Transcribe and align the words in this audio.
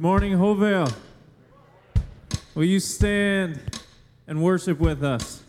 Good 0.00 0.06
morning, 0.06 0.32
Hopevale. 0.32 0.94
Will 2.54 2.64
you 2.64 2.80
stand 2.80 3.60
and 4.26 4.42
worship 4.42 4.80
with 4.80 5.04
us? 5.04 5.42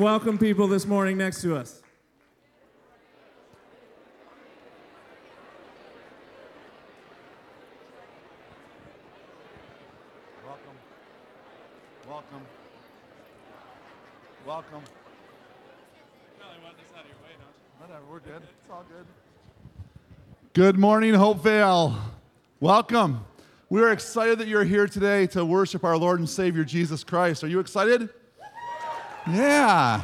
Welcome 0.00 0.38
people 0.38 0.66
this 0.66 0.86
morning 0.86 1.18
next 1.18 1.42
to 1.42 1.54
us? 1.54 1.82
Welcome. 10.46 10.62
Welcome. 12.08 12.42
Welcome. 14.46 14.82
Whatever, 17.78 18.04
we're 18.10 18.20
good. 18.20 18.42
It's 18.42 18.70
all 18.70 18.84
good. 18.88 19.06
Good 20.54 20.78
morning, 20.78 21.12
Hopevale. 21.12 21.94
Welcome. 22.58 23.24
We're 23.68 23.92
excited 23.92 24.38
that 24.38 24.48
you're 24.48 24.64
here 24.64 24.86
today 24.86 25.26
to 25.28 25.44
worship 25.44 25.84
our 25.84 25.98
Lord 25.98 26.20
and 26.20 26.28
Savior 26.28 26.64
Jesus 26.64 27.04
Christ. 27.04 27.44
Are 27.44 27.48
you 27.48 27.60
excited? 27.60 28.08
Yeah. 29.28 30.02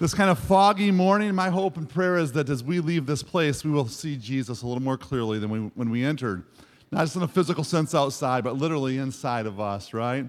This 0.00 0.14
kind 0.14 0.30
of 0.30 0.38
foggy 0.38 0.92
morning, 0.92 1.34
my 1.34 1.50
hope 1.50 1.76
and 1.76 1.88
prayer 1.88 2.18
is 2.18 2.32
that 2.32 2.48
as 2.48 2.62
we 2.62 2.78
leave 2.78 3.04
this 3.04 3.22
place, 3.22 3.64
we 3.64 3.70
will 3.70 3.88
see 3.88 4.16
Jesus 4.16 4.62
a 4.62 4.66
little 4.66 4.82
more 4.82 4.96
clearly 4.96 5.40
than 5.40 5.50
we, 5.50 5.58
when 5.74 5.90
we 5.90 6.04
entered. 6.04 6.44
Not 6.92 7.00
just 7.00 7.16
in 7.16 7.22
a 7.22 7.28
physical 7.28 7.64
sense 7.64 7.94
outside, 7.96 8.44
but 8.44 8.56
literally 8.56 8.98
inside 8.98 9.46
of 9.46 9.58
us, 9.58 9.92
right? 9.92 10.24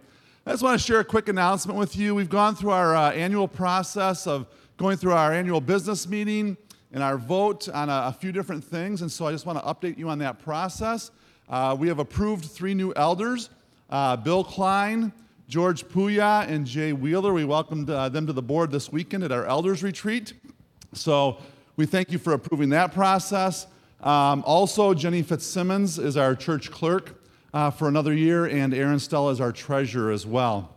I 0.46 0.52
just 0.52 0.64
want 0.64 0.80
to 0.80 0.86
share 0.86 1.00
a 1.00 1.06
quick 1.06 1.30
announcement 1.30 1.78
with 1.78 1.96
you. 1.96 2.16
We've 2.16 2.30
gone 2.30 2.56
through 2.56 2.72
our 2.72 2.96
uh, 2.96 3.12
annual 3.12 3.48
process 3.48 4.26
of 4.26 4.48
going 4.78 4.98
through 4.98 5.14
our 5.14 5.32
annual 5.32 5.62
business 5.62 6.08
meeting 6.08 6.58
and 6.92 7.04
our 7.04 7.18
vote 7.18 7.70
on 7.70 7.90
a, 7.90 8.06
a 8.08 8.18
few 8.20 8.32
different 8.32 8.64
things, 8.64 9.04
and 9.04 9.12
so 9.12 9.28
I 9.28 9.32
just 9.32 9.46
want 9.46 9.60
to 9.60 9.66
update 9.66 10.00
you 10.00 10.10
on 10.10 10.18
that 10.20 10.40
process. 10.40 11.12
Uh, 11.48 11.76
we 11.80 11.88
have 11.88 12.00
approved 12.00 12.46
three 12.46 12.74
new 12.74 12.92
elders 12.96 13.52
uh, 13.92 14.16
Bill 14.16 14.44
Klein, 14.44 15.14
George 15.50 15.84
Puya, 15.88 16.48
and 16.48 16.68
Jay 16.68 16.94
Wheeler. 16.94 17.34
We 17.34 17.44
welcomed 17.44 17.90
uh, 17.90 18.08
them 18.10 18.28
to 18.28 18.34
the 18.34 18.42
board 18.42 18.70
this 18.70 18.92
weekend 18.92 19.24
at 19.24 19.32
our 19.32 19.48
elders 19.48 19.82
retreat. 19.82 20.34
So 20.94 21.40
we 21.76 21.88
thank 21.88 22.12
you 22.12 22.20
for 22.20 22.34
approving 22.34 22.70
that 22.70 22.94
process. 22.94 23.66
Um, 24.02 24.44
also, 24.46 24.94
Jenny 24.94 25.24
Fitzsimmons 25.24 25.98
is 25.98 26.18
our 26.18 26.36
church 26.36 26.70
clerk 26.70 27.20
uh, 27.52 27.72
for 27.72 27.88
another 27.88 28.14
year, 28.14 28.46
and 28.46 28.76
Aaron 28.76 29.00
Stella 29.00 29.32
is 29.32 29.42
our 29.42 29.52
treasurer 29.52 30.12
as 30.12 30.24
well. 30.24 30.76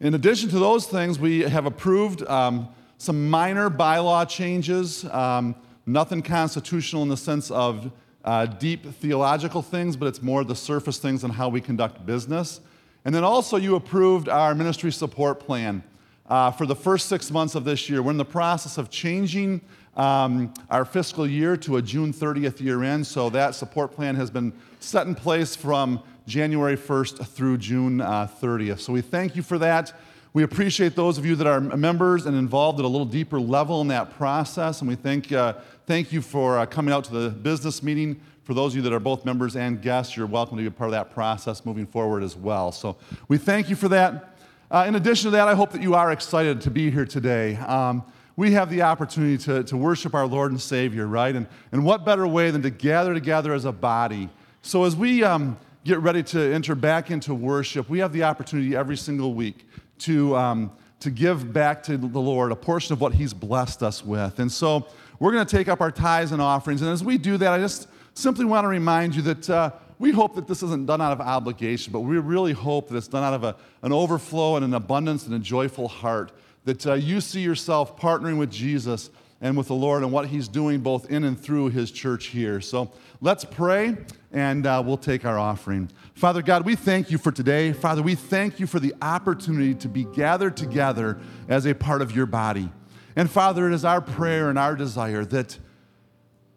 In 0.00 0.14
addition 0.14 0.48
to 0.48 0.58
those 0.58 0.86
things, 0.86 1.18
we 1.18 1.40
have 1.40 1.66
approved 1.66 2.26
um, 2.26 2.70
some 2.96 3.28
minor 3.28 3.68
bylaw 3.68 4.26
changes, 4.26 5.04
um, 5.04 5.54
nothing 5.84 6.22
constitutional 6.22 7.02
in 7.02 7.10
the 7.10 7.18
sense 7.18 7.50
of 7.50 7.92
uh, 8.24 8.46
deep 8.46 8.86
theological 8.94 9.60
things, 9.60 9.94
but 9.94 10.06
it's 10.06 10.22
more 10.22 10.42
the 10.42 10.56
surface 10.56 10.96
things 10.96 11.22
on 11.22 11.28
how 11.28 11.50
we 11.50 11.60
conduct 11.60 12.06
business. 12.06 12.62
And 13.04 13.14
then 13.14 13.24
also, 13.24 13.56
you 13.56 13.76
approved 13.76 14.28
our 14.28 14.54
ministry 14.54 14.92
support 14.92 15.40
plan 15.40 15.82
uh, 16.28 16.50
for 16.50 16.66
the 16.66 16.76
first 16.76 17.08
six 17.08 17.30
months 17.30 17.54
of 17.54 17.64
this 17.64 17.88
year. 17.88 18.02
We're 18.02 18.10
in 18.10 18.16
the 18.18 18.24
process 18.24 18.78
of 18.78 18.90
changing 18.90 19.60
um, 19.96 20.52
our 20.70 20.84
fiscal 20.84 21.26
year 21.26 21.56
to 21.58 21.76
a 21.76 21.82
June 21.82 22.12
30th 22.12 22.60
year 22.60 22.82
end, 22.84 23.06
so 23.06 23.30
that 23.30 23.54
support 23.54 23.92
plan 23.92 24.14
has 24.14 24.30
been 24.30 24.52
set 24.80 25.06
in 25.06 25.14
place 25.14 25.56
from 25.56 26.02
January 26.26 26.76
1st 26.76 27.26
through 27.26 27.58
June 27.58 28.00
uh, 28.00 28.28
30th. 28.40 28.80
So 28.80 28.92
we 28.92 29.00
thank 29.00 29.34
you 29.34 29.42
for 29.42 29.58
that. 29.58 29.92
We 30.34 30.42
appreciate 30.42 30.94
those 30.94 31.18
of 31.18 31.24
you 31.24 31.34
that 31.36 31.46
are 31.46 31.60
members 31.60 32.26
and 32.26 32.36
involved 32.36 32.78
at 32.78 32.84
a 32.84 32.88
little 32.88 33.06
deeper 33.06 33.40
level 33.40 33.80
in 33.80 33.88
that 33.88 34.14
process. 34.16 34.80
And 34.80 34.88
we 34.88 34.94
thank, 34.94 35.32
uh, 35.32 35.54
thank 35.86 36.12
you 36.12 36.20
for 36.20 36.58
uh, 36.58 36.66
coming 36.66 36.92
out 36.92 37.04
to 37.04 37.12
the 37.12 37.30
business 37.30 37.82
meeting. 37.82 38.20
For 38.48 38.54
those 38.54 38.72
of 38.72 38.76
you 38.76 38.82
that 38.84 38.94
are 38.94 38.98
both 38.98 39.26
members 39.26 39.56
and 39.56 39.82
guests, 39.82 40.16
you're 40.16 40.26
welcome 40.26 40.56
to 40.56 40.62
be 40.62 40.68
a 40.68 40.70
part 40.70 40.88
of 40.88 40.92
that 40.92 41.10
process 41.10 41.66
moving 41.66 41.86
forward 41.86 42.22
as 42.22 42.34
well. 42.34 42.72
So 42.72 42.96
we 43.28 43.36
thank 43.36 43.68
you 43.68 43.76
for 43.76 43.88
that. 43.88 44.38
Uh, 44.70 44.86
in 44.88 44.94
addition 44.94 45.24
to 45.26 45.30
that, 45.32 45.48
I 45.48 45.54
hope 45.54 45.70
that 45.72 45.82
you 45.82 45.94
are 45.94 46.12
excited 46.12 46.62
to 46.62 46.70
be 46.70 46.90
here 46.90 47.04
today. 47.04 47.56
Um, 47.56 48.02
we 48.36 48.52
have 48.52 48.70
the 48.70 48.80
opportunity 48.80 49.36
to, 49.44 49.64
to 49.64 49.76
worship 49.76 50.14
our 50.14 50.26
Lord 50.26 50.50
and 50.50 50.58
Savior, 50.58 51.06
right? 51.06 51.36
And, 51.36 51.46
and 51.72 51.84
what 51.84 52.06
better 52.06 52.26
way 52.26 52.50
than 52.50 52.62
to 52.62 52.70
gather 52.70 53.12
together 53.12 53.52
as 53.52 53.66
a 53.66 53.70
body? 53.70 54.30
So 54.62 54.84
as 54.84 54.96
we 54.96 55.22
um, 55.22 55.58
get 55.84 55.98
ready 55.98 56.22
to 56.22 56.40
enter 56.40 56.74
back 56.74 57.10
into 57.10 57.34
worship, 57.34 57.90
we 57.90 57.98
have 57.98 58.14
the 58.14 58.22
opportunity 58.22 58.74
every 58.74 58.96
single 58.96 59.34
week 59.34 59.66
to, 59.98 60.34
um, 60.34 60.72
to 61.00 61.10
give 61.10 61.52
back 61.52 61.82
to 61.82 61.98
the 61.98 62.18
Lord 62.18 62.50
a 62.50 62.56
portion 62.56 62.94
of 62.94 63.02
what 63.02 63.12
He's 63.12 63.34
blessed 63.34 63.82
us 63.82 64.02
with. 64.02 64.38
And 64.38 64.50
so 64.50 64.86
we're 65.20 65.32
going 65.32 65.46
to 65.46 65.54
take 65.54 65.68
up 65.68 65.82
our 65.82 65.92
tithes 65.92 66.32
and 66.32 66.40
offerings. 66.40 66.80
And 66.80 66.90
as 66.90 67.04
we 67.04 67.18
do 67.18 67.36
that, 67.36 67.52
I 67.52 67.58
just 67.58 67.88
simply 68.18 68.44
want 68.44 68.64
to 68.64 68.68
remind 68.68 69.14
you 69.14 69.22
that 69.22 69.48
uh, 69.48 69.70
we 69.98 70.10
hope 70.10 70.34
that 70.34 70.46
this 70.46 70.62
isn't 70.62 70.86
done 70.86 71.00
out 71.00 71.12
of 71.12 71.20
obligation, 71.20 71.92
but 71.92 72.00
we 72.00 72.18
really 72.18 72.52
hope 72.52 72.88
that 72.88 72.96
it's 72.96 73.08
done 73.08 73.22
out 73.22 73.34
of 73.34 73.44
a, 73.44 73.56
an 73.82 73.92
overflow 73.92 74.56
and 74.56 74.64
an 74.64 74.74
abundance 74.74 75.26
and 75.26 75.34
a 75.34 75.38
joyful 75.38 75.88
heart. 75.88 76.32
That 76.64 76.86
uh, 76.86 76.94
you 76.94 77.20
see 77.20 77.40
yourself 77.40 77.96
partnering 77.96 78.38
with 78.38 78.50
Jesus 78.50 79.10
and 79.40 79.56
with 79.56 79.68
the 79.68 79.74
Lord 79.74 80.02
and 80.02 80.10
what 80.10 80.26
He's 80.26 80.48
doing 80.48 80.80
both 80.80 81.10
in 81.10 81.24
and 81.24 81.40
through 81.40 81.68
His 81.68 81.90
church 81.90 82.26
here. 82.26 82.60
So 82.60 82.90
let's 83.20 83.44
pray 83.44 83.96
and 84.32 84.66
uh, 84.66 84.82
we'll 84.84 84.96
take 84.96 85.24
our 85.24 85.38
offering. 85.38 85.88
Father 86.14 86.42
God, 86.42 86.66
we 86.66 86.74
thank 86.74 87.10
you 87.10 87.18
for 87.18 87.30
today. 87.30 87.72
Father, 87.72 88.02
we 88.02 88.16
thank 88.16 88.58
you 88.58 88.66
for 88.66 88.80
the 88.80 88.94
opportunity 89.00 89.74
to 89.76 89.88
be 89.88 90.04
gathered 90.04 90.56
together 90.56 91.18
as 91.48 91.66
a 91.66 91.74
part 91.74 92.02
of 92.02 92.14
your 92.14 92.26
body. 92.26 92.68
And 93.14 93.30
Father, 93.30 93.68
it 93.68 93.74
is 93.74 93.84
our 93.84 94.00
prayer 94.00 94.50
and 94.50 94.58
our 94.58 94.74
desire 94.74 95.24
that 95.26 95.58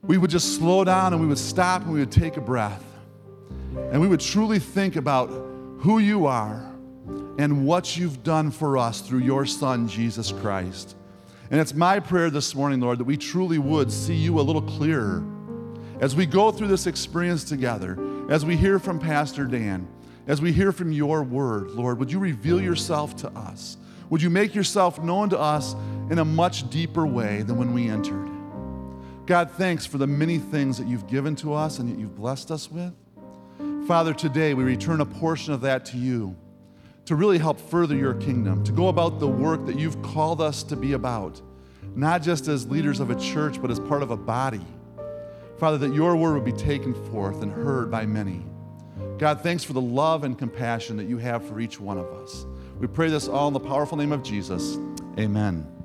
we 0.03 0.17
would 0.17 0.29
just 0.29 0.55
slow 0.55 0.83
down 0.83 1.13
and 1.13 1.21
we 1.21 1.27
would 1.27 1.37
stop 1.37 1.83
and 1.83 1.93
we 1.93 1.99
would 1.99 2.11
take 2.11 2.37
a 2.37 2.41
breath. 2.41 2.83
And 3.91 4.01
we 4.01 4.07
would 4.07 4.19
truly 4.19 4.59
think 4.59 4.95
about 4.95 5.27
who 5.79 5.99
you 5.99 6.25
are 6.25 6.71
and 7.37 7.65
what 7.65 7.97
you've 7.97 8.23
done 8.23 8.51
for 8.51 8.77
us 8.77 9.01
through 9.01 9.19
your 9.19 9.45
Son, 9.45 9.87
Jesus 9.87 10.31
Christ. 10.31 10.95
And 11.49 11.59
it's 11.59 11.73
my 11.73 11.99
prayer 11.99 12.29
this 12.29 12.55
morning, 12.55 12.79
Lord, 12.79 12.97
that 12.99 13.03
we 13.03 13.17
truly 13.17 13.57
would 13.57 13.91
see 13.91 14.15
you 14.15 14.39
a 14.39 14.41
little 14.41 14.61
clearer 14.61 15.23
as 15.99 16.15
we 16.15 16.25
go 16.25 16.51
through 16.51 16.67
this 16.67 16.87
experience 16.87 17.43
together, 17.43 17.97
as 18.29 18.43
we 18.43 18.57
hear 18.57 18.79
from 18.79 18.99
Pastor 18.99 19.45
Dan, 19.45 19.87
as 20.27 20.41
we 20.41 20.51
hear 20.51 20.71
from 20.71 20.91
your 20.91 21.23
word, 21.23 21.71
Lord, 21.71 21.99
would 21.99 22.11
you 22.11 22.19
reveal 22.19 22.59
yourself 22.61 23.15
to 23.17 23.29
us? 23.29 23.77
Would 24.09 24.21
you 24.21 24.29
make 24.29 24.55
yourself 24.55 25.01
known 25.01 25.29
to 25.29 25.39
us 25.39 25.73
in 26.09 26.19
a 26.19 26.25
much 26.25 26.69
deeper 26.69 27.05
way 27.05 27.43
than 27.43 27.57
when 27.57 27.73
we 27.73 27.87
entered? 27.87 28.20
God, 29.25 29.51
thanks 29.51 29.85
for 29.85 29.97
the 29.97 30.07
many 30.07 30.39
things 30.39 30.77
that 30.77 30.87
you've 30.87 31.07
given 31.07 31.35
to 31.37 31.53
us 31.53 31.79
and 31.79 31.89
that 31.89 31.99
you've 31.99 32.15
blessed 32.15 32.51
us 32.51 32.69
with. 32.71 32.93
Father, 33.87 34.13
today 34.13 34.53
we 34.53 34.63
return 34.63 35.01
a 35.01 35.05
portion 35.05 35.53
of 35.53 35.61
that 35.61 35.85
to 35.87 35.97
you 35.97 36.35
to 37.05 37.15
really 37.15 37.37
help 37.37 37.59
further 37.59 37.95
your 37.95 38.13
kingdom, 38.15 38.63
to 38.63 38.71
go 38.71 38.87
about 38.87 39.19
the 39.19 39.27
work 39.27 39.65
that 39.65 39.77
you've 39.77 40.01
called 40.01 40.41
us 40.41 40.63
to 40.63 40.75
be 40.75 40.93
about, 40.93 41.41
not 41.95 42.21
just 42.21 42.47
as 42.47 42.67
leaders 42.67 42.99
of 42.99 43.09
a 43.09 43.15
church, 43.15 43.61
but 43.61 43.69
as 43.69 43.79
part 43.79 44.01
of 44.03 44.11
a 44.11 44.17
body. 44.17 44.65
Father, 45.57 45.77
that 45.77 45.93
your 45.93 46.15
word 46.15 46.33
would 46.33 46.45
be 46.45 46.51
taken 46.51 46.93
forth 47.11 47.41
and 47.41 47.51
heard 47.51 47.91
by 47.91 48.05
many. 48.05 48.45
God, 49.17 49.41
thanks 49.41 49.63
for 49.63 49.73
the 49.73 49.81
love 49.81 50.23
and 50.23 50.37
compassion 50.37 50.97
that 50.97 51.07
you 51.07 51.17
have 51.17 51.45
for 51.45 51.59
each 51.59 51.79
one 51.79 51.97
of 51.97 52.07
us. 52.13 52.45
We 52.79 52.87
pray 52.87 53.09
this 53.09 53.27
all 53.27 53.47
in 53.47 53.53
the 53.53 53.59
powerful 53.59 53.97
name 53.97 54.11
of 54.11 54.23
Jesus. 54.23 54.77
Amen. 55.19 55.80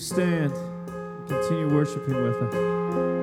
stand 0.00 0.52
and 0.56 1.28
continue 1.28 1.74
worshiping 1.74 2.22
with 2.22 2.36
us. 2.36 3.19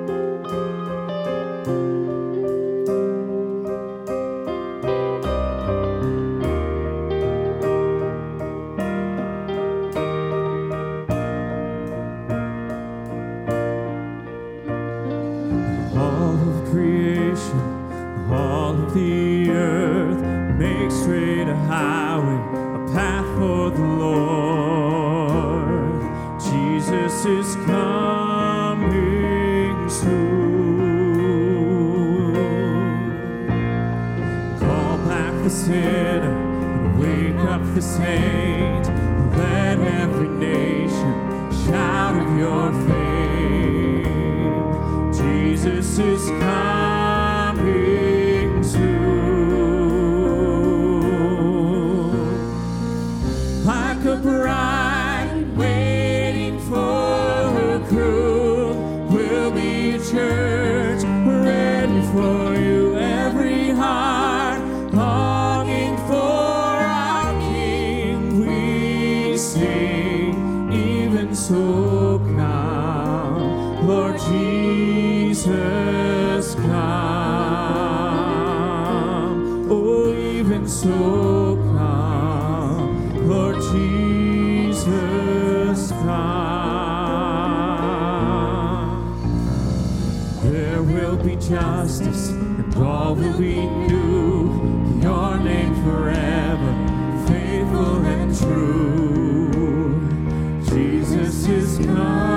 is 101.46 101.78
come. 101.86 102.37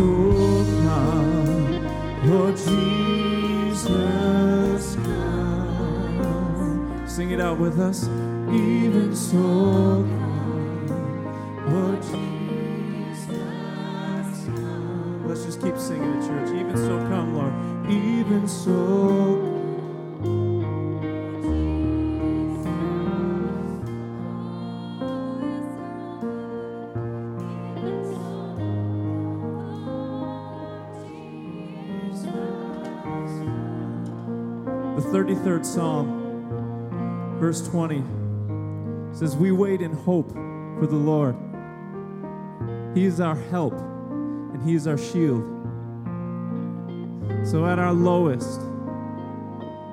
So 0.00 0.64
come, 0.82 1.84
Lord 2.24 2.56
Jesus, 2.56 3.84
come. 4.96 7.04
Sing 7.06 7.32
it 7.32 7.40
out 7.40 7.58
with 7.58 7.78
us. 7.78 8.04
Even 8.48 9.14
so, 9.14 10.06
come, 10.08 11.66
Lord 11.68 12.00
Jesus, 12.00 13.36
come. 14.46 15.28
Let's 15.28 15.44
just 15.44 15.60
keep 15.60 15.76
singing 15.76 16.26
church. 16.26 16.48
Even 16.48 16.76
so, 16.78 16.98
come, 17.10 17.34
Lord. 17.34 17.52
Even 17.92 18.48
so. 18.48 18.99
33rd 35.10 35.66
Psalm, 35.66 37.36
verse 37.40 37.66
20 37.66 38.04
says, 39.12 39.36
We 39.36 39.50
wait 39.50 39.80
in 39.80 39.92
hope 39.92 40.30
for 40.30 40.86
the 40.86 40.94
Lord. 40.94 41.34
He 42.94 43.06
is 43.06 43.18
our 43.18 43.34
help 43.34 43.72
and 43.72 44.62
He 44.62 44.76
is 44.76 44.86
our 44.86 44.96
shield. 44.96 45.42
So 47.44 47.66
at 47.66 47.80
our 47.80 47.92
lowest, 47.92 48.60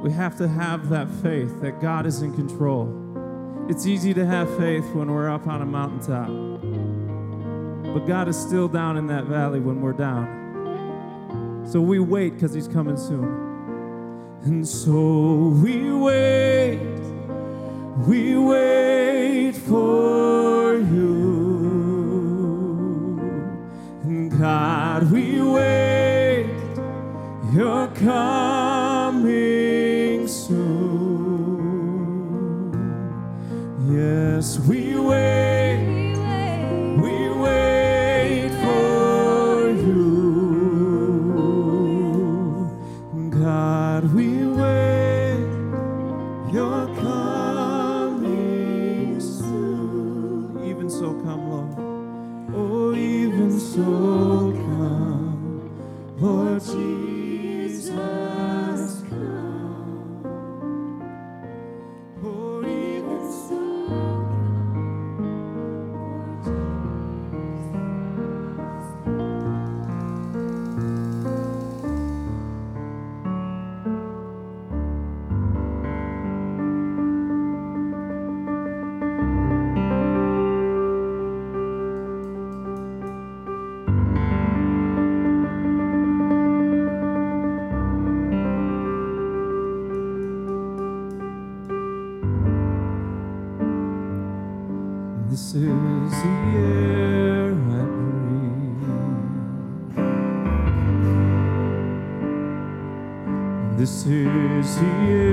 we 0.04 0.12
have 0.12 0.38
to 0.38 0.48
have 0.48 0.90
that 0.90 1.10
faith 1.24 1.62
that 1.62 1.82
God 1.82 2.06
is 2.06 2.22
in 2.22 2.36
control. 2.36 2.94
It's 3.70 3.88
easy 3.88 4.14
to 4.14 4.24
have 4.24 4.48
faith 4.56 4.86
when 4.94 5.12
we're 5.12 5.32
up 5.32 5.48
on 5.48 5.64
a 5.64 5.66
mountaintop, 5.66 6.28
but 7.92 8.06
God 8.06 8.28
is 8.28 8.38
still 8.38 8.68
down 8.68 8.98
in 8.98 9.08
that 9.08 9.24
valley 9.24 9.62
when 9.62 9.82
we're 9.82 9.94
down. 9.94 11.66
So 11.68 11.82
we 11.82 11.98
wait 11.98 12.36
because 12.36 12.54
He's 12.54 12.68
coming 12.68 12.98
soon. 12.98 13.47
And 14.46 14.68
so 14.68 15.54
we 15.62 15.92
wait, 15.92 16.80
we 18.08 18.38
wait 18.38 19.54
for 19.54 20.76
you. 20.78 21.18
And 24.04 24.32
God, 24.40 25.12
we 25.12 25.42
wait, 25.42 26.50
you're 27.54 27.88
coming 27.96 29.48
soon. 30.28 30.78
Yes, 33.92 34.60
we 34.60 34.77
is 104.68 104.76
here. 104.80 105.27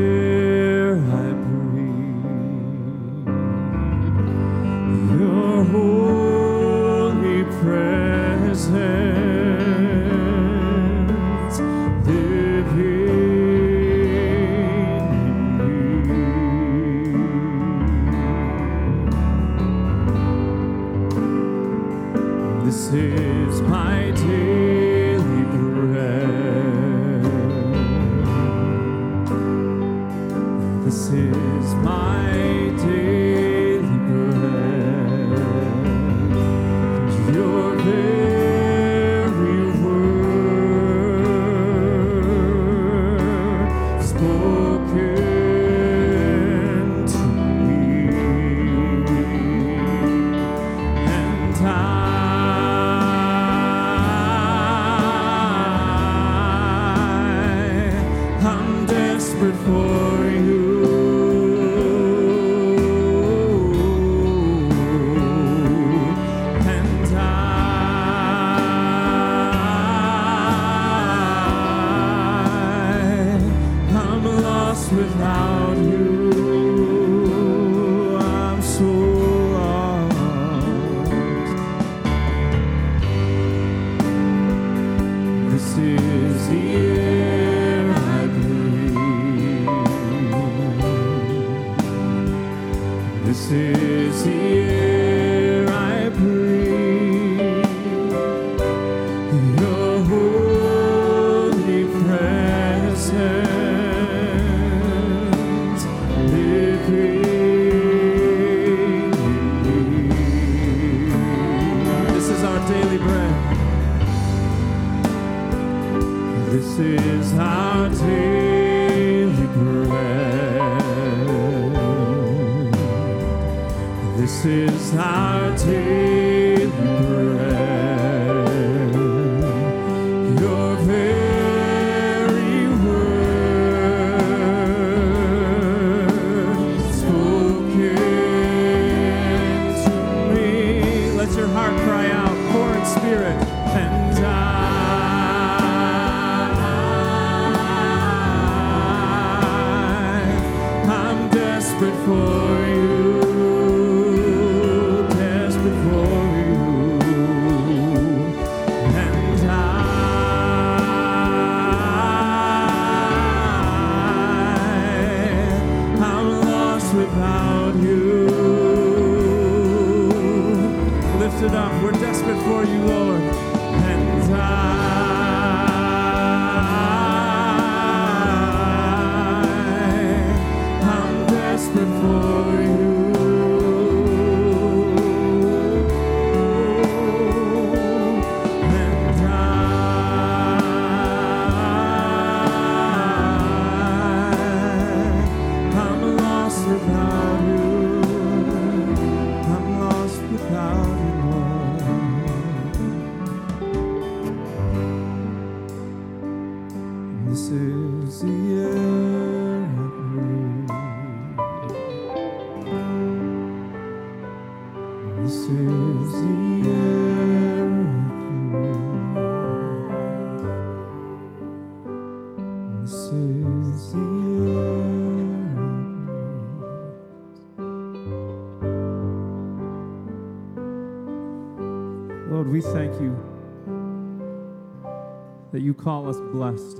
Call 235.85 236.09
us 236.09 236.19
blessed 236.33 236.79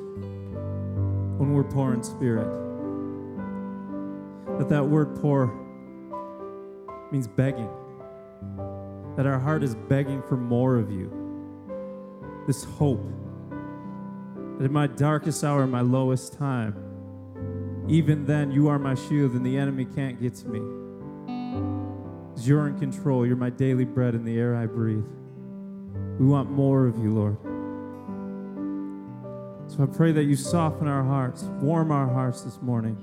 when 1.39 1.53
we're 1.53 1.63
poor 1.63 1.93
in 1.93 2.03
spirit. 2.03 2.49
That 4.59 4.71
that 4.71 4.87
word 4.87 5.21
poor 5.21 5.53
means 7.13 7.29
begging. 7.29 7.69
That 9.17 9.27
our 9.27 9.39
heart 9.39 9.63
is 9.63 9.75
begging 9.75 10.23
for 10.23 10.39
more 10.39 10.77
of 10.77 10.91
you. 10.91 11.13
This 12.47 12.65
hope 12.65 13.05
that 14.59 14.65
in 14.65 14.73
my 14.73 14.87
darkest 14.87 15.45
hour, 15.45 15.67
my 15.67 15.83
lowest 15.83 16.39
time, 16.39 16.75
even 17.89 18.25
then 18.25 18.51
you 18.51 18.69
are 18.69 18.79
my 18.79 18.95
shield 18.95 19.33
and 19.33 19.45
the 19.45 19.59
enemy 19.59 19.85
can't 19.85 20.19
get 20.19 20.35
to 20.37 20.49
me. 20.49 20.61
'Cause 22.35 22.49
You're 22.49 22.67
in 22.69 22.79
control. 22.79 23.27
You're 23.27 23.37
my 23.37 23.51
daily 23.51 23.85
bread 23.85 24.15
and 24.15 24.27
the 24.27 24.39
air 24.39 24.57
I 24.57 24.65
breathe. 24.67 25.05
We 26.19 26.27
want 26.27 26.51
more 26.51 26.87
of 26.87 26.99
you, 26.99 27.13
Lord. 27.13 27.37
So 29.77 29.83
I 29.83 29.87
pray 29.87 30.13
that 30.13 30.23
you 30.23 30.37
soften 30.37 30.87
our 30.87 31.03
hearts, 31.03 31.43
warm 31.61 31.91
our 31.91 32.07
hearts 32.07 32.43
this 32.43 32.63
morning 32.63 32.97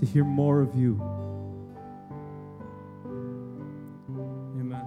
to 0.00 0.06
hear 0.06 0.24
more 0.24 0.62
of 0.62 0.74
you. 0.74 0.98
Amen. 4.58 4.86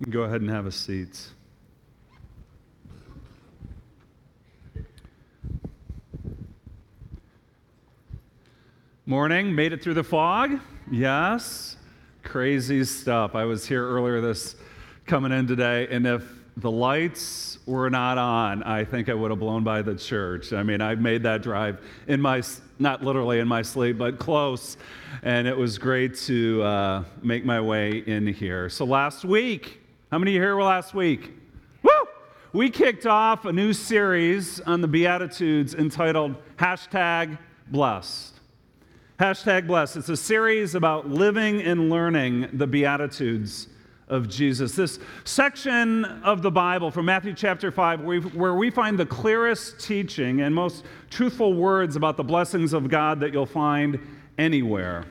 You 0.00 0.04
can 0.04 0.10
go 0.10 0.22
ahead 0.22 0.40
and 0.40 0.50
have 0.50 0.66
a 0.66 0.72
seat. 0.72 1.28
Morning, 9.06 9.54
made 9.54 9.72
it 9.72 9.80
through 9.80 9.94
the 9.94 10.02
fog? 10.02 10.58
Yes. 10.90 11.76
Crazy 12.24 12.82
stuff. 12.82 13.36
I 13.36 13.44
was 13.44 13.64
here 13.64 13.88
earlier 13.88 14.20
this 14.20 14.56
coming 15.06 15.30
in 15.30 15.46
today, 15.46 15.86
and 15.88 16.04
if 16.04 16.39
the 16.56 16.70
lights 16.70 17.58
were 17.66 17.90
not 17.90 18.18
on, 18.18 18.62
I 18.62 18.84
think 18.84 19.08
I 19.08 19.14
would 19.14 19.30
have 19.30 19.40
blown 19.40 19.64
by 19.64 19.82
the 19.82 19.94
church. 19.94 20.52
I 20.52 20.62
mean, 20.62 20.80
I 20.80 20.94
made 20.94 21.22
that 21.22 21.42
drive 21.42 21.80
in 22.06 22.20
my, 22.20 22.42
not 22.78 23.02
literally 23.02 23.38
in 23.38 23.48
my 23.48 23.62
sleep, 23.62 23.98
but 23.98 24.18
close, 24.18 24.76
and 25.22 25.46
it 25.46 25.56
was 25.56 25.78
great 25.78 26.16
to 26.26 26.62
uh, 26.62 27.04
make 27.22 27.44
my 27.44 27.60
way 27.60 27.98
in 27.98 28.26
here. 28.26 28.68
So 28.68 28.84
last 28.84 29.24
week, 29.24 29.80
how 30.10 30.18
many 30.18 30.32
of 30.32 30.34
you 30.34 30.40
here 30.40 30.56
were 30.56 30.62
last 30.62 30.92
week? 30.92 31.32
Woo! 31.82 31.90
We 32.52 32.68
kicked 32.68 33.06
off 33.06 33.44
a 33.44 33.52
new 33.52 33.72
series 33.72 34.60
on 34.60 34.80
the 34.80 34.88
Beatitudes 34.88 35.74
entitled 35.74 36.34
hashtag 36.56 37.38
blessed. 37.68 38.34
Hashtag 39.18 39.66
blessed. 39.66 39.98
It's 39.98 40.08
a 40.08 40.16
series 40.16 40.74
about 40.74 41.08
living 41.08 41.62
and 41.62 41.90
learning 41.90 42.48
the 42.54 42.66
Beatitudes 42.66 43.68
of 44.10 44.28
Jesus. 44.28 44.74
This 44.74 44.98
section 45.24 46.04
of 46.04 46.42
the 46.42 46.50
Bible 46.50 46.90
from 46.90 47.06
Matthew 47.06 47.32
chapter 47.32 47.70
5, 47.70 48.02
where 48.34 48.54
we, 48.54 48.70
find 48.70 48.98
the 48.98 49.06
clearest 49.06 49.80
teaching 49.80 50.42
and 50.42 50.54
most 50.54 50.84
truthful 51.08 51.54
words 51.54 51.96
about 51.96 52.16
the 52.16 52.24
blessings 52.24 52.72
of 52.72 52.88
God 52.88 53.20
that 53.20 53.32
you'll 53.32 53.46
find 53.46 53.98
anywhere. 54.36 55.06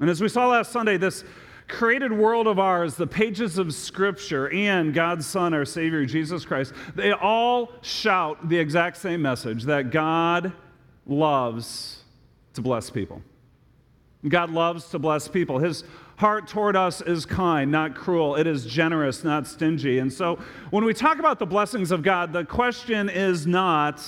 And 0.00 0.08
as 0.08 0.20
we 0.20 0.28
saw 0.28 0.48
last 0.48 0.72
Sunday, 0.72 0.96
this 0.96 1.24
created 1.66 2.12
world 2.12 2.46
of 2.46 2.58
ours, 2.58 2.94
the 2.94 3.06
pages 3.06 3.58
of 3.58 3.74
Scripture, 3.74 4.50
and 4.50 4.94
God's 4.94 5.26
Son, 5.26 5.52
our 5.52 5.64
Savior, 5.64 6.06
Jesus 6.06 6.44
Christ, 6.44 6.72
they 6.94 7.12
all 7.12 7.72
shout 7.82 8.48
the 8.48 8.58
exact 8.58 8.96
same 8.96 9.20
message 9.20 9.64
that 9.64 9.90
God 9.90 10.52
loves 11.06 12.02
to 12.54 12.62
bless 12.62 12.88
people. 12.88 13.22
God 14.26 14.50
loves 14.50 14.88
to 14.90 14.98
bless 14.98 15.28
people. 15.28 15.58
His 15.58 15.84
heart 16.18 16.48
toward 16.48 16.74
us 16.74 17.00
is 17.00 17.24
kind, 17.24 17.70
not 17.70 17.94
cruel. 17.94 18.34
It 18.34 18.46
is 18.46 18.66
generous, 18.66 19.22
not 19.22 19.46
stingy. 19.46 20.00
And 20.00 20.12
so 20.12 20.38
when 20.70 20.84
we 20.84 20.92
talk 20.92 21.20
about 21.20 21.38
the 21.38 21.46
blessings 21.46 21.92
of 21.92 22.02
God, 22.02 22.32
the 22.32 22.44
question 22.44 23.08
is 23.08 23.46
not, 23.46 24.04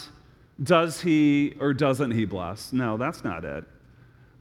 does 0.61 1.01
he 1.01 1.55
or 1.61 1.73
doesn't 1.73 2.11
he 2.11 2.25
bless? 2.25 2.73
No, 2.73 2.97
that's 2.97 3.23
not 3.23 3.45
it. 3.45 3.65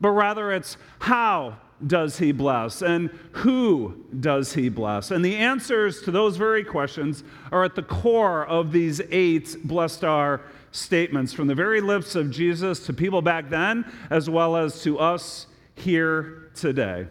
But 0.02 0.12
rather 0.12 0.52
it's, 0.52 0.78
how 0.98 1.58
does 1.86 2.18
he 2.18 2.32
bless? 2.32 2.82
And 2.82 3.12
who 3.34 4.04
does 4.20 4.54
he 4.54 4.70
bless? 4.70 5.12
And 5.12 5.24
the 5.24 5.36
answers 5.36 6.02
to 6.02 6.12
those 6.12 6.38
very 6.38 6.64
questions 6.64 7.24
are 7.52 7.64
at 7.64 7.76
the 7.76 7.84
core 7.84 8.48
of 8.48 8.72
these 8.72 9.00
eight 9.12 9.56
blessed 9.64 10.04
are 10.04 10.42
statements 10.72 11.34
from 11.34 11.46
the 11.46 11.56
very 11.56 11.82
lips 11.82 12.16
of 12.16 12.32
Jesus 12.32 12.84
to 12.88 12.94
people 12.94 13.22
back 13.22 13.50
then, 13.50 13.86
as 14.10 14.28
well 14.28 14.56
as 14.56 14.82
to 14.82 14.98
us 14.98 15.46
here 15.76 16.50
today. 16.56 17.08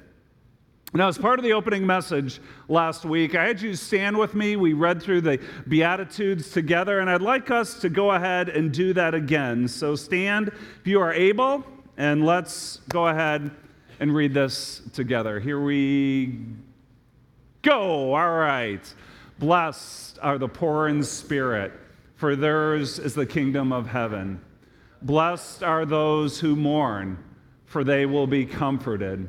Now, 0.94 1.08
as 1.08 1.18
part 1.18 1.38
of 1.38 1.44
the 1.44 1.52
opening 1.52 1.86
message 1.86 2.40
last 2.66 3.04
week, 3.04 3.34
I 3.34 3.46
had 3.46 3.60
you 3.60 3.74
stand 3.74 4.16
with 4.16 4.34
me. 4.34 4.56
We 4.56 4.72
read 4.72 5.02
through 5.02 5.20
the 5.20 5.38
Beatitudes 5.68 6.50
together, 6.50 7.00
and 7.00 7.10
I'd 7.10 7.20
like 7.20 7.50
us 7.50 7.78
to 7.80 7.90
go 7.90 8.12
ahead 8.12 8.48
and 8.48 8.72
do 8.72 8.94
that 8.94 9.14
again. 9.14 9.68
So 9.68 9.94
stand 9.94 10.48
if 10.48 10.86
you 10.86 10.98
are 11.00 11.12
able, 11.12 11.62
and 11.98 12.24
let's 12.24 12.78
go 12.88 13.08
ahead 13.08 13.50
and 14.00 14.14
read 14.14 14.32
this 14.32 14.80
together. 14.94 15.38
Here 15.38 15.60
we 15.60 16.38
go. 17.60 18.14
All 18.14 18.38
right. 18.38 18.82
Blessed 19.38 20.18
are 20.22 20.38
the 20.38 20.48
poor 20.48 20.88
in 20.88 21.02
spirit, 21.02 21.72
for 22.16 22.34
theirs 22.34 22.98
is 22.98 23.14
the 23.14 23.26
kingdom 23.26 23.74
of 23.74 23.86
heaven. 23.86 24.40
Blessed 25.02 25.62
are 25.62 25.84
those 25.84 26.40
who 26.40 26.56
mourn, 26.56 27.22
for 27.66 27.84
they 27.84 28.06
will 28.06 28.26
be 28.26 28.46
comforted. 28.46 29.28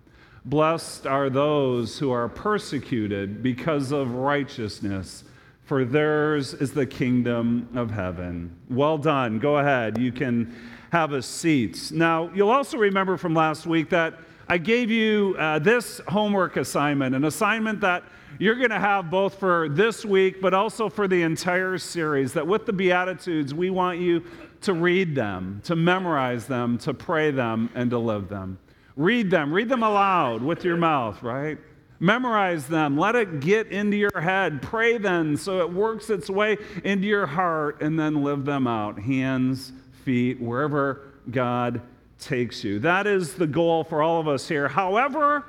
Blessed 0.45 1.05
are 1.05 1.29
those 1.29 1.99
who 1.99 2.11
are 2.11 2.27
persecuted 2.27 3.43
because 3.43 3.91
of 3.91 4.15
righteousness, 4.15 5.23
for 5.65 5.85
theirs 5.85 6.55
is 6.55 6.73
the 6.73 6.85
kingdom 6.85 7.69
of 7.75 7.91
heaven. 7.91 8.55
Well 8.69 8.97
done. 8.97 9.37
Go 9.37 9.59
ahead. 9.59 9.99
You 9.99 10.11
can 10.11 10.55
have 10.91 11.13
a 11.13 11.21
seat. 11.21 11.91
Now, 11.93 12.31
you'll 12.33 12.49
also 12.49 12.77
remember 12.77 13.17
from 13.17 13.33
last 13.35 13.65
week 13.67 13.89
that 13.91 14.15
I 14.49 14.57
gave 14.57 14.89
you 14.89 15.35
uh, 15.37 15.59
this 15.59 16.01
homework 16.07 16.57
assignment, 16.57 17.15
an 17.15 17.23
assignment 17.23 17.79
that 17.81 18.03
you're 18.39 18.55
going 18.55 18.71
to 18.71 18.79
have 18.79 19.11
both 19.11 19.39
for 19.39 19.69
this 19.69 20.03
week, 20.03 20.41
but 20.41 20.53
also 20.53 20.89
for 20.89 21.07
the 21.07 21.21
entire 21.21 21.77
series. 21.77 22.33
That 22.33 22.45
with 22.45 22.65
the 22.65 22.73
Beatitudes, 22.73 23.53
we 23.53 23.69
want 23.69 23.99
you 23.99 24.23
to 24.61 24.73
read 24.73 25.15
them, 25.15 25.61
to 25.65 25.75
memorize 25.75 26.47
them, 26.47 26.77
to 26.79 26.93
pray 26.93 27.31
them, 27.31 27.69
and 27.75 27.89
to 27.91 27.99
live 27.99 28.27
them. 28.27 28.57
Read 29.01 29.31
them, 29.31 29.51
read 29.51 29.67
them 29.67 29.81
aloud 29.81 30.43
with 30.43 30.63
your 30.63 30.77
mouth, 30.77 31.23
right? 31.23 31.57
Memorize 31.99 32.67
them, 32.67 32.99
let 32.99 33.15
it 33.15 33.39
get 33.39 33.71
into 33.71 33.97
your 33.97 34.21
head. 34.21 34.61
Pray 34.61 34.99
them 34.99 35.37
so 35.37 35.59
it 35.61 35.73
works 35.73 36.11
its 36.11 36.29
way 36.29 36.55
into 36.83 37.07
your 37.07 37.25
heart, 37.25 37.81
and 37.81 37.99
then 37.99 38.21
live 38.21 38.45
them 38.45 38.67
out 38.67 38.99
hands, 38.99 39.73
feet, 40.05 40.39
wherever 40.39 41.01
God 41.31 41.81
takes 42.19 42.63
you. 42.63 42.77
That 42.77 43.07
is 43.07 43.33
the 43.33 43.47
goal 43.47 43.83
for 43.83 44.03
all 44.03 44.19
of 44.19 44.27
us 44.27 44.47
here. 44.47 44.67
However, 44.67 45.45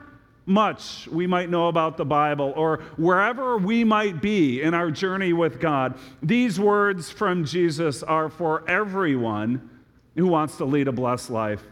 much 0.47 1.07
we 1.09 1.27
might 1.27 1.51
know 1.51 1.69
about 1.69 1.99
the 1.99 2.07
Bible 2.07 2.55
or 2.57 2.79
wherever 2.97 3.59
we 3.59 3.85
might 3.85 4.23
be 4.23 4.63
in 4.63 4.73
our 4.73 4.91
journey 4.91 5.35
with 5.35 5.61
God, 5.61 5.99
these 6.23 6.59
words 6.59 7.11
from 7.11 7.45
Jesus 7.45 8.03
are 8.03 8.31
for 8.31 8.67
everyone 8.67 9.69
who 10.17 10.27
wants 10.27 10.57
to 10.57 10.65
lead 10.65 10.89
a 10.89 10.93
blessed 10.93 11.29
life. 11.29 11.63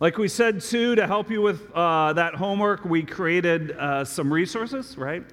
Like 0.00 0.16
we 0.16 0.28
said, 0.28 0.60
too, 0.60 0.94
to 0.94 1.06
help 1.06 1.30
you 1.30 1.42
with 1.42 1.70
uh, 1.74 2.12
that 2.12 2.34
homework, 2.34 2.84
we 2.84 3.02
created 3.02 3.72
uh, 3.72 4.04
some 4.04 4.32
resources, 4.32 4.96
right? 4.96 5.24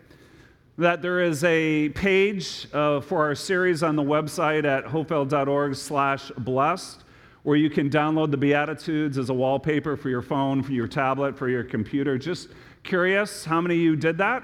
that 0.78 1.02
there 1.02 1.22
is 1.22 1.44
a 1.46 1.90
page 1.90 2.68
uh, 2.74 3.00
for 3.00 3.24
our 3.24 3.36
series 3.36 3.82
on 3.82 3.96
the 3.96 4.04
website 4.04 4.66
at 4.66 4.86
hopevale.org 4.86 5.76
slash 5.76 6.32
blessed 6.40 7.04
where 7.44 7.56
you 7.56 7.70
can 7.70 7.90
download 7.90 8.32
the 8.32 8.38
Beatitudes 8.38 9.18
as 9.18 9.30
a 9.30 9.34
wallpaper 9.34 9.96
for 9.96 10.10
your 10.10 10.24
phone, 10.24 10.64
for 10.64 10.72
your 10.72 10.88
tablet, 10.88 11.38
for 11.38 11.48
your 11.48 11.64
computer. 11.64 12.18
Just 12.18 12.50
curious, 12.84 13.46
how 13.46 13.62
many 13.62 13.76
of 13.76 13.82
you 13.82 13.96
did 13.96 14.18
that? 14.18 14.44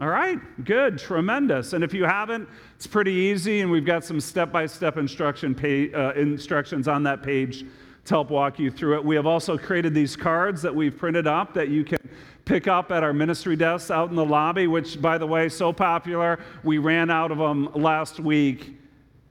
All 0.00 0.08
right, 0.08 0.38
good, 0.64 0.98
tremendous. 0.98 1.74
And 1.74 1.84
if 1.84 1.92
you 1.92 2.04
haven't, 2.04 2.48
it's 2.74 2.86
pretty 2.86 3.12
easy, 3.12 3.60
and 3.60 3.70
we've 3.70 3.84
got 3.84 4.02
some 4.02 4.18
step-by-step 4.18 4.96
instruction 4.96 5.54
pa- 5.54 5.96
uh, 5.96 6.12
instructions 6.16 6.88
on 6.88 7.02
that 7.02 7.22
page 7.22 7.66
to 8.04 8.14
help 8.14 8.30
walk 8.30 8.58
you 8.58 8.70
through 8.70 8.96
it. 8.96 9.04
We 9.04 9.16
have 9.16 9.26
also 9.26 9.58
created 9.58 9.94
these 9.94 10.16
cards 10.16 10.62
that 10.62 10.74
we've 10.74 10.96
printed 10.96 11.26
up 11.26 11.54
that 11.54 11.68
you 11.68 11.84
can 11.84 11.98
pick 12.44 12.66
up 12.66 12.90
at 12.90 13.02
our 13.02 13.12
ministry 13.12 13.56
desks 13.56 13.90
out 13.90 14.10
in 14.10 14.16
the 14.16 14.24
lobby, 14.24 14.66
which, 14.66 15.00
by 15.00 15.18
the 15.18 15.26
way, 15.26 15.48
so 15.48 15.72
popular, 15.72 16.40
we 16.64 16.78
ran 16.78 17.10
out 17.10 17.30
of 17.30 17.38
them 17.38 17.68
last 17.74 18.18
week 18.18 18.76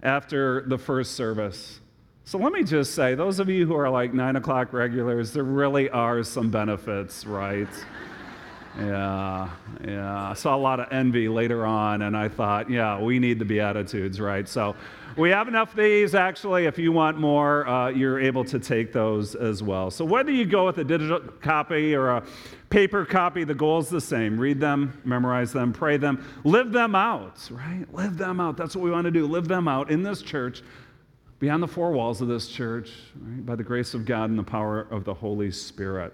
after 0.04 0.64
the 0.68 0.78
first 0.78 1.14
service. 1.14 1.80
So 2.24 2.38
let 2.38 2.54
me 2.54 2.64
just 2.64 2.94
say, 2.94 3.16
those 3.16 3.40
of 3.40 3.50
you 3.50 3.66
who 3.66 3.76
are 3.76 3.90
like 3.90 4.14
nine 4.14 4.36
o'clock 4.36 4.72
regulars, 4.72 5.34
there 5.34 5.44
really 5.44 5.90
are 5.90 6.24
some 6.24 6.50
benefits, 6.50 7.26
right? 7.26 7.68
Yeah, 8.78 9.50
yeah. 9.84 10.30
I 10.30 10.34
saw 10.36 10.56
a 10.56 10.58
lot 10.58 10.80
of 10.80 10.88
envy 10.92 11.28
later 11.28 11.66
on, 11.66 12.04
and 12.04 12.16
I 12.16 12.30
thought, 12.30 12.70
yeah, 12.70 13.02
we 13.02 13.20
need 13.20 13.40
the 13.40 13.44
Beatitudes, 13.44 14.22
right? 14.22 14.48
So 14.48 14.76
we 15.20 15.32
have 15.32 15.50
enough 15.50 15.72
of 15.72 15.76
these. 15.76 16.16
Actually, 16.16 16.66
if 16.66 16.80
you 16.80 16.94
want 16.94 17.18
more, 17.18 17.68
uh, 17.68 17.90
you're 17.90 18.22
able 18.22 18.46
to 18.46 18.58
take 18.58 18.94
those 18.94 19.36
as 19.36 19.62
well. 19.62 19.92
So 19.92 20.06
whether 20.06 20.32
you 20.32 20.46
go 20.46 20.66
with 20.66 20.78
a 20.78 20.84
digital 20.84 21.20
copy 21.42 21.94
or 21.94 22.10
a 22.10 22.24
paper 22.70 23.04
copy, 23.04 23.44
the 23.44 23.54
goal 23.54 23.80
is 23.80 23.90
the 23.90 24.00
same 24.00 24.40
read 24.40 24.62
them, 24.62 25.00
memorize 25.04 25.52
them, 25.52 25.74
pray 25.74 25.98
them, 25.98 26.24
live 26.46 26.72
them 26.72 26.96
out, 26.96 27.50
right? 27.52 27.86
Live 27.92 28.18
them 28.18 28.40
out. 28.40 28.56
That's 28.56 28.78
what 28.78 28.84
we 28.84 28.92
want 28.92 29.06
to 29.06 29.12
do. 29.12 29.28
Live 29.28 29.50
them 29.50 29.68
out 29.68 29.92
in 29.92 30.04
this 30.04 30.22
church, 30.22 30.64
beyond 31.40 31.62
the 31.62 31.68
four 31.68 31.92
walls 31.92 32.22
of 32.22 32.30
this 32.30 32.48
church, 32.48 32.92
right? 33.22 33.46
by 33.46 33.56
the 33.56 33.64
grace 33.64 33.94
of 33.94 34.06
God 34.06 34.30
and 34.30 34.40
the 34.40 34.44
power 34.44 34.88
of 34.90 35.04
the 35.04 35.14
Holy 35.14 35.52
Spirit. 35.52 36.14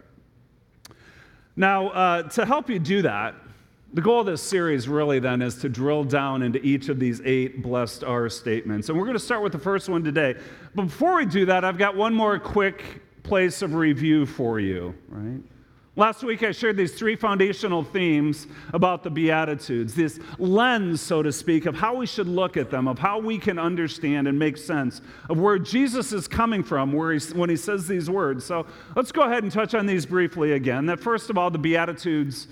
Now, 1.56 1.89
uh, 1.89 2.24
to 2.30 2.46
help 2.46 2.72
you 2.72 2.80
do 2.80 3.04
that, 3.04 3.36
the 3.93 4.02
goal 4.02 4.19
of 4.19 4.26
this 4.26 4.41
series 4.41 4.88
really 4.88 5.19
then 5.19 5.41
is 5.41 5.56
to 5.60 5.69
drill 5.69 6.04
down 6.04 6.41
into 6.41 6.60
each 6.65 6.89
of 6.89 7.00
these 7.00 7.21
eight 7.24 7.62
blessed 7.62 8.04
are 8.04 8.28
statements. 8.30 8.89
And 8.89 8.98
we're 8.98 9.06
going 9.06 9.17
to 9.17 9.24
start 9.24 9.41
with 9.41 9.54
the 9.54 9.60
first 9.60 9.88
one 9.88 10.04
today. 10.04 10.36
But 10.74 10.84
before 10.88 11.15
we 11.15 11.26
do 11.26 11.45
that, 11.45 11.63
I've 11.63 11.78
got 11.78 11.95
one 11.95 12.13
more 12.13 12.38
quick 12.38 13.02
place 13.24 13.62
of 13.62 13.74
review 13.74 14.26
for 14.26 14.60
you, 14.60 14.93
right? 15.10 15.41
Last 15.98 16.24
week, 16.24 16.43
I 16.43 16.52
shared 16.52 16.76
these 16.76 16.93
three 16.93 17.15
foundational 17.15 17.82
themes 17.82 18.48
about 18.74 19.02
the 19.02 19.10
Beatitudes, 19.10 19.95
this 19.95 20.19
lens, 20.38 21.00
so 21.00 21.24
to 21.24 21.32
speak, 21.32 21.65
of 21.65 21.74
how 21.74 21.95
we 21.95 22.06
should 22.06 22.28
look 22.28 22.58
at 22.58 22.69
them, 22.69 22.89
of 22.89 23.00
how 23.00 23.17
we 23.17 23.38
can 23.38 23.58
understand 23.58 24.28
and 24.28 24.38
make 24.38 24.58
sense 24.58 25.00
of 25.30 25.39
where 25.39 25.58
Jesus 25.58 26.12
is 26.12 26.28
coming 26.28 26.63
from 26.63 26.91
where 26.91 27.13
he, 27.13 27.19
when 27.34 27.50
he 27.50 27.56
says 27.56 27.88
these 27.88 28.10
words. 28.10 28.43
So 28.43 28.65
let's 28.98 29.13
go 29.13 29.21
ahead 29.21 29.43
and 29.43 29.52
touch 29.52 29.74
on 29.74 29.86
these 29.86 30.06
briefly 30.06 30.52
again. 30.52 30.86
That 30.86 31.00
first 31.00 31.30
of 31.30 31.38
all, 31.38 31.50
the 31.50 31.58
Beatitudes 31.58 32.48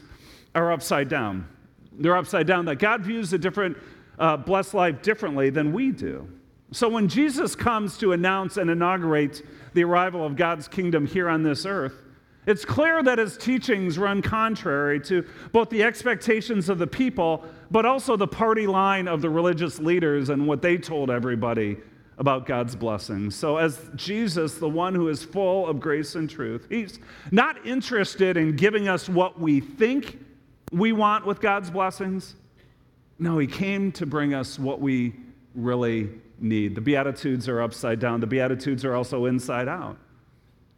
are 0.55 0.71
upside 0.71 1.09
down. 1.09 1.47
They're 1.91 2.17
upside 2.17 2.47
down, 2.47 2.65
that 2.65 2.75
God 2.75 3.01
views 3.01 3.33
a 3.33 3.37
different, 3.37 3.77
uh, 4.17 4.37
blessed 4.37 4.73
life 4.73 5.01
differently 5.01 5.49
than 5.49 5.73
we 5.73 5.91
do. 5.91 6.27
So 6.71 6.89
when 6.89 7.07
Jesus 7.07 7.55
comes 7.55 7.97
to 7.99 8.13
announce 8.13 8.57
and 8.57 8.69
inaugurate 8.69 9.43
the 9.73 9.83
arrival 9.83 10.25
of 10.25 10.35
God's 10.35 10.67
kingdom 10.67 11.05
here 11.05 11.29
on 11.29 11.43
this 11.43 11.65
earth, 11.65 12.01
it's 12.45 12.65
clear 12.65 13.01
that 13.03 13.19
his 13.19 13.37
teachings 13.37 13.97
run 13.97 14.21
contrary 14.21 14.99
to 15.01 15.25
both 15.51 15.69
the 15.69 15.83
expectations 15.83 16.67
of 16.67 16.77
the 16.77 16.87
people, 16.87 17.45
but 17.71 17.85
also 17.85 18.17
the 18.17 18.27
party 18.27 18.67
line 18.67 19.07
of 19.07 19.21
the 19.21 19.29
religious 19.29 19.79
leaders 19.79 20.29
and 20.29 20.45
what 20.45 20.61
they 20.61 20.77
told 20.77 21.09
everybody 21.09 21.77
about 22.17 22.45
God's 22.45 22.75
blessings. 22.75 23.35
So, 23.35 23.57
as 23.57 23.89
Jesus, 23.95 24.55
the 24.55 24.69
one 24.69 24.93
who 24.93 25.07
is 25.07 25.23
full 25.23 25.67
of 25.67 25.79
grace 25.79 26.15
and 26.15 26.29
truth, 26.29 26.67
he's 26.69 26.99
not 27.31 27.65
interested 27.65 28.35
in 28.35 28.55
giving 28.55 28.87
us 28.87 29.07
what 29.07 29.39
we 29.39 29.59
think 29.59 30.19
we 30.73 30.91
want 30.91 31.25
with 31.25 31.39
God's 31.39 31.69
blessings. 31.69 32.35
No, 33.19 33.37
he 33.37 33.47
came 33.47 33.91
to 33.93 34.05
bring 34.05 34.33
us 34.33 34.57
what 34.57 34.81
we 34.81 35.13
really 35.53 36.09
need. 36.39 36.75
The 36.75 36.81
Beatitudes 36.81 37.47
are 37.47 37.61
upside 37.61 37.99
down, 37.99 38.19
the 38.19 38.27
Beatitudes 38.27 38.83
are 38.83 38.95
also 38.95 39.25
inside 39.25 39.67
out. 39.67 39.97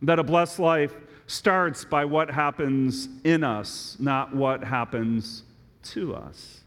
That 0.02 0.20
a 0.20 0.24
blessed 0.24 0.60
life 0.60 0.94
starts 1.28 1.86
by 1.86 2.06
what 2.06 2.30
happens 2.30 3.08
in 3.24 3.44
us, 3.44 3.96
not 4.00 4.36
what 4.36 4.64
happens 4.64 5.44
to 5.84 6.14
us. 6.14 6.62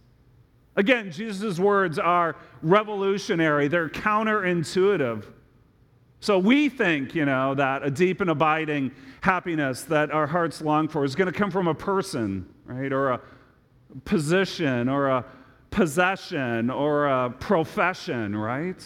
Again, 0.74 1.10
Jesus' 1.10 1.58
words 1.58 1.98
are 1.98 2.36
revolutionary, 2.62 3.68
they're 3.68 3.88
counterintuitive. 3.88 5.24
So 6.20 6.38
we 6.38 6.68
think, 6.68 7.14
you 7.14 7.24
know, 7.24 7.54
that 7.54 7.84
a 7.84 7.90
deep 7.90 8.20
and 8.20 8.30
abiding 8.30 8.92
happiness 9.20 9.82
that 9.84 10.10
our 10.10 10.26
hearts 10.26 10.60
long 10.60 10.88
for 10.88 11.04
is 11.04 11.14
going 11.14 11.30
to 11.30 11.38
come 11.38 11.50
from 11.50 11.68
a 11.68 11.74
person, 11.74 12.48
right? 12.68 12.92
Or 12.92 13.10
a 13.10 13.20
position, 14.04 14.88
or 14.88 15.08
a 15.08 15.24
possession, 15.70 16.70
or 16.70 17.06
a 17.06 17.30
profession, 17.30 18.36
right? 18.36 18.84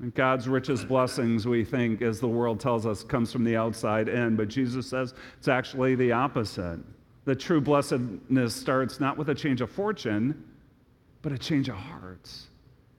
And 0.00 0.14
God's 0.14 0.48
richest 0.48 0.88
blessings, 0.88 1.46
we 1.46 1.64
think, 1.64 2.02
as 2.02 2.20
the 2.20 2.28
world 2.28 2.60
tells 2.60 2.84
us, 2.84 3.02
comes 3.02 3.32
from 3.32 3.44
the 3.44 3.56
outside 3.56 4.08
in. 4.08 4.36
But 4.36 4.48
Jesus 4.48 4.88
says 4.88 5.14
it's 5.38 5.48
actually 5.48 5.94
the 5.94 6.12
opposite. 6.12 6.80
The 7.24 7.34
true 7.34 7.60
blessedness 7.60 8.54
starts 8.54 9.00
not 9.00 9.16
with 9.16 9.30
a 9.30 9.34
change 9.34 9.60
of 9.60 9.70
fortune, 9.70 10.44
but 11.22 11.32
a 11.32 11.38
change 11.38 11.68
of 11.68 11.76
hearts. 11.76 12.48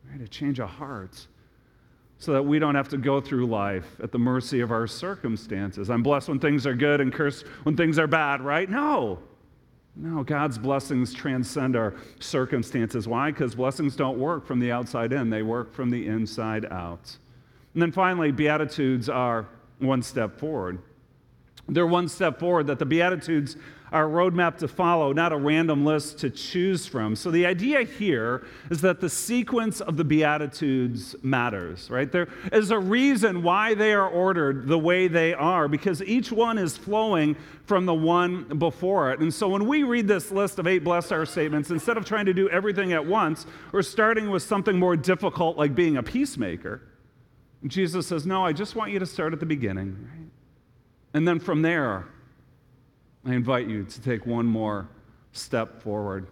Right? 0.10 0.22
A 0.22 0.28
change 0.28 0.60
of 0.60 0.70
hearts. 0.70 1.28
So 2.20 2.34
that 2.34 2.44
we 2.44 2.58
don't 2.58 2.76
have 2.76 2.90
to 2.90 2.98
go 2.98 3.22
through 3.22 3.46
life 3.46 3.86
at 4.02 4.12
the 4.12 4.18
mercy 4.18 4.62
of 4.62 4.72
our 4.72 4.88
circumstances. 4.88 5.90
I'm 5.90 6.02
blessed 6.02 6.30
when 6.30 6.40
things 6.40 6.66
are 6.66 6.74
good 6.74 7.00
and 7.00 7.14
cursed 7.14 7.46
when 7.64 7.78
things 7.78 8.00
are 8.00 8.08
bad, 8.08 8.42
right? 8.42 8.68
No. 8.70 9.20
No, 9.96 10.24
God's 10.24 10.58
blessings 10.58 11.14
transcend 11.14 11.76
our 11.76 11.96
circumstances. 12.20 13.08
Why? 13.08 13.32
Because 13.32 13.56
blessings 13.56 13.96
don't 13.96 14.20
work 14.20 14.46
from 14.46 14.60
the 14.60 14.72
outside 14.72 15.12
in, 15.12 15.30
they 15.30 15.42
work 15.42 15.74
from 15.74 15.90
the 15.90 16.08
inside 16.08 16.66
out. 16.66 17.18
And 17.74 17.82
then 17.82 17.92
finally, 17.92 18.32
Beatitudes 18.32 19.10
are 19.10 19.48
one 19.80 20.02
step 20.02 20.40
forward. 20.40 20.80
They're 21.68 21.88
one 21.88 22.08
step 22.08 22.40
forward, 22.40 22.68
that 22.68 22.80
the 22.80 22.86
Beatitudes 22.86 23.58
a 23.92 24.00
roadmap 24.00 24.58
to 24.58 24.68
follow, 24.68 25.14
not 25.14 25.32
a 25.32 25.38
random 25.38 25.86
list 25.86 26.20
to 26.20 26.30
choose 26.30 26.86
from. 26.86 27.16
So 27.16 27.32
the 27.32 27.46
idea 27.46 27.84
here 27.84 28.46
is 28.70 28.82
that 28.82 29.00
the 29.00 29.10
sequence 29.10 29.80
of 29.80 29.96
the 29.96 30.04
Beatitudes 30.04 31.16
matters, 31.24 31.90
right? 31.90 32.12
There 32.12 32.28
is 32.52 32.72
a 32.72 32.80
reason 32.80 33.44
why 33.44 33.74
they 33.76 33.94
are 33.94 34.08
ordered 34.08 34.68
the 34.68 34.78
way 34.78 35.08
they 35.08 35.34
are, 35.34 35.68
because 35.68 36.04
each 36.04 36.32
one 36.32 36.58
is 36.58 36.76
flowing 36.76 37.38
from 37.66 37.86
the 37.86 37.94
one 37.94 38.58
before 38.58 39.12
it. 39.12 39.20
And 39.20 39.34
so 39.34 39.48
when 39.48 39.68
we 39.68 39.84
read 39.84 40.08
this 40.08 40.32
list 40.32 40.60
of 40.60 40.68
eight 40.68 40.84
blessed 40.84 41.12
are 41.14 41.26
statements, 41.26 41.70
instead 41.70 41.96
of 41.98 42.06
trying 42.06 42.26
to 42.26 42.34
do 42.34 42.50
everything 42.50 42.92
at 42.92 43.06
once, 43.06 43.46
we're 43.72 43.84
starting 43.84 44.30
with 44.30 44.44
something 44.44 44.78
more 44.78 44.98
difficult 44.98 45.58
like 45.58 45.76
being 45.76 45.98
a 45.98 46.04
peacemaker. 46.04 46.82
Jesus 47.66 48.08
says, 48.08 48.26
No, 48.26 48.46
I 48.46 48.54
just 48.54 48.76
want 48.76 48.92
you 48.92 49.00
to 49.00 49.06
start 49.06 49.34
at 49.34 49.40
the 49.40 49.46
beginning, 49.46 50.10
right? 50.12 50.30
And 51.14 51.28
then 51.28 51.40
from 51.40 51.62
there, 51.62 52.08
I 53.28 53.34
invite 53.34 53.68
you 53.68 53.84
to 53.84 54.02
take 54.02 54.26
one 54.26 54.46
more 54.46 54.88
step 55.34 55.82
forward. 55.82 56.28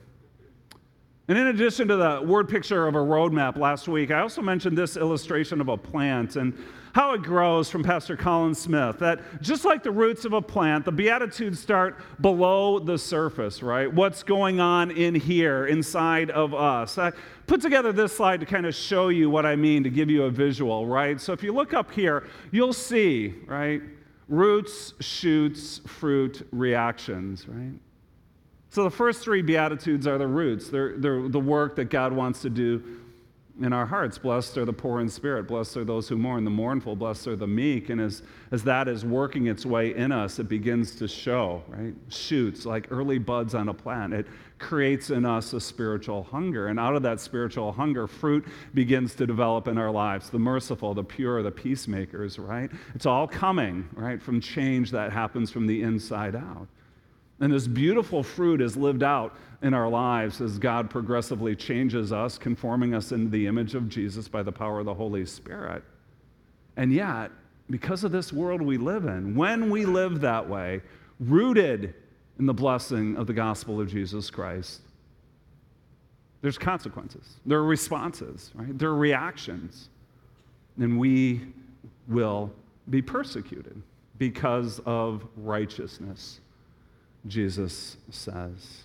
And 1.27 1.37
in 1.37 1.47
addition 1.47 1.87
to 1.89 1.95
the 1.97 2.21
word 2.23 2.47
picture 2.47 2.87
of 2.87 2.95
a 2.95 2.99
roadmap 2.99 3.57
last 3.57 3.87
week, 3.87 4.11
I 4.11 4.21
also 4.21 4.41
mentioned 4.41 4.77
this 4.77 4.95
illustration 4.95 5.59
of 5.59 5.67
a 5.67 5.75
plant 5.75 6.37
and 6.37 6.57
how 6.93 7.13
it 7.13 7.23
grows 7.23 7.69
from 7.69 7.83
Pastor 7.83 8.15
Colin 8.15 8.55
Smith. 8.55 8.99
That 8.99 9.41
just 9.41 9.65
like 9.65 9.83
the 9.83 9.91
roots 9.91 10.23
of 10.23 10.31
a 10.31 10.41
plant, 10.41 10.85
the 10.85 10.91
Beatitudes 10.93 11.59
start 11.59 11.97
below 12.21 12.79
the 12.79 12.97
surface, 12.97 13.61
right? 13.61 13.91
What's 13.91 14.23
going 14.23 14.61
on 14.61 14.91
in 14.91 15.15
here, 15.15 15.65
inside 15.65 16.31
of 16.31 16.53
us. 16.53 16.97
I 16.97 17.11
put 17.47 17.59
together 17.59 17.91
this 17.91 18.15
slide 18.15 18.39
to 18.39 18.45
kind 18.45 18.65
of 18.65 18.73
show 18.73 19.09
you 19.09 19.29
what 19.29 19.45
I 19.45 19.57
mean, 19.57 19.83
to 19.83 19.89
give 19.89 20.09
you 20.09 20.23
a 20.23 20.29
visual, 20.29 20.85
right? 20.85 21.19
So 21.19 21.33
if 21.33 21.43
you 21.43 21.51
look 21.51 21.73
up 21.73 21.91
here, 21.91 22.25
you'll 22.51 22.71
see, 22.71 23.33
right? 23.47 23.81
Roots, 24.27 24.93
shoots, 24.99 25.81
fruit, 25.85 26.47
reactions, 26.51 27.47
right? 27.47 27.73
So 28.69 28.83
the 28.83 28.91
first 28.91 29.23
three 29.23 29.41
Beatitudes 29.41 30.07
are 30.07 30.17
the 30.17 30.27
roots. 30.27 30.69
They're, 30.69 30.97
they're 30.97 31.29
the 31.29 31.39
work 31.39 31.75
that 31.77 31.85
God 31.85 32.11
wants 32.11 32.41
to 32.41 32.49
do 32.49 32.83
in 33.61 33.71
our 33.71 33.85
hearts. 33.85 34.17
Blessed 34.17 34.57
are 34.57 34.65
the 34.65 34.73
poor 34.73 34.99
in 34.99 35.07
spirit. 35.07 35.47
Blessed 35.47 35.77
are 35.77 35.85
those 35.85 36.09
who 36.09 36.17
mourn, 36.17 36.43
the 36.43 36.49
mournful. 36.49 36.95
Blessed 36.95 37.27
are 37.27 37.35
the 37.35 37.47
meek. 37.47 37.89
And 37.89 38.01
as, 38.01 38.21
as 38.51 38.63
that 38.63 38.87
is 38.87 39.05
working 39.05 39.47
its 39.47 39.65
way 39.65 39.95
in 39.95 40.11
us, 40.11 40.39
it 40.39 40.49
begins 40.49 40.95
to 40.95 41.07
show, 41.07 41.63
right? 41.67 41.93
Shoots 42.09 42.65
like 42.65 42.87
early 42.91 43.17
buds 43.17 43.55
on 43.55 43.69
a 43.69 43.73
plant. 43.73 44.13
It 44.13 44.27
creates 44.57 45.09
in 45.09 45.25
us 45.25 45.53
a 45.53 45.59
spiritual 45.59 46.23
hunger. 46.23 46.67
And 46.67 46.79
out 46.79 46.95
of 46.95 47.03
that 47.03 47.19
spiritual 47.19 47.71
hunger, 47.71 48.07
fruit 48.07 48.45
begins 48.73 49.13
to 49.15 49.27
develop 49.27 49.67
in 49.67 49.77
our 49.77 49.91
lives 49.91 50.29
the 50.29 50.39
merciful, 50.39 50.93
the 50.93 51.03
pure, 51.03 51.43
the 51.43 51.51
peacemakers, 51.51 52.39
right? 52.39 52.71
It's 52.93 53.05
all 53.05 53.27
coming, 53.27 53.87
right, 53.93 54.21
from 54.21 54.39
change 54.39 54.91
that 54.91 55.11
happens 55.11 55.51
from 55.51 55.67
the 55.67 55.81
inside 55.81 56.35
out. 56.35 56.67
And 57.41 57.51
this 57.51 57.67
beautiful 57.67 58.23
fruit 58.23 58.61
is 58.61 58.77
lived 58.77 59.03
out 59.03 59.35
in 59.61 59.73
our 59.73 59.89
lives 59.89 60.39
as 60.39 60.57
God 60.57 60.89
progressively 60.89 61.55
changes 61.55 62.13
us, 62.13 62.37
conforming 62.37 62.93
us 62.93 63.11
into 63.11 63.29
the 63.29 63.47
image 63.47 63.75
of 63.75 63.89
Jesus 63.89 64.27
by 64.29 64.41
the 64.41 64.51
power 64.51 64.79
of 64.79 64.85
the 64.85 64.93
Holy 64.93 65.25
Spirit. 65.25 65.83
And 66.77 66.93
yet, 66.93 67.31
because 67.69 68.03
of 68.03 68.11
this 68.11 68.31
world 68.31 68.61
we 68.61 68.77
live 68.77 69.05
in, 69.05 69.35
when 69.35 69.69
we 69.69 69.85
live 69.85 70.21
that 70.21 70.47
way, 70.47 70.81
rooted 71.19 71.93
in 72.39 72.45
the 72.45 72.53
blessing 72.53 73.15
of 73.17 73.27
the 73.27 73.33
gospel 73.33 73.79
of 73.79 73.89
Jesus 73.89 74.29
Christ, 74.29 74.81
there's 76.41 76.57
consequences. 76.57 77.37
There 77.45 77.57
are 77.57 77.63
responses, 77.63 78.51
right? 78.53 78.77
There 78.77 78.89
are 78.89 78.95
reactions. 78.95 79.89
And 80.77 80.99
we 80.99 81.41
will 82.07 82.51
be 82.89 83.01
persecuted 83.01 83.81
because 84.17 84.79
of 84.85 85.25
righteousness, 85.37 86.39
Jesus 87.27 87.97
says. 88.11 88.83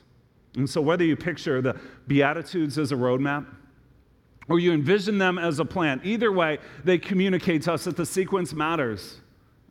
And 0.56 0.68
so, 0.68 0.80
whether 0.80 1.04
you 1.04 1.16
picture 1.16 1.60
the 1.60 1.78
Beatitudes 2.06 2.78
as 2.78 2.92
a 2.92 2.96
roadmap 2.96 3.46
or 4.48 4.58
you 4.58 4.72
envision 4.72 5.18
them 5.18 5.38
as 5.38 5.60
a 5.60 5.64
plan, 5.64 6.00
either 6.02 6.32
way, 6.32 6.58
they 6.82 6.98
communicate 6.98 7.62
to 7.62 7.74
us 7.74 7.84
that 7.84 7.96
the 7.96 8.06
sequence 8.06 8.52
matters. 8.52 9.19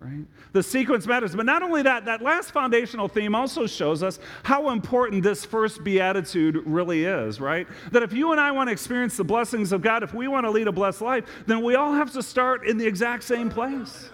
Right? 0.02 0.26
The 0.54 0.64
sequence 0.64 1.06
matters. 1.06 1.36
But 1.36 1.46
not 1.46 1.62
only 1.62 1.82
that, 1.82 2.06
that 2.06 2.22
last 2.22 2.52
foundational 2.52 3.10
theme 3.10 3.36
also 3.36 3.68
shows 3.68 4.02
us 4.02 4.18
how 4.44 4.70
important 4.70 5.24
this 5.24 5.44
first 5.44 5.84
beatitude 5.84 6.64
really 6.66 7.04
is, 7.04 7.42
right? 7.42 7.68
That 7.92 8.02
if 8.02 8.14
you 8.14 8.32
and 8.32 8.40
I 8.40 8.52
want 8.52 8.70
to 8.70 8.72
experience 8.72 9.18
the 9.18 9.26
blessings 9.26 9.74
of 9.74 9.82
God, 9.82 10.02
if 10.02 10.14
we 10.14 10.30
want 10.30 10.46
to 10.46 10.52
lead 10.52 10.68
a 10.70 10.72
blessed 10.72 11.02
life, 11.02 11.26
then 11.48 11.64
we 11.64 11.76
all 11.76 11.92
have 11.92 12.14
to 12.14 12.24
start 12.24 12.66
in 12.66 12.78
the 12.78 12.88
exact 12.88 13.24
same 13.24 13.50
place, 13.50 14.10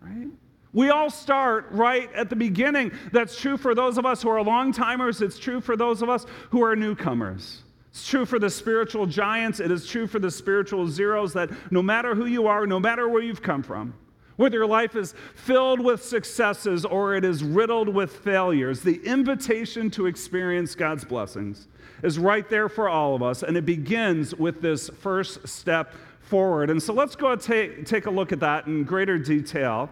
right? 0.00 0.26
We 0.72 0.90
all 0.90 1.10
start 1.10 1.66
right 1.70 2.12
at 2.12 2.28
the 2.28 2.36
beginning. 2.36 2.92
That's 3.12 3.40
true 3.40 3.56
for 3.56 3.74
those 3.74 3.98
of 3.98 4.06
us 4.06 4.22
who 4.22 4.30
are 4.30 4.42
long 4.42 4.72
timers, 4.72 5.22
it's 5.22 5.38
true 5.38 5.60
for 5.60 5.76
those 5.76 6.02
of 6.02 6.08
us 6.08 6.26
who 6.50 6.62
are 6.64 6.74
newcomers. 6.74 7.62
It's 7.90 8.06
true 8.06 8.24
for 8.24 8.38
the 8.38 8.50
spiritual 8.50 9.06
giants, 9.06 9.60
it 9.60 9.70
is 9.70 9.86
true 9.86 10.06
for 10.06 10.18
the 10.18 10.30
spiritual 10.30 10.88
zeros 10.88 11.32
that 11.32 11.50
no 11.72 11.82
matter 11.82 12.14
who 12.14 12.26
you 12.26 12.46
are, 12.46 12.66
no 12.66 12.78
matter 12.78 13.08
where 13.08 13.22
you've 13.22 13.42
come 13.42 13.64
from, 13.64 13.94
whether 14.40 14.56
your 14.56 14.66
life 14.66 14.96
is 14.96 15.14
filled 15.34 15.80
with 15.80 16.02
successes 16.02 16.86
or 16.86 17.14
it 17.14 17.26
is 17.26 17.44
riddled 17.44 17.90
with 17.90 18.10
failures, 18.10 18.80
the 18.80 18.98
invitation 19.04 19.90
to 19.90 20.06
experience 20.06 20.74
God's 20.74 21.04
blessings 21.04 21.68
is 22.02 22.18
right 22.18 22.48
there 22.48 22.70
for 22.70 22.88
all 22.88 23.14
of 23.14 23.22
us, 23.22 23.42
and 23.42 23.54
it 23.54 23.66
begins 23.66 24.34
with 24.34 24.62
this 24.62 24.88
first 24.88 25.46
step 25.46 25.92
forward. 26.22 26.70
And 26.70 26.82
so 26.82 26.94
let's 26.94 27.14
go 27.14 27.32
and 27.32 27.38
take, 27.38 27.84
take 27.84 28.06
a 28.06 28.10
look 28.10 28.32
at 28.32 28.40
that 28.40 28.66
in 28.66 28.82
greater 28.82 29.18
detail. 29.18 29.90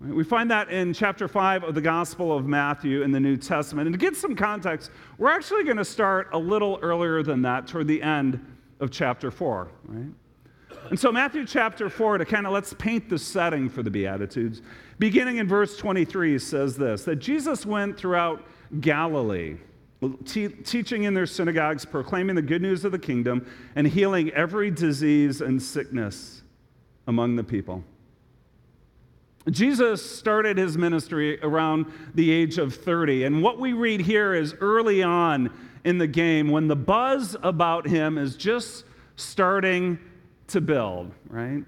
We 0.00 0.24
find 0.24 0.50
that 0.50 0.68
in 0.68 0.92
chapter 0.92 1.28
5 1.28 1.62
of 1.62 1.76
the 1.76 1.80
Gospel 1.80 2.36
of 2.36 2.44
Matthew 2.44 3.02
in 3.02 3.12
the 3.12 3.20
New 3.20 3.36
Testament. 3.36 3.86
And 3.86 3.94
to 3.94 4.04
get 4.04 4.16
some 4.16 4.34
context, 4.34 4.90
we're 5.16 5.30
actually 5.30 5.62
going 5.62 5.76
to 5.76 5.84
start 5.84 6.30
a 6.32 6.38
little 6.38 6.80
earlier 6.82 7.22
than 7.22 7.40
that, 7.42 7.68
toward 7.68 7.86
the 7.86 8.02
end 8.02 8.44
of 8.80 8.90
chapter 8.90 9.30
4, 9.30 9.68
right? 9.84 10.08
And 10.90 10.98
so, 10.98 11.10
Matthew 11.10 11.44
chapter 11.44 11.90
4, 11.90 12.18
to 12.18 12.24
kind 12.24 12.46
of 12.46 12.52
let's 12.52 12.72
paint 12.74 13.08
the 13.08 13.18
setting 13.18 13.68
for 13.68 13.82
the 13.82 13.90
Beatitudes, 13.90 14.62
beginning 14.98 15.38
in 15.38 15.48
verse 15.48 15.76
23, 15.76 16.38
says 16.38 16.76
this 16.76 17.04
that 17.04 17.16
Jesus 17.16 17.66
went 17.66 17.96
throughout 17.96 18.44
Galilee, 18.80 19.56
te- 20.24 20.48
teaching 20.48 21.04
in 21.04 21.14
their 21.14 21.26
synagogues, 21.26 21.84
proclaiming 21.84 22.36
the 22.36 22.42
good 22.42 22.62
news 22.62 22.84
of 22.84 22.92
the 22.92 22.98
kingdom, 22.98 23.46
and 23.74 23.86
healing 23.86 24.30
every 24.30 24.70
disease 24.70 25.40
and 25.40 25.60
sickness 25.60 26.42
among 27.06 27.36
the 27.36 27.44
people. 27.44 27.82
Jesus 29.50 30.04
started 30.04 30.58
his 30.58 30.76
ministry 30.76 31.40
around 31.40 31.86
the 32.14 32.32
age 32.32 32.58
of 32.58 32.74
30. 32.74 33.24
And 33.24 33.42
what 33.42 33.60
we 33.60 33.72
read 33.72 34.00
here 34.00 34.34
is 34.34 34.54
early 34.60 35.04
on 35.04 35.50
in 35.84 35.98
the 35.98 36.08
game 36.08 36.50
when 36.50 36.66
the 36.66 36.74
buzz 36.74 37.36
about 37.44 37.86
him 37.86 38.18
is 38.18 38.36
just 38.36 38.84
starting 39.14 39.98
to 40.48 40.60
build, 40.60 41.12
right? 41.28 41.62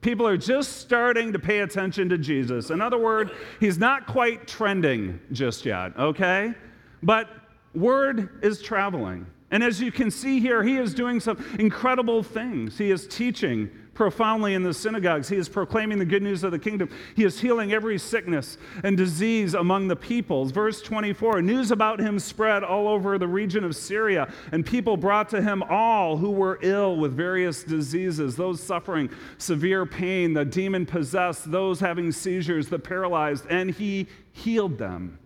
People 0.00 0.26
are 0.26 0.36
just 0.36 0.78
starting 0.78 1.32
to 1.32 1.38
pay 1.38 1.60
attention 1.60 2.08
to 2.10 2.18
Jesus. 2.18 2.70
In 2.70 2.80
other 2.80 2.98
words, 2.98 3.30
he's 3.58 3.78
not 3.78 4.06
quite 4.06 4.46
trending 4.46 5.18
just 5.32 5.64
yet, 5.64 5.96
okay? 5.98 6.54
But 7.02 7.30
word 7.74 8.40
is 8.42 8.60
traveling. 8.60 9.26
And 9.50 9.62
as 9.62 9.80
you 9.80 9.92
can 9.92 10.10
see 10.10 10.40
here, 10.40 10.62
he 10.62 10.76
is 10.76 10.94
doing 10.94 11.20
some 11.20 11.42
incredible 11.58 12.22
things. 12.22 12.76
He 12.76 12.90
is 12.90 13.06
teaching 13.06 13.70
profoundly 13.94 14.54
in 14.54 14.62
the 14.62 14.74
synagogues. 14.74 15.28
He 15.28 15.36
is 15.36 15.48
proclaiming 15.48 15.98
the 15.98 16.04
good 16.04 16.22
news 16.22 16.44
of 16.44 16.50
the 16.50 16.58
kingdom. 16.58 16.90
He 17.14 17.24
is 17.24 17.40
healing 17.40 17.72
every 17.72 17.98
sickness 17.98 18.58
and 18.82 18.96
disease 18.96 19.54
among 19.54 19.88
the 19.88 19.96
peoples. 19.96 20.50
Verse 20.50 20.82
24 20.82 21.42
news 21.42 21.70
about 21.70 22.00
him 22.00 22.18
spread 22.18 22.64
all 22.64 22.88
over 22.88 23.18
the 23.18 23.28
region 23.28 23.64
of 23.64 23.76
Syria, 23.76 24.32
and 24.52 24.66
people 24.66 24.96
brought 24.96 25.28
to 25.30 25.40
him 25.40 25.62
all 25.62 26.16
who 26.16 26.30
were 26.30 26.58
ill 26.62 26.96
with 26.96 27.14
various 27.14 27.62
diseases, 27.62 28.36
those 28.36 28.62
suffering 28.62 29.08
severe 29.38 29.86
pain, 29.86 30.32
the 30.32 30.44
demon 30.44 30.86
possessed, 30.86 31.50
those 31.50 31.80
having 31.80 32.12
seizures, 32.12 32.68
the 32.68 32.78
paralyzed, 32.78 33.46
and 33.48 33.70
he 33.70 34.06
healed 34.32 34.78
them. 34.78 35.18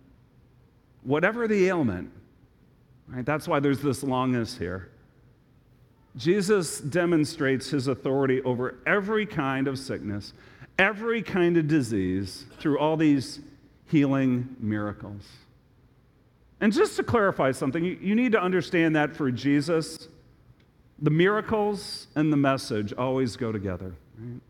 Whatever 1.03 1.47
the 1.47 1.67
ailment, 1.67 2.11
right? 3.07 3.25
That's 3.25 3.47
why 3.47 3.59
there's 3.59 3.81
this 3.81 4.03
longness 4.03 4.57
here. 4.57 4.89
Jesus 6.19 6.81
demonstrates 6.81 7.69
his 7.69 7.87
authority 7.87 8.41
over 8.41 8.75
every 8.85 9.25
kind 9.25 9.69
of 9.69 9.79
sickness, 9.79 10.33
every 10.77 11.21
kind 11.21 11.55
of 11.55 11.69
disease 11.69 12.45
through 12.59 12.77
all 12.77 12.97
these 12.97 13.39
healing 13.87 14.53
miracles. 14.59 15.25
And 16.59 16.73
just 16.73 16.97
to 16.97 17.03
clarify 17.03 17.53
something, 17.53 17.85
you, 17.85 18.15
need 18.15 18.33
to 18.33 18.41
understand 18.41 18.97
that 18.97 19.15
for 19.15 19.31
Jesus, 19.31 20.09
the 21.01 21.09
miracles 21.09 22.07
and 22.15 22.33
the 22.33 22.37
message 22.37 22.91
always 22.91 23.37
go 23.37 23.53
together. 23.53 23.93
Right? 24.17 24.41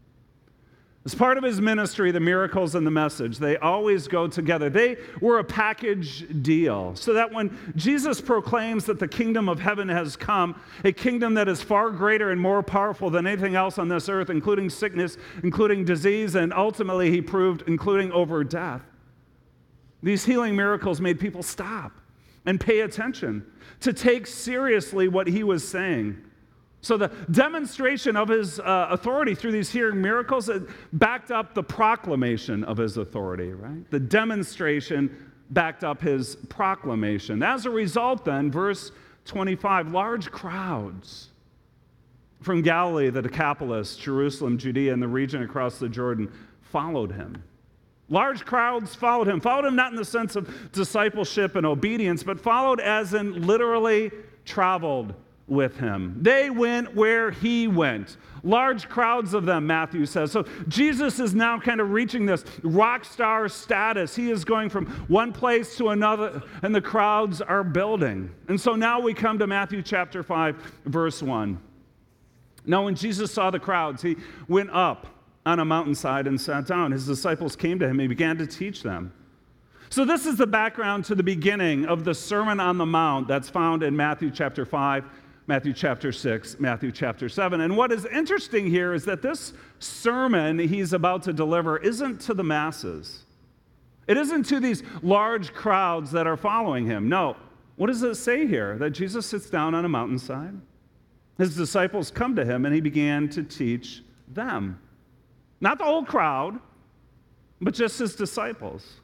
As 1.09 1.15
part 1.15 1.39
of 1.39 1.43
his 1.43 1.59
ministry, 1.59 2.11
the 2.11 2.19
miracles 2.19 2.75
and 2.75 2.85
the 2.85 2.91
message, 2.91 3.39
they 3.39 3.57
always 3.57 4.07
go 4.07 4.27
together. 4.27 4.69
They 4.69 4.97
were 5.19 5.39
a 5.39 5.43
package 5.43 6.43
deal. 6.43 6.95
So 6.95 7.13
that 7.13 7.33
when 7.33 7.57
Jesus 7.75 8.21
proclaims 8.21 8.85
that 8.85 8.99
the 8.99 9.07
kingdom 9.07 9.49
of 9.49 9.59
heaven 9.59 9.89
has 9.89 10.15
come, 10.15 10.61
a 10.83 10.91
kingdom 10.91 11.33
that 11.33 11.47
is 11.47 11.63
far 11.63 11.89
greater 11.89 12.29
and 12.29 12.39
more 12.39 12.61
powerful 12.61 13.09
than 13.09 13.25
anything 13.25 13.55
else 13.55 13.79
on 13.79 13.87
this 13.87 14.07
earth, 14.07 14.29
including 14.29 14.69
sickness, 14.69 15.17
including 15.41 15.83
disease, 15.83 16.35
and 16.35 16.53
ultimately, 16.53 17.09
he 17.09 17.21
proved, 17.23 17.63
including 17.65 18.11
over 18.11 18.43
death. 18.43 18.83
These 20.03 20.25
healing 20.25 20.55
miracles 20.55 21.01
made 21.01 21.19
people 21.19 21.41
stop 21.41 21.91
and 22.45 22.61
pay 22.61 22.81
attention, 22.81 23.51
to 23.79 23.93
take 23.93 24.27
seriously 24.27 25.07
what 25.07 25.25
he 25.25 25.41
was 25.43 25.67
saying. 25.67 26.23
So 26.81 26.97
the 26.97 27.11
demonstration 27.31 28.15
of 28.15 28.29
his 28.29 28.59
uh, 28.59 28.87
authority 28.89 29.35
through 29.35 29.51
these 29.51 29.69
healing 29.69 30.01
miracles 30.01 30.49
backed 30.93 31.29
up 31.29 31.53
the 31.53 31.63
proclamation 31.63 32.63
of 32.63 32.77
his 32.77 32.97
authority, 32.97 33.51
right? 33.51 33.89
The 33.91 33.99
demonstration 33.99 35.31
backed 35.49 35.83
up 35.83 36.01
his 36.01 36.37
proclamation. 36.47 37.43
As 37.43 37.65
a 37.65 37.69
result, 37.69 38.23
then, 38.23 38.49
verse 38.49 38.91
25, 39.25 39.91
large 39.91 40.31
crowds 40.31 41.29
from 42.41 42.61
Galilee, 42.61 43.09
the 43.09 43.21
Decapolis, 43.21 43.97
Jerusalem, 43.97 44.57
Judea, 44.57 44.93
and 44.93 45.01
the 45.01 45.07
region 45.07 45.43
across 45.43 45.79
the 45.79 45.89
Jordan 45.89 46.31
followed 46.61 47.11
him. 47.11 47.43
Large 48.07 48.45
crowds 48.45 48.95
followed 48.95 49.27
him. 49.27 49.39
Followed 49.39 49.65
him 49.65 49.75
not 49.75 49.91
in 49.91 49.97
the 49.97 50.05
sense 50.05 50.35
of 50.35 50.71
discipleship 50.71 51.55
and 51.55 51.65
obedience, 51.65 52.23
but 52.23 52.39
followed 52.39 52.79
as 52.79 53.13
in 53.13 53.45
literally 53.45 54.11
traveled 54.45 55.13
with 55.49 55.77
him. 55.77 56.15
They 56.21 56.49
went 56.49 56.95
where 56.95 57.31
he 57.31 57.67
went. 57.67 58.17
Large 58.43 58.87
crowds 58.87 59.33
of 59.33 59.45
them, 59.45 59.67
Matthew 59.67 60.05
says. 60.05 60.31
So 60.31 60.45
Jesus 60.67 61.19
is 61.19 61.33
now 61.33 61.59
kind 61.59 61.81
of 61.81 61.91
reaching 61.91 62.25
this 62.25 62.45
rock 62.63 63.03
star 63.03 63.49
status. 63.49 64.15
He 64.15 64.31
is 64.31 64.45
going 64.45 64.69
from 64.69 64.85
one 65.07 65.33
place 65.33 65.75
to 65.77 65.89
another, 65.89 66.41
and 66.61 66.73
the 66.73 66.81
crowds 66.81 67.41
are 67.41 67.63
building. 67.63 68.31
And 68.47 68.59
so 68.59 68.75
now 68.75 68.99
we 68.99 69.13
come 69.13 69.39
to 69.39 69.47
Matthew 69.47 69.81
chapter 69.81 70.23
5, 70.23 70.55
verse 70.85 71.21
1. 71.21 71.59
Now, 72.65 72.85
when 72.85 72.95
Jesus 72.95 73.31
saw 73.31 73.49
the 73.49 73.59
crowds, 73.59 74.01
he 74.01 74.17
went 74.47 74.69
up 74.71 75.07
on 75.45 75.59
a 75.59 75.65
mountainside 75.65 76.27
and 76.27 76.39
sat 76.39 76.67
down. 76.67 76.91
His 76.91 77.05
disciples 77.05 77.55
came 77.55 77.79
to 77.79 77.87
him, 77.87 77.99
he 77.99 78.07
began 78.07 78.37
to 78.37 78.47
teach 78.47 78.83
them. 78.83 79.13
So, 79.89 80.05
this 80.05 80.27
is 80.27 80.37
the 80.37 80.45
background 80.45 81.05
to 81.05 81.15
the 81.15 81.23
beginning 81.23 81.85
of 81.87 82.03
the 82.03 82.13
Sermon 82.13 82.59
on 82.59 82.77
the 82.77 82.85
Mount 82.85 83.27
that's 83.27 83.49
found 83.49 83.81
in 83.81 83.95
Matthew 83.95 84.29
chapter 84.29 84.65
5 84.65 85.03
Matthew 85.49 85.73
chapter 85.73 86.11
6, 86.11 86.59
Matthew 86.59 86.91
chapter 86.91 87.27
7. 87.27 87.61
And 87.61 87.75
what 87.75 87.91
is 87.91 88.05
interesting 88.05 88.67
here 88.67 88.93
is 88.93 89.03
that 89.05 89.23
this 89.23 89.51
sermon 89.79 90.59
he's 90.59 90.93
about 90.93 91.23
to 91.23 91.33
deliver 91.33 91.79
isn't 91.79 92.21
to 92.21 92.35
the 92.35 92.43
masses. 92.43 93.23
It 94.07 94.15
isn't 94.15 94.43
to 94.43 94.59
these 94.59 94.83
large 95.01 95.51
crowds 95.51 96.11
that 96.11 96.27
are 96.27 96.37
following 96.37 96.85
him. 96.85 97.09
No. 97.09 97.35
What 97.77 97.87
does 97.87 98.03
it 98.03 98.13
say 98.13 98.45
here? 98.45 98.77
That 98.77 98.91
Jesus 98.91 99.25
sits 99.25 99.49
down 99.49 99.73
on 99.73 99.85
a 99.85 99.89
mountainside. 99.89 100.53
His 101.39 101.55
disciples 101.55 102.11
come 102.11 102.35
to 102.35 102.45
him 102.45 102.67
and 102.67 102.75
he 102.75 102.79
began 102.79 103.27
to 103.29 103.41
teach 103.41 104.03
them. 104.27 104.79
Not 105.61 105.79
the 105.79 105.85
whole 105.85 106.05
crowd, 106.05 106.59
but 107.59 107.73
just 107.73 107.97
his 107.97 108.15
disciples. 108.15 108.97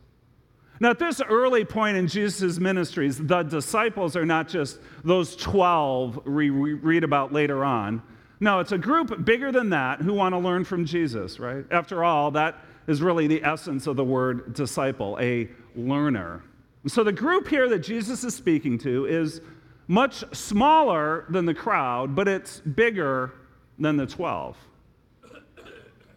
Now, 0.79 0.89
at 0.89 0.99
this 0.99 1.21
early 1.21 1.63
point 1.63 1.95
in 1.95 2.07
Jesus' 2.07 2.59
ministries, 2.59 3.17
the 3.17 3.43
disciples 3.43 4.15
are 4.15 4.25
not 4.25 4.49
just 4.49 4.79
those 5.03 5.35
12 5.37 6.25
we 6.25 6.49
read 6.49 7.03
about 7.03 7.31
later 7.31 7.63
on. 7.63 8.01
No, 8.41 8.59
it's 8.59 8.73
a 8.73 8.77
group 8.77 9.23
bigger 9.23 9.51
than 9.51 9.69
that 9.69 10.01
who 10.01 10.13
want 10.13 10.33
to 10.33 10.39
learn 10.39 10.65
from 10.65 10.85
Jesus, 10.85 11.39
right? 11.39 11.65
After 11.71 12.03
all, 12.03 12.31
that 12.31 12.59
is 12.87 13.01
really 13.01 13.27
the 13.27 13.43
essence 13.43 13.87
of 13.87 13.95
the 13.95 14.03
word 14.03 14.53
disciple, 14.53 15.17
a 15.21 15.49
learner. 15.75 16.43
So 16.87 17.03
the 17.03 17.13
group 17.13 17.47
here 17.47 17.69
that 17.69 17.79
Jesus 17.79 18.23
is 18.23 18.35
speaking 18.35 18.77
to 18.79 19.05
is 19.05 19.41
much 19.87 20.23
smaller 20.35 21.25
than 21.29 21.45
the 21.45 21.53
crowd, 21.53 22.15
but 22.15 22.27
it's 22.27 22.59
bigger 22.59 23.33
than 23.79 23.97
the 23.97 24.05
12. 24.05 24.57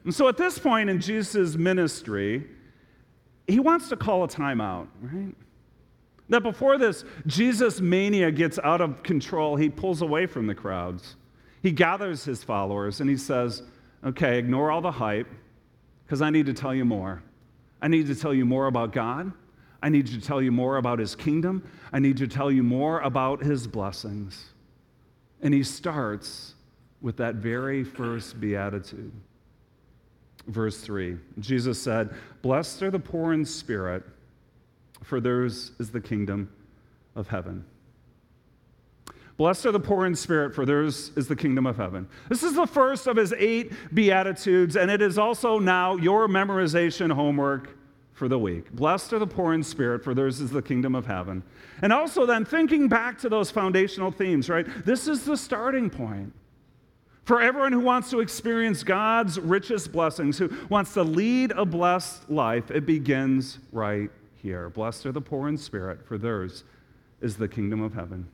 And 0.04 0.14
so 0.14 0.28
at 0.28 0.36
this 0.36 0.58
point 0.58 0.90
in 0.90 1.00
Jesus' 1.00 1.56
ministry, 1.56 2.46
he 3.48 3.58
wants 3.58 3.88
to 3.88 3.96
call 3.96 4.22
a 4.24 4.28
timeout, 4.28 4.86
right? 5.00 5.34
That 6.28 6.42
before 6.42 6.76
this 6.76 7.04
Jesus 7.26 7.80
mania 7.80 8.30
gets 8.30 8.58
out 8.62 8.80
of 8.80 9.02
control, 9.02 9.56
he 9.56 9.70
pulls 9.70 10.02
away 10.02 10.26
from 10.26 10.46
the 10.46 10.54
crowds. 10.54 11.16
He 11.62 11.72
gathers 11.72 12.24
his 12.24 12.44
followers 12.44 13.00
and 13.00 13.08
he 13.08 13.16
says, 13.16 13.62
Okay, 14.04 14.38
ignore 14.38 14.70
all 14.70 14.82
the 14.82 14.92
hype 14.92 15.26
because 16.04 16.22
I 16.22 16.30
need 16.30 16.46
to 16.46 16.54
tell 16.54 16.74
you 16.74 16.84
more. 16.84 17.22
I 17.80 17.88
need 17.88 18.06
to 18.08 18.14
tell 18.14 18.34
you 18.34 18.44
more 18.44 18.66
about 18.66 18.92
God. 18.92 19.32
I 19.82 19.88
need 19.88 20.06
to 20.08 20.20
tell 20.20 20.42
you 20.42 20.52
more 20.52 20.76
about 20.76 20.98
his 20.98 21.14
kingdom. 21.14 21.68
I 21.92 21.98
need 21.98 22.16
to 22.18 22.26
tell 22.26 22.50
you 22.50 22.62
more 22.62 23.00
about 23.00 23.42
his 23.42 23.66
blessings. 23.66 24.52
And 25.40 25.54
he 25.54 25.62
starts 25.62 26.54
with 27.00 27.16
that 27.18 27.36
very 27.36 27.84
first 27.84 28.40
beatitude. 28.40 29.12
Verse 30.48 30.80
3 30.80 31.16
Jesus 31.38 31.80
said, 31.80 32.14
Blessed 32.42 32.82
are 32.82 32.90
the 32.90 32.98
poor 32.98 33.32
in 33.32 33.44
spirit, 33.44 34.02
for 35.02 35.20
theirs 35.20 35.72
is 35.78 35.90
the 35.90 36.00
kingdom 36.00 36.50
of 37.14 37.28
heaven. 37.28 37.64
Blessed 39.36 39.66
are 39.66 39.72
the 39.72 39.78
poor 39.78 40.04
in 40.04 40.16
spirit, 40.16 40.52
for 40.52 40.66
theirs 40.66 41.12
is 41.14 41.28
the 41.28 41.36
kingdom 41.36 41.64
of 41.64 41.76
heaven. 41.76 42.08
This 42.28 42.42
is 42.42 42.54
the 42.54 42.66
first 42.66 43.06
of 43.06 43.16
his 43.16 43.32
eight 43.34 43.72
Beatitudes, 43.94 44.74
and 44.74 44.90
it 44.90 45.00
is 45.00 45.16
also 45.16 45.60
now 45.60 45.94
your 45.94 46.26
memorization 46.26 47.12
homework 47.12 47.78
for 48.14 48.26
the 48.26 48.38
week. 48.38 48.72
Blessed 48.72 49.12
are 49.12 49.20
the 49.20 49.28
poor 49.28 49.54
in 49.54 49.62
spirit, 49.62 50.02
for 50.02 50.12
theirs 50.12 50.40
is 50.40 50.50
the 50.50 50.60
kingdom 50.60 50.96
of 50.96 51.06
heaven. 51.06 51.44
And 51.82 51.92
also, 51.92 52.26
then, 52.26 52.44
thinking 52.44 52.88
back 52.88 53.16
to 53.18 53.28
those 53.28 53.48
foundational 53.48 54.10
themes, 54.10 54.48
right? 54.48 54.66
This 54.84 55.06
is 55.06 55.24
the 55.24 55.36
starting 55.36 55.88
point. 55.88 56.32
For 57.28 57.42
everyone 57.42 57.72
who 57.72 57.80
wants 57.80 58.08
to 58.08 58.20
experience 58.20 58.82
God's 58.82 59.38
richest 59.38 59.92
blessings, 59.92 60.38
who 60.38 60.50
wants 60.70 60.94
to 60.94 61.02
lead 61.02 61.50
a 61.50 61.66
blessed 61.66 62.30
life, 62.30 62.70
it 62.70 62.86
begins 62.86 63.58
right 63.70 64.08
here. 64.36 64.70
Blessed 64.70 65.04
are 65.04 65.12
the 65.12 65.20
poor 65.20 65.46
in 65.46 65.58
spirit, 65.58 66.02
for 66.06 66.16
theirs 66.16 66.64
is 67.20 67.36
the 67.36 67.46
kingdom 67.46 67.82
of 67.82 67.92
heaven. 67.92 68.26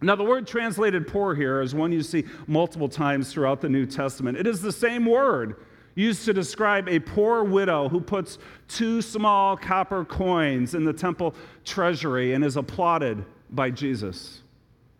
Now, 0.00 0.14
the 0.14 0.22
word 0.22 0.46
translated 0.46 1.08
poor 1.08 1.34
here 1.34 1.60
is 1.60 1.74
one 1.74 1.90
you 1.90 2.04
see 2.04 2.26
multiple 2.46 2.88
times 2.88 3.32
throughout 3.32 3.60
the 3.60 3.68
New 3.68 3.86
Testament. 3.86 4.38
It 4.38 4.46
is 4.46 4.62
the 4.62 4.70
same 4.70 5.04
word 5.04 5.56
used 5.96 6.24
to 6.26 6.32
describe 6.32 6.88
a 6.88 7.00
poor 7.00 7.42
widow 7.42 7.88
who 7.88 8.00
puts 8.00 8.38
two 8.68 9.02
small 9.02 9.56
copper 9.56 10.04
coins 10.04 10.76
in 10.76 10.84
the 10.84 10.92
temple 10.92 11.34
treasury 11.64 12.34
and 12.34 12.44
is 12.44 12.56
applauded 12.56 13.24
by 13.50 13.68
Jesus. 13.68 14.42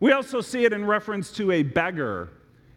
We 0.01 0.11
also 0.11 0.41
see 0.41 0.65
it 0.65 0.73
in 0.73 0.85
reference 0.85 1.31
to 1.35 1.53
a 1.53 1.63
beggar 1.63 2.31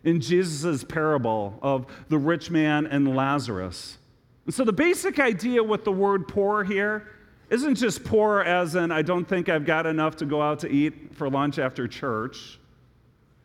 in 0.04 0.22
Jesus' 0.22 0.84
parable 0.84 1.60
of 1.62 1.86
the 2.10 2.18
rich 2.18 2.50
man 2.50 2.86
and 2.88 3.16
Lazarus. 3.16 3.98
And 4.46 4.54
so, 4.54 4.64
the 4.64 4.74
basic 4.74 5.20
idea 5.20 5.64
with 5.64 5.84
the 5.84 5.92
word 5.92 6.28
poor 6.28 6.64
here 6.64 7.08
isn't 7.50 7.76
just 7.76 8.04
poor 8.04 8.42
as 8.42 8.76
in, 8.76 8.92
I 8.92 9.02
don't 9.02 9.26
think 9.26 9.50
I've 9.50 9.66
got 9.66 9.86
enough 9.86 10.16
to 10.18 10.26
go 10.26 10.42
out 10.42 10.60
to 10.60 10.70
eat 10.70 11.16
for 11.16 11.30
lunch 11.30 11.58
after 11.58 11.88
church. 11.88 12.60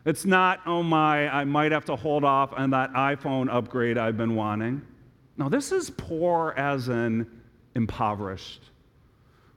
It's 0.04 0.26
not, 0.26 0.60
oh 0.66 0.82
my, 0.82 1.28
I 1.28 1.44
might 1.44 1.72
have 1.72 1.86
to 1.86 1.96
hold 1.96 2.24
off 2.24 2.52
on 2.52 2.70
that 2.70 2.92
iPhone 2.92 3.52
upgrade 3.52 3.96
I've 3.96 4.18
been 4.18 4.34
wanting. 4.34 4.82
No, 5.38 5.48
this 5.48 5.72
is 5.72 5.90
poor 5.90 6.52
as 6.56 6.88
in 6.88 7.26
impoverished. 7.74 8.70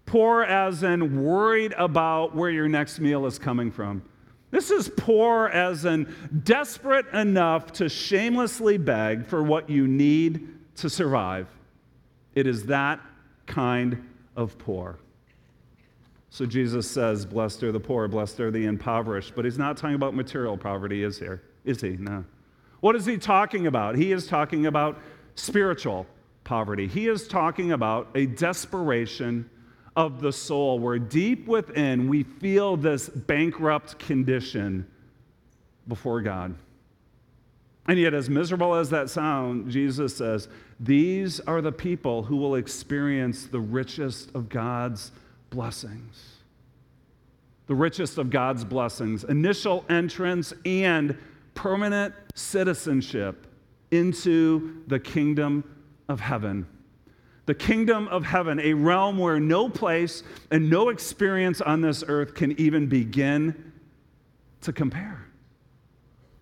Poor 0.06 0.44
as 0.44 0.84
in 0.84 1.22
worried 1.22 1.74
about 1.78 2.34
where 2.34 2.50
your 2.50 2.70
next 2.70 3.00
meal 3.00 3.26
is 3.26 3.38
coming 3.38 3.70
from. 3.70 4.02
This 4.50 4.72
is 4.72 4.90
poor 4.96 5.48
as 5.48 5.86
in 5.86 6.14
desperate 6.44 7.08
enough 7.14 7.74
to 7.74 7.90
shamelessly 7.90 8.78
beg 8.78 9.26
for 9.26 9.44
what 9.44 9.70
you 9.70 9.88
need 9.88 10.48
to 10.78 10.90
survive. 10.90 11.48
It 12.34 12.48
is 12.48 12.66
that 12.68 13.02
kind 13.46 14.08
of 14.36 14.58
poor. 14.58 15.00
So 16.30 16.46
Jesus 16.46 16.90
says, 16.90 17.26
Blessed 17.26 17.64
are 17.64 17.72
the 17.72 17.80
poor, 17.80 18.08
blessed 18.08 18.40
are 18.40 18.52
the 18.52 18.66
impoverished. 18.66 19.34
But 19.36 19.46
he's 19.46 19.58
not 19.58 19.76
talking 19.76 19.96
about 19.96 20.14
material 20.14 20.58
poverty, 20.58 21.04
is 21.04 21.18
here? 21.18 21.42
Is 21.66 21.82
he? 21.82 21.98
No. 21.98 22.24
What 22.80 22.96
is 22.96 23.06
he 23.06 23.18
talking 23.18 23.68
about? 23.68 23.96
He 23.96 24.12
is 24.12 24.28
talking 24.28 24.68
about 24.68 25.00
spiritual 25.36 26.06
poverty. 26.44 26.88
He 26.88 27.08
is 27.08 27.28
talking 27.28 27.72
about 27.72 28.10
a 28.16 28.28
desperation 28.28 29.50
of 29.98 30.22
the 30.22 30.32
soul 30.32 30.78
where 30.78 31.00
deep 31.00 31.48
within 31.48 32.08
we 32.08 32.22
feel 32.22 32.78
this 32.78 33.10
bankrupt 33.10 33.98
condition 33.98 34.88
before 35.88 36.22
God. 36.22 36.54
And 37.88 37.98
yet, 37.98 38.14
as 38.14 38.30
miserable 38.30 38.76
as 38.76 38.90
that 38.92 39.10
sounds, 39.10 39.74
Jesus 39.74 40.16
says, 40.16 40.50
These 40.80 41.40
are 41.42 41.62
the 41.62 41.72
people 41.72 42.22
who 42.24 42.36
will 42.36 42.56
experience 42.56 43.48
the 43.48 43.60
richest 43.60 44.36
of 44.36 44.50
God's 44.50 45.12
blessings. 45.50 46.36
The 47.66 47.76
richest 47.76 48.18
of 48.18 48.30
God's 48.30 48.64
blessings, 48.64 49.24
initial 49.24 49.84
entrance 49.90 50.54
and 50.64 51.18
permanent 51.56 52.14
citizenship 52.36 53.48
into 53.90 54.84
the 54.88 55.00
kingdom 55.00 55.64
of 56.08 56.20
heaven. 56.20 56.68
The 57.48 57.56
kingdom 57.56 58.10
of 58.10 58.26
heaven, 58.26 58.60
a 58.60 58.74
realm 58.74 59.18
where 59.18 59.40
no 59.40 59.70
place 59.70 60.22
and 60.52 60.70
no 60.70 60.90
experience 60.90 61.62
on 61.62 61.82
this 61.82 62.04
earth 62.08 62.36
can 62.36 62.60
even 62.60 62.88
begin 62.88 63.72
to 64.62 64.74
compare. 64.74 65.26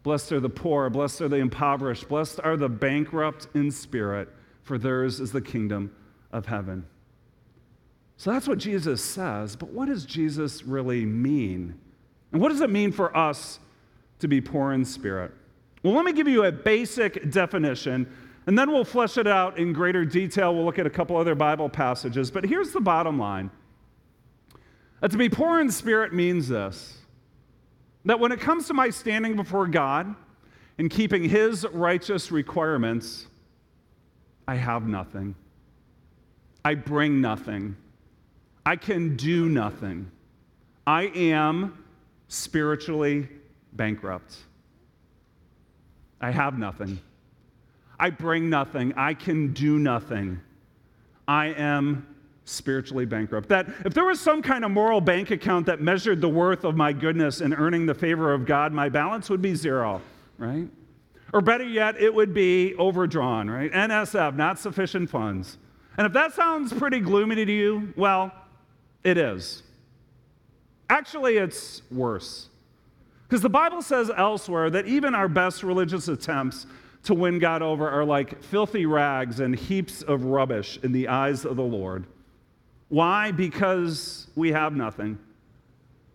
Blessed 0.01 0.33
are 0.33 0.39
the 0.39 0.49
poor, 0.49 0.89
blessed 0.89 1.21
are 1.21 1.27
the 1.27 1.37
impoverished, 1.37 2.09
blessed 2.09 2.39
are 2.43 2.57
the 2.57 2.69
bankrupt 2.69 3.47
in 3.53 3.69
spirit, 3.71 4.29
for 4.63 4.77
theirs 4.77 5.19
is 5.19 5.31
the 5.31 5.41
kingdom 5.41 5.95
of 6.31 6.47
heaven. 6.47 6.85
So 8.17 8.31
that's 8.31 8.47
what 8.47 8.57
Jesus 8.57 9.03
says, 9.03 9.55
but 9.55 9.69
what 9.69 9.87
does 9.87 10.05
Jesus 10.05 10.63
really 10.63 11.05
mean? 11.05 11.79
And 12.31 12.41
what 12.41 12.49
does 12.49 12.61
it 12.61 12.69
mean 12.71 12.91
for 12.91 13.15
us 13.15 13.59
to 14.19 14.27
be 14.27 14.41
poor 14.41 14.73
in 14.73 14.85
spirit? 14.85 15.31
Well, 15.83 15.93
let 15.93 16.03
me 16.03 16.13
give 16.13 16.27
you 16.27 16.45
a 16.45 16.51
basic 16.51 17.29
definition, 17.29 18.11
and 18.47 18.57
then 18.57 18.71
we'll 18.71 18.85
flesh 18.85 19.17
it 19.17 19.27
out 19.27 19.57
in 19.57 19.73
greater 19.73 20.05
detail. 20.05 20.53
We'll 20.53 20.65
look 20.65 20.79
at 20.79 20.85
a 20.85 20.89
couple 20.89 21.17
other 21.17 21.35
Bible 21.35 21.69
passages, 21.69 22.29
but 22.29 22.45
here's 22.45 22.71
the 22.71 22.81
bottom 22.81 23.17
line 23.17 23.49
that 25.01 25.11
to 25.11 25.17
be 25.17 25.29
poor 25.29 25.59
in 25.59 25.69
spirit 25.71 26.13
means 26.13 26.47
this 26.47 26.97
that 28.05 28.19
when 28.19 28.31
it 28.31 28.39
comes 28.39 28.67
to 28.67 28.73
my 28.73 28.89
standing 28.89 29.35
before 29.35 29.67
God 29.67 30.15
and 30.77 30.89
keeping 30.89 31.27
His 31.27 31.65
righteous 31.73 32.31
requirements, 32.31 33.27
I 34.47 34.55
have 34.55 34.87
nothing. 34.87 35.35
I 36.63 36.75
bring 36.75 37.19
nothing. 37.19 37.75
I 38.65 38.75
can 38.75 39.15
do 39.15 39.49
nothing. 39.49 40.11
I 40.87 41.03
am 41.15 41.83
spiritually 42.27 43.27
bankrupt. 43.73 44.37
I 46.21 46.31
have 46.31 46.57
nothing. 46.57 46.99
I 47.99 48.09
bring 48.09 48.49
nothing. 48.49 48.93
I 48.95 49.13
can 49.13 49.53
do 49.53 49.79
nothing. 49.79 50.39
I 51.27 51.47
am 51.47 52.07
spiritually 52.45 53.05
bankrupt. 53.05 53.49
That 53.49 53.67
if 53.85 53.93
there 53.93 54.05
was 54.05 54.19
some 54.19 54.41
kind 54.41 54.63
of 54.63 54.71
moral 54.71 55.01
bank 55.01 55.31
account 55.31 55.65
that 55.65 55.81
measured 55.81 56.21
the 56.21 56.29
worth 56.29 56.63
of 56.63 56.75
my 56.75 56.93
goodness 56.93 57.41
and 57.41 57.53
earning 57.53 57.85
the 57.85 57.93
favor 57.93 58.33
of 58.33 58.45
God, 58.45 58.71
my 58.71 58.89
balance 58.89 59.29
would 59.29 59.41
be 59.41 59.55
zero, 59.55 60.01
right? 60.37 60.67
Or 61.33 61.41
better 61.41 61.63
yet, 61.63 61.99
it 61.99 62.13
would 62.13 62.33
be 62.33 62.75
overdrawn, 62.75 63.49
right? 63.49 63.71
NSF, 63.71 64.35
not 64.35 64.59
sufficient 64.59 65.09
funds. 65.09 65.57
And 65.97 66.05
if 66.05 66.13
that 66.13 66.33
sounds 66.33 66.71
pretty 66.71 66.99
gloomy 66.99 67.43
to 67.43 67.51
you, 67.51 67.93
well, 67.95 68.31
it 69.03 69.17
is. 69.17 69.63
Actually, 70.89 71.37
it's 71.37 71.81
worse. 71.91 72.49
Because 73.27 73.41
the 73.41 73.49
Bible 73.49 73.81
says 73.81 74.11
elsewhere 74.15 74.69
that 74.69 74.85
even 74.85 75.15
our 75.15 75.27
best 75.27 75.63
religious 75.63 76.07
attempts 76.07 76.67
to 77.05 77.13
win 77.13 77.39
God 77.39 77.61
over 77.61 77.89
are 77.89 78.05
like 78.05 78.43
filthy 78.43 78.85
rags 78.85 79.39
and 79.39 79.55
heaps 79.55 80.01
of 80.01 80.25
rubbish 80.25 80.79
in 80.83 80.91
the 80.91 81.07
eyes 81.07 81.45
of 81.45 81.55
the 81.55 81.63
Lord. 81.63 82.05
Why? 82.89 83.31
Because 83.31 84.27
we 84.35 84.51
have 84.51 84.75
nothing. 84.75 85.17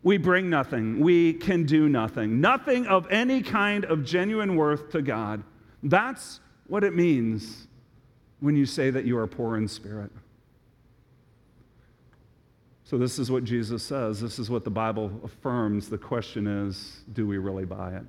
We 0.02 0.16
bring 0.16 0.48
nothing. 0.48 1.00
We 1.00 1.34
can 1.34 1.64
do 1.64 1.88
nothing. 1.88 2.40
Nothing 2.40 2.86
of 2.86 3.06
any 3.10 3.42
kind 3.42 3.84
of 3.84 4.04
genuine 4.04 4.56
worth 4.56 4.90
to 4.92 5.02
God. 5.02 5.42
That's 5.82 6.40
what 6.68 6.84
it 6.84 6.94
means 6.94 7.66
when 8.40 8.56
you 8.56 8.66
say 8.66 8.90
that 8.90 9.04
you 9.04 9.18
are 9.18 9.26
poor 9.26 9.56
in 9.56 9.68
spirit. 9.68 10.10
So, 12.84 12.98
this 12.98 13.18
is 13.20 13.30
what 13.30 13.44
Jesus 13.44 13.84
says. 13.84 14.20
This 14.20 14.40
is 14.40 14.50
what 14.50 14.64
the 14.64 14.70
Bible 14.70 15.12
affirms. 15.22 15.88
The 15.88 15.98
question 15.98 16.46
is 16.46 17.04
do 17.12 17.26
we 17.26 17.38
really 17.38 17.64
buy 17.64 17.94
it? 17.94 18.02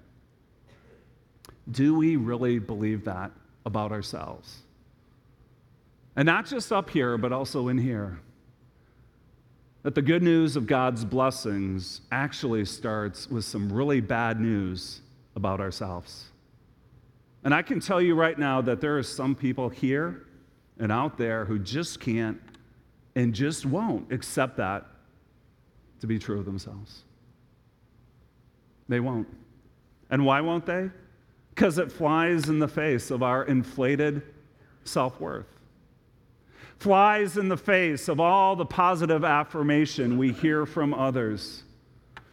Do 1.70 1.96
we 1.96 2.16
really 2.16 2.60
believe 2.60 3.06
that 3.06 3.32
about 3.66 3.92
ourselves? 3.92 4.60
And 6.16 6.26
not 6.26 6.46
just 6.46 6.72
up 6.72 6.90
here, 6.90 7.18
but 7.18 7.32
also 7.32 7.68
in 7.68 7.78
here. 7.78 8.20
That 9.84 9.96
the 9.96 10.02
good 10.02 10.22
news 10.22 10.56
of 10.56 10.68
God's 10.68 11.06
blessings 11.06 12.02
actually 12.12 12.66
starts 12.66 13.30
with 13.30 13.46
some 13.46 13.72
really 13.72 14.02
bad 14.02 14.40
news 14.40 15.02
about 15.36 15.60
ourselves. 15.60 16.32
And 17.44 17.54
I 17.54 17.62
can 17.62 17.80
tell 17.80 18.02
you 18.02 18.14
right 18.16 18.38
now 18.38 18.62
that 18.62 18.82
there 18.82 18.98
are 18.98 19.04
some 19.04 19.34
people 19.34 19.70
here 19.70 20.28
and 20.80 20.92
out 20.92 21.18
there 21.18 21.46
who 21.46 21.58
just 21.58 22.00
can't 22.00 22.40
and 23.16 23.34
just 23.34 23.66
won't 23.66 24.12
accept 24.12 24.58
that 24.58 24.86
to 26.00 26.08
be 26.08 26.20
true 26.20 26.40
of 26.40 26.46
themselves. 26.46 27.04
They 28.88 29.00
won't. 29.00 29.28
And 30.10 30.26
why 30.26 30.42
won't 30.42 30.66
they? 30.66 30.90
Because 31.62 31.78
it 31.78 31.92
flies 31.92 32.50
in 32.50 32.58
the 32.58 32.68
face 32.68 33.12
of 33.12 33.22
our 33.22 33.44
inflated 33.44 34.24
self 34.84 35.22
worth. 35.22 35.46
Flies 36.80 37.38
in 37.38 37.50
the 37.50 37.56
face 37.56 38.08
of 38.08 38.20
all 38.20 38.56
the 38.56 38.66
positive 38.66 39.24
affirmation 39.24 40.18
we 40.18 40.32
hear 40.32 40.66
from 40.66 40.92
others. 40.92 41.62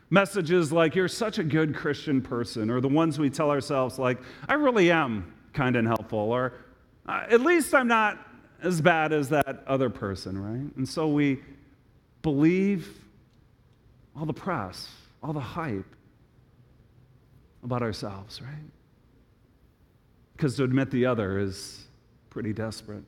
Messages 0.09 0.73
like, 0.73 0.95
you're 0.95 1.09
such 1.09 1.39
a 1.39 1.45
good 1.45 1.77
Christian 1.77 2.23
person, 2.23 2.71
or 2.71 2.81
the 2.81 2.89
ones 2.89 3.19
we 3.19 3.29
tell 3.29 3.51
ourselves, 3.51 3.99
like, 3.99 4.17
I 4.49 4.55
really 4.55 4.91
am 4.91 5.31
kind 5.53 5.77
and 5.77 5.87
helpful, 5.87 6.33
or 6.33 6.55
"Uh, 7.05 7.27
at 7.29 7.43
least 7.43 7.75
I'm 7.75 7.87
not 7.87 8.19
as 8.63 8.81
bad 8.81 9.13
as 9.13 9.29
that 9.29 9.63
other 9.67 9.91
person, 9.91 10.43
right? 10.43 10.75
And 10.77 10.89
so 10.89 11.07
we 11.07 11.43
believe 12.23 12.99
all 14.17 14.25
the 14.25 14.33
press, 14.33 14.89
all 15.23 15.35
the 15.35 15.41
hype 15.41 15.85
about 17.63 17.83
ourselves, 17.83 18.41
right? 18.41 18.71
Because 20.39 20.55
to 20.55 20.63
admit 20.63 20.93
the 20.93 21.05
other 21.05 21.41
is 21.41 21.89
pretty 22.31 22.53
desperate. 22.53 23.03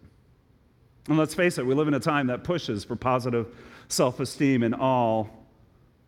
And 1.08 1.16
let's 1.16 1.32
face 1.32 1.58
it, 1.58 1.64
we 1.64 1.74
live 1.74 1.86
in 1.86 1.94
a 1.94 2.00
time 2.00 2.26
that 2.26 2.42
pushes 2.42 2.82
for 2.82 2.96
positive 2.96 3.46
self 3.86 4.18
esteem 4.18 4.64
in 4.64 4.74
all 4.74 5.30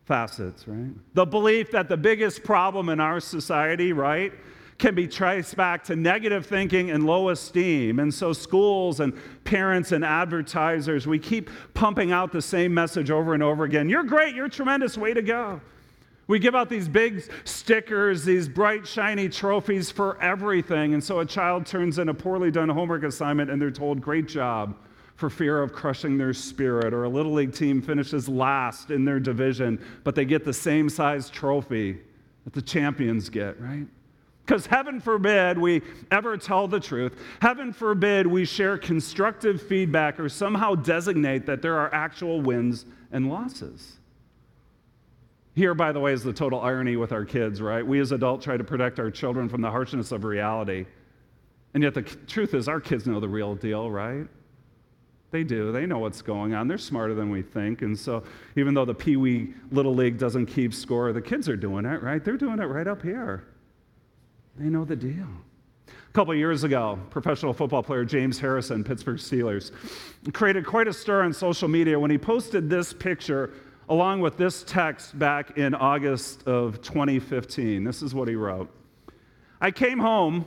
facets, 0.03 0.67
right? 0.67 0.91
The 1.13 1.25
belief 1.25 1.71
that 1.71 1.87
the 1.87 1.95
biggest 1.95 2.43
problem 2.43 2.89
in 2.89 2.99
our 2.99 3.21
society, 3.21 3.93
right, 3.93 4.33
can 4.77 4.95
be 4.95 5.07
traced 5.07 5.55
back 5.55 5.85
to 5.85 5.95
negative 5.95 6.45
thinking 6.45 6.91
and 6.91 7.05
low 7.05 7.29
esteem. 7.29 7.99
And 7.99 8.13
so, 8.13 8.33
schools 8.33 8.99
and 8.99 9.17
parents 9.45 9.93
and 9.93 10.03
advertisers, 10.03 11.07
we 11.07 11.19
keep 11.19 11.49
pumping 11.73 12.11
out 12.11 12.33
the 12.33 12.41
same 12.41 12.73
message 12.73 13.09
over 13.09 13.33
and 13.33 13.41
over 13.41 13.63
again 13.63 13.87
You're 13.87 14.03
great, 14.03 14.35
you're 14.35 14.49
tremendous, 14.49 14.97
way 14.97 15.13
to 15.13 15.21
go. 15.21 15.61
We 16.27 16.39
give 16.39 16.55
out 16.55 16.69
these 16.69 16.87
big 16.87 17.29
stickers, 17.43 18.23
these 18.23 18.47
bright, 18.47 18.87
shiny 18.87 19.27
trophies 19.27 19.91
for 19.91 20.21
everything. 20.21 20.93
And 20.93 21.03
so 21.03 21.19
a 21.19 21.25
child 21.25 21.65
turns 21.65 21.99
in 21.99 22.09
a 22.09 22.13
poorly 22.13 22.49
done 22.49 22.69
homework 22.69 23.03
assignment 23.03 23.49
and 23.49 23.61
they're 23.61 23.71
told, 23.71 24.01
Great 24.01 24.27
job, 24.27 24.77
for 25.15 25.29
fear 25.29 25.61
of 25.61 25.73
crushing 25.73 26.17
their 26.17 26.33
spirit. 26.33 26.93
Or 26.93 27.03
a 27.03 27.09
little 27.09 27.33
league 27.33 27.53
team 27.53 27.81
finishes 27.81 28.29
last 28.29 28.89
in 28.89 29.03
their 29.03 29.19
division, 29.19 29.83
but 30.03 30.15
they 30.15 30.25
get 30.25 30.45
the 30.45 30.53
same 30.53 30.89
size 30.89 31.29
trophy 31.29 31.99
that 32.45 32.53
the 32.53 32.61
champions 32.61 33.29
get, 33.29 33.59
right? 33.59 33.87
Because 34.45 34.65
heaven 34.65 34.99
forbid 34.99 35.57
we 35.57 35.81
ever 36.11 36.35
tell 36.35 36.67
the 36.67 36.79
truth. 36.79 37.15
Heaven 37.41 37.71
forbid 37.71 38.27
we 38.27 38.43
share 38.43 38.77
constructive 38.77 39.61
feedback 39.61 40.19
or 40.19 40.27
somehow 40.27 40.75
designate 40.75 41.45
that 41.45 41.61
there 41.61 41.77
are 41.77 41.93
actual 41.93 42.41
wins 42.41 42.85
and 43.11 43.29
losses. 43.29 43.99
Here, 45.55 45.75
by 45.75 45.91
the 45.91 45.99
way, 45.99 46.13
is 46.13 46.23
the 46.23 46.33
total 46.33 46.61
irony 46.61 46.95
with 46.95 47.11
our 47.11 47.25
kids, 47.25 47.61
right? 47.61 47.85
We 47.85 47.99
as 47.99 48.11
adults 48.11 48.45
try 48.45 48.57
to 48.57 48.63
protect 48.63 48.99
our 48.99 49.11
children 49.11 49.47
from 49.47 49.61
the 49.61 49.69
harshness 49.69 50.11
of 50.11 50.23
reality. 50.23 50.85
And 51.73 51.83
yet, 51.83 51.93
the 51.93 52.01
truth 52.01 52.53
is, 52.53 52.67
our 52.67 52.79
kids 52.79 53.05
know 53.05 53.19
the 53.19 53.29
real 53.29 53.55
deal, 53.55 53.89
right? 53.89 54.27
They 55.29 55.43
do. 55.43 55.71
They 55.71 55.85
know 55.85 55.99
what's 55.99 56.21
going 56.21 56.53
on. 56.53 56.67
They're 56.67 56.77
smarter 56.77 57.15
than 57.15 57.31
we 57.31 57.41
think. 57.41 57.81
And 57.81 57.97
so, 57.97 58.23
even 58.55 58.73
though 58.73 58.85
the 58.85 58.93
Pee 58.93 59.15
Wee 59.15 59.53
Little 59.71 59.95
League 59.95 60.17
doesn't 60.17 60.45
keep 60.47 60.73
score, 60.73 61.11
the 61.11 61.21
kids 61.21 61.49
are 61.49 61.55
doing 61.55 61.85
it, 61.85 62.01
right? 62.03 62.23
They're 62.23 62.37
doing 62.37 62.59
it 62.59 62.65
right 62.65 62.87
up 62.87 63.01
here. 63.01 63.43
They 64.57 64.69
know 64.69 64.85
the 64.85 64.95
deal. 64.95 65.27
A 65.87 66.13
couple 66.13 66.35
years 66.35 66.63
ago, 66.63 66.99
professional 67.09 67.53
football 67.53 67.81
player 67.81 68.05
James 68.05 68.37
Harrison, 68.37 68.83
Pittsburgh 68.83 69.17
Steelers, 69.17 69.71
created 70.33 70.65
quite 70.67 70.87
a 70.87 70.93
stir 70.93 71.23
on 71.23 71.33
social 71.33 71.67
media 71.67 71.99
when 71.99 72.11
he 72.11 72.19
posted 72.19 72.69
this 72.69 72.93
picture 72.93 73.53
along 73.89 74.21
with 74.21 74.37
this 74.37 74.63
text 74.63 75.17
back 75.17 75.57
in 75.57 75.75
August 75.75 76.47
of 76.47 76.81
2015. 76.81 77.83
This 77.83 78.01
is 78.01 78.13
what 78.15 78.27
he 78.27 78.35
wrote 78.35 78.69
I 79.61 79.71
came 79.71 79.99
home 79.99 80.45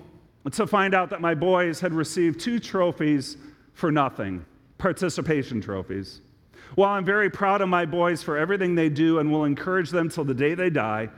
to 0.52 0.66
find 0.66 0.94
out 0.94 1.10
that 1.10 1.20
my 1.20 1.34
boys 1.34 1.80
had 1.80 1.92
received 1.92 2.40
two 2.40 2.58
trophies 2.58 3.36
for 3.72 3.90
nothing 3.90 4.44
participation 4.78 5.60
trophies. 5.60 6.20
While 6.74 6.90
I'm 6.90 7.04
very 7.04 7.30
proud 7.30 7.62
of 7.62 7.68
my 7.68 7.86
boys 7.86 8.22
for 8.22 8.36
everything 8.36 8.74
they 8.74 8.88
do 8.88 9.18
and 9.18 9.32
will 9.32 9.44
encourage 9.44 9.90
them 9.90 10.08
till 10.08 10.24
the 10.24 10.34
day 10.34 10.54
they 10.54 10.68
die, 10.68 11.08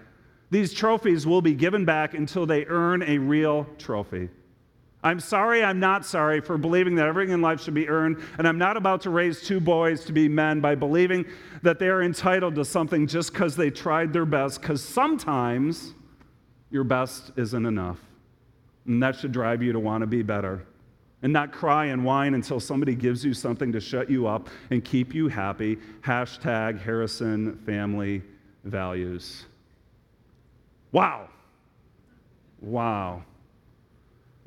these 0.50 0.72
trophies 0.72 1.26
will 1.26 1.42
be 1.42 1.54
given 1.54 1.84
back 1.84 2.14
until 2.14 2.46
they 2.46 2.64
earn 2.66 3.02
a 3.02 3.18
real 3.18 3.66
trophy. 3.78 4.28
I'm 5.02 5.20
sorry, 5.20 5.62
I'm 5.62 5.78
not 5.78 6.04
sorry 6.04 6.40
for 6.40 6.58
believing 6.58 6.96
that 6.96 7.06
everything 7.06 7.32
in 7.32 7.40
life 7.40 7.62
should 7.62 7.74
be 7.74 7.88
earned, 7.88 8.20
and 8.36 8.48
I'm 8.48 8.58
not 8.58 8.76
about 8.76 9.00
to 9.02 9.10
raise 9.10 9.42
two 9.42 9.60
boys 9.60 10.04
to 10.06 10.12
be 10.12 10.28
men 10.28 10.60
by 10.60 10.74
believing 10.74 11.24
that 11.62 11.78
they 11.78 11.88
are 11.88 12.02
entitled 12.02 12.56
to 12.56 12.64
something 12.64 13.06
just 13.06 13.32
because 13.32 13.54
they 13.54 13.70
tried 13.70 14.12
their 14.12 14.26
best, 14.26 14.60
because 14.60 14.82
sometimes 14.82 15.94
your 16.70 16.84
best 16.84 17.30
isn't 17.36 17.64
enough. 17.64 17.98
And 18.86 19.02
that 19.02 19.14
should 19.16 19.32
drive 19.32 19.62
you 19.62 19.72
to 19.72 19.78
want 19.78 20.02
to 20.02 20.06
be 20.06 20.22
better 20.22 20.64
and 21.22 21.32
not 21.32 21.52
cry 21.52 21.86
and 21.86 22.04
whine 22.04 22.34
until 22.34 22.60
somebody 22.60 22.94
gives 22.94 23.24
you 23.24 23.34
something 23.34 23.72
to 23.72 23.80
shut 23.80 24.08
you 24.08 24.26
up 24.26 24.48
and 24.70 24.84
keep 24.84 25.14
you 25.14 25.28
happy. 25.28 25.76
Hashtag 26.00 26.80
Harrison 26.80 27.56
family 27.66 28.22
values. 28.64 29.44
Wow. 30.92 31.28
Wow. 32.60 33.24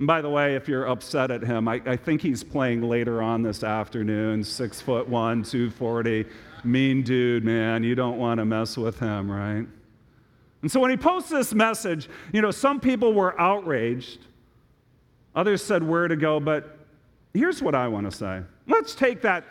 And 0.01 0.07
by 0.07 0.19
the 0.23 0.29
way, 0.31 0.55
if 0.55 0.67
you're 0.67 0.87
upset 0.87 1.29
at 1.29 1.43
him, 1.43 1.67
I, 1.67 1.79
I 1.85 1.95
think 1.95 2.23
he's 2.23 2.43
playing 2.43 2.81
later 2.81 3.21
on 3.21 3.43
this 3.43 3.63
afternoon, 3.63 4.43
six 4.43 4.81
foot 4.81 5.07
one, 5.07 5.43
240. 5.43 6.25
Mean 6.63 7.03
dude, 7.03 7.45
man. 7.45 7.83
You 7.83 7.93
don't 7.93 8.17
want 8.17 8.39
to 8.39 8.45
mess 8.45 8.77
with 8.77 8.97
him, 8.97 9.29
right? 9.29 9.67
And 10.63 10.71
so 10.71 10.79
when 10.79 10.89
he 10.89 10.97
posts 10.97 11.29
this 11.29 11.53
message, 11.53 12.09
you 12.33 12.41
know, 12.41 12.49
some 12.49 12.79
people 12.79 13.13
were 13.13 13.39
outraged. 13.39 14.21
Others 15.35 15.63
said 15.63 15.83
where 15.83 16.07
to 16.07 16.15
go, 16.15 16.39
but 16.39 16.79
here's 17.35 17.61
what 17.61 17.75
I 17.75 17.87
want 17.87 18.09
to 18.09 18.17
say. 18.17 18.41
Let's 18.65 18.95
take 18.95 19.21
that 19.21 19.43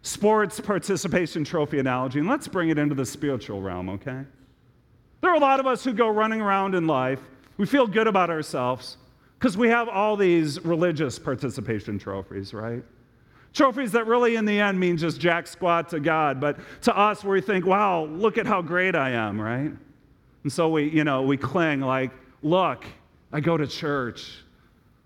sports 0.00 0.60
participation 0.60 1.44
trophy 1.44 1.78
analogy 1.78 2.20
and 2.20 2.26
let's 2.26 2.48
bring 2.48 2.70
it 2.70 2.78
into 2.78 2.94
the 2.94 3.04
spiritual 3.04 3.60
realm, 3.60 3.90
okay? 3.90 4.22
There 5.20 5.30
are 5.30 5.36
a 5.36 5.40
lot 5.40 5.60
of 5.60 5.66
us 5.66 5.84
who 5.84 5.92
go 5.92 6.08
running 6.08 6.40
around 6.40 6.74
in 6.74 6.86
life. 6.86 7.20
We 7.58 7.66
feel 7.66 7.86
good 7.86 8.06
about 8.06 8.30
ourselves 8.30 8.96
because 9.40 9.56
we 9.56 9.68
have 9.68 9.88
all 9.88 10.18
these 10.18 10.62
religious 10.66 11.18
participation 11.18 11.98
trophies, 11.98 12.52
right? 12.52 12.84
Trophies 13.54 13.90
that 13.92 14.06
really, 14.06 14.36
in 14.36 14.44
the 14.44 14.60
end, 14.60 14.78
mean 14.78 14.98
just 14.98 15.18
jack 15.18 15.46
squat 15.46 15.88
to 15.88 15.98
God, 15.98 16.42
but 16.42 16.58
to 16.82 16.94
us, 16.96 17.24
we 17.24 17.40
think, 17.40 17.64
wow, 17.64 18.04
look 18.04 18.36
at 18.36 18.46
how 18.46 18.60
great 18.60 18.94
I 18.94 19.12
am, 19.12 19.40
right? 19.40 19.72
And 20.42 20.52
so 20.52 20.68
we, 20.68 20.90
you 20.90 21.04
know, 21.04 21.22
we 21.22 21.38
cling 21.38 21.80
like, 21.80 22.10
look, 22.42 22.84
I 23.32 23.40
go 23.40 23.56
to 23.56 23.66
church. 23.66 24.44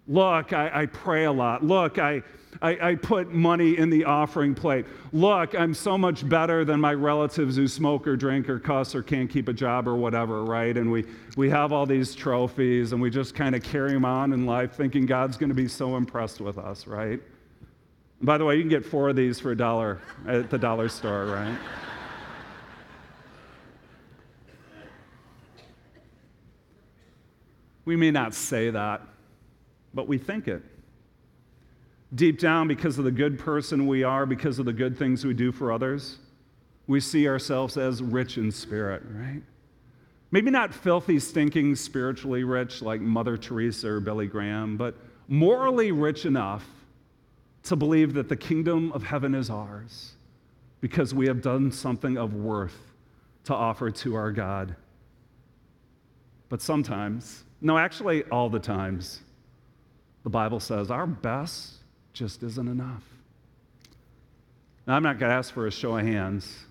Look, 0.09 0.53
I, 0.53 0.82
I 0.82 0.87
pray 0.87 1.26
a 1.26 1.32
lot. 1.32 1.62
Look, 1.62 2.01
I, 2.01 2.22
I, 2.62 2.90
I 2.90 2.94
put 2.94 3.32
money 3.32 3.76
in 3.76 3.90
the 3.90 4.05
offering 4.05 4.55
plate. 4.55 4.86
Look, 5.12 5.55
I'm 5.55 5.74
so 5.74 5.98
much 5.98 6.28
better 6.28 6.64
than 6.64 6.80
my 6.80 6.94
relatives 6.94 7.57
who 7.57 7.68
smoke 7.68 8.07
or 8.07 8.16
drink 8.16 8.48
or 8.48 8.59
cuss 8.59 8.94
or 8.94 9.02
can't 9.02 9.28
keep 9.28 9.48
a 9.48 9.52
job 9.52 9.88
or 9.88 9.96
whatever, 9.96 10.44
right? 10.44 10.76
And 10.76 10.90
we, 10.90 11.05
we 11.36 11.50
have 11.50 11.72
all 11.72 11.86
these 11.86 12.14
trophies 12.14 12.92
and 12.92 13.02
we 13.02 13.11
just 13.11 13.34
kind 13.34 13.55
of 13.55 13.62
carry 13.62 13.92
them 13.92 14.05
on 14.05 14.32
in 14.32 14.46
life 14.46 14.72
thinking 14.74 15.07
God's 15.07 15.36
going 15.36 15.50
to 15.50 15.55
be 15.55 15.68
so 15.68 15.96
impressed 15.96 16.40
with 16.40 16.59
us, 16.59 16.86
right? 16.86 17.20
By 18.22 18.38
the 18.38 18.44
way, 18.44 18.57
you 18.57 18.62
can 18.62 18.70
get 18.70 18.86
four 18.86 19.11
of 19.11 19.16
these 19.16 19.40
for 19.40 19.52
a 19.52 19.57
dollar 19.57 20.00
at 20.26 20.48
the 20.50 20.59
dollar 20.59 20.88
store, 20.88 21.26
right? 21.26 21.59
we 27.84 27.96
may 27.96 28.11
not 28.11 28.34
say 28.34 28.70
that, 28.70 29.02
but 29.92 30.09
we 30.09 30.18
think 30.18 30.48
it. 30.48 30.62
Deep 32.15 32.39
down, 32.39 32.69
because 32.69 32.99
of 32.99 33.05
the 33.05 33.11
good 33.11 33.39
person 33.39 33.87
we 33.87 34.05
are, 34.05 34.25
because 34.27 34.59
of 34.59 34.67
the 34.67 34.73
good 34.73 34.97
things 34.97 35.25
we 35.25 35.35
do 35.35 35.51
for 35.51 35.73
others, 35.73 36.19
we 36.87 37.01
see 37.01 37.27
ourselves 37.27 37.77
as 37.77 38.03
rich 38.03 38.39
in 38.39 38.53
spirit, 38.53 39.03
right? 39.11 39.43
Maybe 40.31 40.51
not 40.51 40.75
filthy, 40.75 41.19
stinking, 41.19 41.77
spiritually 41.77 42.45
rich 42.45 42.83
like 42.83 43.01
Mother 43.01 43.37
Teresa 43.37 43.89
or 43.89 44.01
Billy 44.01 44.27
Graham, 44.27 44.77
but 44.77 44.97
morally 45.29 45.93
rich 45.93 46.27
enough 46.27 46.65
to 47.65 47.77
believe 47.77 48.15
that 48.15 48.29
the 48.29 48.37
kingdom 48.37 48.93
of 48.93 49.03
heaven 49.03 49.35
is 49.35 49.49
ours 49.49 50.12
because 50.81 51.15
we 51.15 51.27
have 51.27 51.41
done 51.41 51.73
something 51.73 52.19
of 52.19 52.35
worth 52.35 52.77
to 53.45 53.55
offer 53.55 53.91
to 53.91 54.15
our 54.15 54.31
God. 54.31 54.77
But 56.49 56.61
sometimes, 56.61 57.45
no, 57.61 57.79
actually, 57.79 58.25
all 58.25 58.51
the 58.51 58.59
times, 58.59 59.21
the 60.25 60.31
Bible 60.31 60.61
says 60.61 60.91
our 60.91 61.07
best 61.07 61.77
just 62.15 62.43
isn't 62.43 62.69
enough. 62.69 63.03
Now, 64.87 64.95
I'm 64.95 65.03
not 65.03 65.19
going 65.19 65.31
to 65.31 65.37
ask 65.37 65.53
for 65.53 65.67
a 65.67 65.71
show 65.71 65.99
of 65.99 66.07
hands 66.07 66.65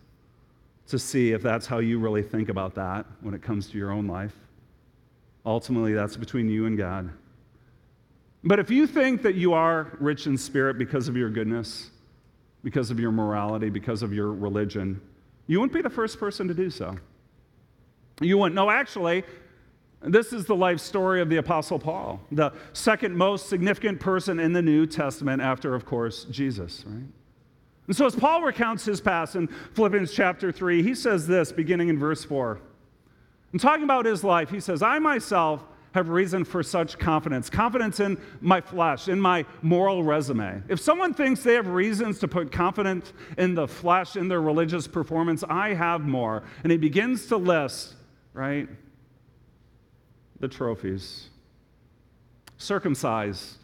to 0.88 0.98
see 0.98 1.32
if 1.32 1.42
that's 1.42 1.68
how 1.68 1.80
you 1.80 2.00
really 2.00 2.24
think 2.24 2.50
about 2.50 2.76
that 2.76 3.06
when 3.22 3.34
it 3.34 3.42
comes 3.42 3.70
to 3.70 3.78
your 3.78 3.92
own 3.92 4.08
life. 4.08 4.34
Ultimately, 5.46 5.94
that's 5.94 6.16
between 6.16 6.50
you 6.50 6.66
and 6.66 6.78
God. 6.78 7.10
But 8.44 8.60
if 8.60 8.70
you 8.70 8.88
think 8.88 9.22
that 9.22 9.36
you 9.36 9.54
are 9.54 9.98
rich 10.00 10.28
in 10.28 10.38
spirit 10.38 10.78
because 10.78 11.08
of 11.08 11.16
your 11.16 11.30
goodness, 11.30 11.92
because 12.64 12.92
of 12.92 13.00
your 13.00 13.12
morality, 13.12 13.70
because 13.70 14.04
of 14.04 14.14
your 14.14 14.32
religion, 14.32 15.02
you 15.48 15.60
wouldn't 15.60 15.74
be 15.74 15.82
the 15.82 15.90
first 15.90 16.20
person 16.20 16.48
to 16.48 16.54
do 16.54 16.70
so. 16.70 16.96
You 18.22 18.38
wouldn't. 18.38 18.56
No, 18.56 18.70
actually, 18.70 19.24
this 20.06 20.34
is 20.34 20.46
the 20.46 20.56
life 20.56 20.80
story 20.80 21.22
of 21.22 21.30
the 21.30 21.38
Apostle 21.38 21.80
Paul, 21.80 22.20
the 22.32 22.52
second 22.74 23.16
most 23.16 23.48
significant 23.48 24.00
person 24.00 24.40
in 24.40 24.54
the 24.54 24.62
New 24.62 24.86
Testament 24.86 25.42
after, 25.42 25.74
of 25.76 25.86
course, 25.86 26.26
Jesus, 26.26 26.84
right? 26.86 27.06
And 27.88 27.96
so, 27.96 28.06
as 28.06 28.16
Paul 28.16 28.44
recounts 28.44 28.86
his 28.86 29.02
past 29.02 29.36
in 29.36 29.48
Philippians 29.74 30.14
chapter 30.14 30.52
3, 30.52 30.84
he 30.84 30.96
says 30.96 31.28
this 31.28 31.52
beginning 31.52 31.90
in 31.90 32.00
verse 32.00 32.24
4. 32.24 32.60
And 33.52 33.60
talking 33.60 33.84
about 33.84 34.06
his 34.06 34.24
life, 34.24 34.50
he 34.50 34.60
says, 34.60 34.82
I 34.82 35.00
myself 35.00 35.64
have 35.94 36.10
reason 36.10 36.44
for 36.44 36.64
such 36.64 36.98
confidence 36.98 37.50
confidence 37.50 38.00
in 38.00 38.20
my 38.42 38.60
flesh, 38.60 39.08
in 39.08 39.20
my 39.20 39.46
moral 39.62 40.04
resume. 40.04 40.64
If 40.68 40.80
someone 40.80 41.14
thinks 41.14 41.44
they 41.44 41.54
have 41.54 41.68
reasons 41.68 42.20
to 42.20 42.28
put 42.28 42.52
confidence 42.52 43.14
in 43.38 43.54
the 43.54 43.68
flesh, 43.68 44.16
in 44.16 44.28
their 44.28 44.42
religious 44.42 44.88
performance, 44.88 45.44
I 45.48 45.74
have 45.74 46.02
more. 46.02 46.44
And 46.64 46.72
he 46.72 46.78
begins 46.78 47.28
to 47.28 47.38
list, 47.38 47.94
right, 48.34 48.68
the 50.40 50.48
trophies. 50.48 51.30
Circumcised 52.58 53.58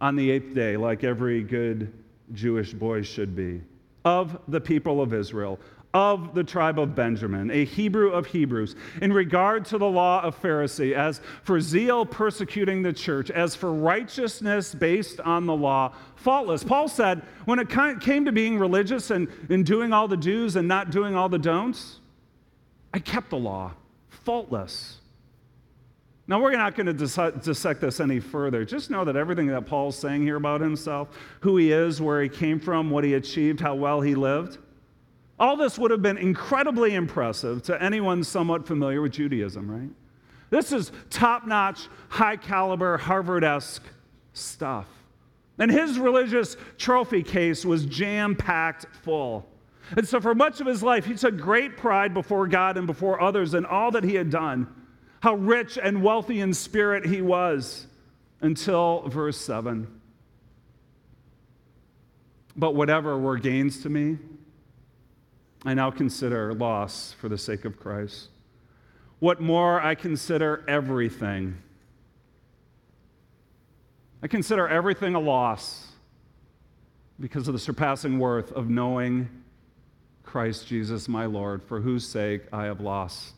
on 0.00 0.16
the 0.16 0.30
eighth 0.30 0.54
day, 0.54 0.76
like 0.76 1.04
every 1.04 1.42
good 1.42 1.92
Jewish 2.32 2.72
boy 2.72 3.02
should 3.02 3.34
be, 3.34 3.62
of 4.04 4.38
the 4.48 4.60
people 4.60 5.00
of 5.00 5.12
Israel, 5.12 5.58
of 5.94 6.34
the 6.34 6.44
tribe 6.44 6.78
of 6.78 6.94
Benjamin, 6.94 7.50
a 7.50 7.64
Hebrew 7.64 8.10
of 8.10 8.26
Hebrews, 8.26 8.76
in 9.00 9.12
regard 9.12 9.64
to 9.66 9.78
the 9.78 9.88
law 9.88 10.20
of 10.22 10.40
Pharisee, 10.40 10.92
as 10.92 11.22
for 11.42 11.58
zeal 11.60 12.04
persecuting 12.04 12.82
the 12.82 12.92
church, 12.92 13.30
as 13.30 13.54
for 13.54 13.72
righteousness 13.72 14.74
based 14.74 15.20
on 15.20 15.46
the 15.46 15.54
law, 15.54 15.94
faultless. 16.16 16.62
Paul 16.62 16.88
said, 16.88 17.22
when 17.46 17.58
it 17.58 17.70
came 17.70 18.26
to 18.26 18.32
being 18.32 18.58
religious 18.58 19.10
and, 19.10 19.28
and 19.48 19.64
doing 19.64 19.94
all 19.94 20.06
the 20.06 20.18
do's 20.18 20.56
and 20.56 20.68
not 20.68 20.90
doing 20.90 21.14
all 21.14 21.30
the 21.30 21.38
don'ts, 21.38 22.00
I 22.92 22.98
kept 22.98 23.30
the 23.30 23.38
law, 23.38 23.72
faultless. 24.10 24.98
Now, 26.28 26.42
we're 26.42 26.52
not 26.52 26.74
going 26.74 26.86
to 26.86 26.92
dissect 26.92 27.80
this 27.80 28.00
any 28.00 28.18
further. 28.18 28.64
Just 28.64 28.90
know 28.90 29.04
that 29.04 29.14
everything 29.14 29.46
that 29.46 29.66
Paul's 29.66 29.96
saying 29.96 30.22
here 30.22 30.36
about 30.36 30.60
himself, 30.60 31.08
who 31.40 31.56
he 31.56 31.70
is, 31.70 32.00
where 32.00 32.20
he 32.20 32.28
came 32.28 32.58
from, 32.58 32.90
what 32.90 33.04
he 33.04 33.14
achieved, 33.14 33.60
how 33.60 33.76
well 33.76 34.00
he 34.00 34.16
lived, 34.16 34.58
all 35.38 35.56
this 35.56 35.78
would 35.78 35.90
have 35.90 36.02
been 36.02 36.18
incredibly 36.18 36.94
impressive 36.94 37.62
to 37.64 37.80
anyone 37.80 38.24
somewhat 38.24 38.66
familiar 38.66 39.02
with 39.02 39.12
Judaism, 39.12 39.70
right? 39.70 39.90
This 40.50 40.72
is 40.72 40.90
top 41.10 41.46
notch, 41.46 41.88
high 42.08 42.36
caliber, 42.36 42.96
Harvard 42.96 43.44
esque 43.44 43.84
stuff. 44.32 44.86
And 45.58 45.70
his 45.70 45.98
religious 45.98 46.56
trophy 46.76 47.22
case 47.22 47.64
was 47.64 47.86
jam 47.86 48.34
packed 48.34 48.86
full. 49.02 49.46
And 49.96 50.06
so, 50.06 50.20
for 50.20 50.34
much 50.34 50.60
of 50.60 50.66
his 50.66 50.82
life, 50.82 51.04
he 51.04 51.14
took 51.14 51.36
great 51.36 51.76
pride 51.76 52.12
before 52.12 52.46
God 52.48 52.76
and 52.76 52.86
before 52.86 53.20
others 53.20 53.54
in 53.54 53.64
all 53.64 53.90
that 53.92 54.04
he 54.04 54.14
had 54.14 54.30
done, 54.30 54.66
how 55.26 55.34
rich 55.34 55.76
and 55.76 56.04
wealthy 56.04 56.40
in 56.40 56.54
spirit 56.54 57.04
he 57.04 57.20
was, 57.20 57.88
until 58.42 59.02
verse 59.08 59.36
7. 59.36 59.88
But 62.54 62.76
whatever 62.76 63.18
were 63.18 63.36
gains 63.36 63.82
to 63.82 63.88
me, 63.88 64.18
I 65.64 65.74
now 65.74 65.90
consider 65.90 66.54
loss 66.54 67.12
for 67.18 67.28
the 67.28 67.36
sake 67.36 67.64
of 67.64 67.76
Christ. 67.76 68.28
What 69.18 69.40
more, 69.40 69.80
I 69.82 69.96
consider 69.96 70.64
everything. 70.68 71.56
I 74.22 74.28
consider 74.28 74.68
everything 74.68 75.16
a 75.16 75.20
loss 75.20 75.88
because 77.18 77.48
of 77.48 77.52
the 77.52 77.58
surpassing 77.58 78.20
worth 78.20 78.52
of 78.52 78.70
knowing 78.70 79.28
Christ 80.22 80.68
Jesus, 80.68 81.08
my 81.08 81.26
Lord, 81.26 81.64
for 81.64 81.80
whose 81.80 82.06
sake 82.06 82.42
I 82.52 82.66
have 82.66 82.80
lost 82.80 83.35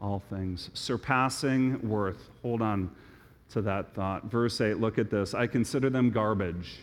all 0.00 0.22
things. 0.30 0.70
Surpassing 0.74 1.88
worth. 1.88 2.30
Hold 2.42 2.62
on 2.62 2.90
to 3.50 3.62
that 3.62 3.94
thought. 3.94 4.24
Verse 4.26 4.60
8, 4.60 4.74
look 4.74 4.98
at 4.98 5.10
this. 5.10 5.34
I 5.34 5.46
consider 5.46 5.90
them 5.90 6.10
garbage 6.10 6.78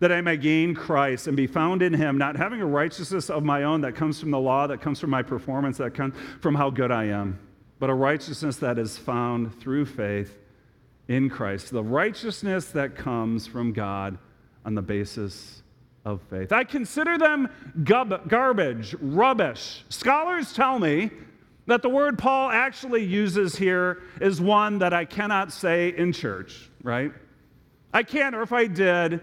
that 0.00 0.12
I 0.12 0.20
may 0.20 0.36
gain 0.36 0.74
Christ 0.74 1.28
and 1.28 1.36
be 1.36 1.46
found 1.46 1.80
in 1.80 1.94
him, 1.94 2.18
not 2.18 2.36
having 2.36 2.60
a 2.60 2.66
righteousness 2.66 3.30
of 3.30 3.42
my 3.42 3.62
own 3.62 3.80
that 3.82 3.94
comes 3.94 4.20
from 4.20 4.30
the 4.30 4.38
law, 4.38 4.66
that 4.66 4.80
comes 4.80 5.00
from 5.00 5.10
my 5.10 5.22
performance, 5.22 5.78
that 5.78 5.94
comes 5.94 6.14
from 6.40 6.54
how 6.54 6.68
good 6.68 6.90
I 6.90 7.04
am, 7.04 7.38
but 7.78 7.90
a 7.90 7.94
righteousness 7.94 8.56
that 8.56 8.78
is 8.78 8.98
found 8.98 9.58
through 9.60 9.86
faith 9.86 10.36
in 11.08 11.30
Christ, 11.30 11.70
the 11.70 11.82
righteousness 11.82 12.66
that 12.72 12.96
comes 12.96 13.46
from 13.46 13.72
God 13.72 14.18
on 14.64 14.74
the 14.74 14.82
basis 14.82 15.62
of 16.04 16.20
faith. 16.28 16.52
I 16.52 16.64
consider 16.64 17.16
them 17.16 17.48
gub- 17.84 18.28
garbage, 18.28 18.94
rubbish. 19.00 19.84
Scholars 19.88 20.52
tell 20.52 20.78
me 20.78 21.10
that 21.66 21.82
the 21.82 21.88
word 21.88 22.18
Paul 22.18 22.50
actually 22.50 23.04
uses 23.04 23.56
here 23.56 24.02
is 24.20 24.40
one 24.40 24.78
that 24.78 24.92
I 24.92 25.04
cannot 25.04 25.52
say 25.52 25.94
in 25.96 26.12
church, 26.12 26.70
right? 26.82 27.12
I 27.92 28.02
can't, 28.02 28.34
or 28.34 28.42
if 28.42 28.52
I 28.52 28.66
did, 28.66 29.20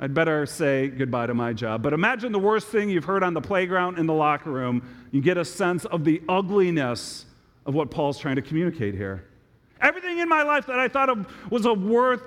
I'd 0.00 0.12
better 0.12 0.44
say 0.46 0.88
goodbye 0.88 1.26
to 1.26 1.34
my 1.34 1.52
job. 1.52 1.82
But 1.82 1.92
imagine 1.92 2.32
the 2.32 2.38
worst 2.38 2.68
thing 2.68 2.90
you've 2.90 3.04
heard 3.04 3.22
on 3.22 3.34
the 3.34 3.40
playground 3.40 3.98
in 3.98 4.06
the 4.06 4.12
locker 4.12 4.50
room. 4.50 4.82
You 5.12 5.20
get 5.20 5.38
a 5.38 5.44
sense 5.44 5.84
of 5.84 6.04
the 6.04 6.20
ugliness 6.28 7.26
of 7.64 7.74
what 7.74 7.90
Paul's 7.90 8.18
trying 8.18 8.36
to 8.36 8.42
communicate 8.42 8.94
here. 8.94 9.24
Everything 9.80 10.18
in 10.18 10.28
my 10.28 10.42
life 10.42 10.66
that 10.66 10.78
I 10.78 10.88
thought 10.88 11.08
of 11.08 11.26
was 11.50 11.66
of 11.66 11.82
worth 11.82 12.22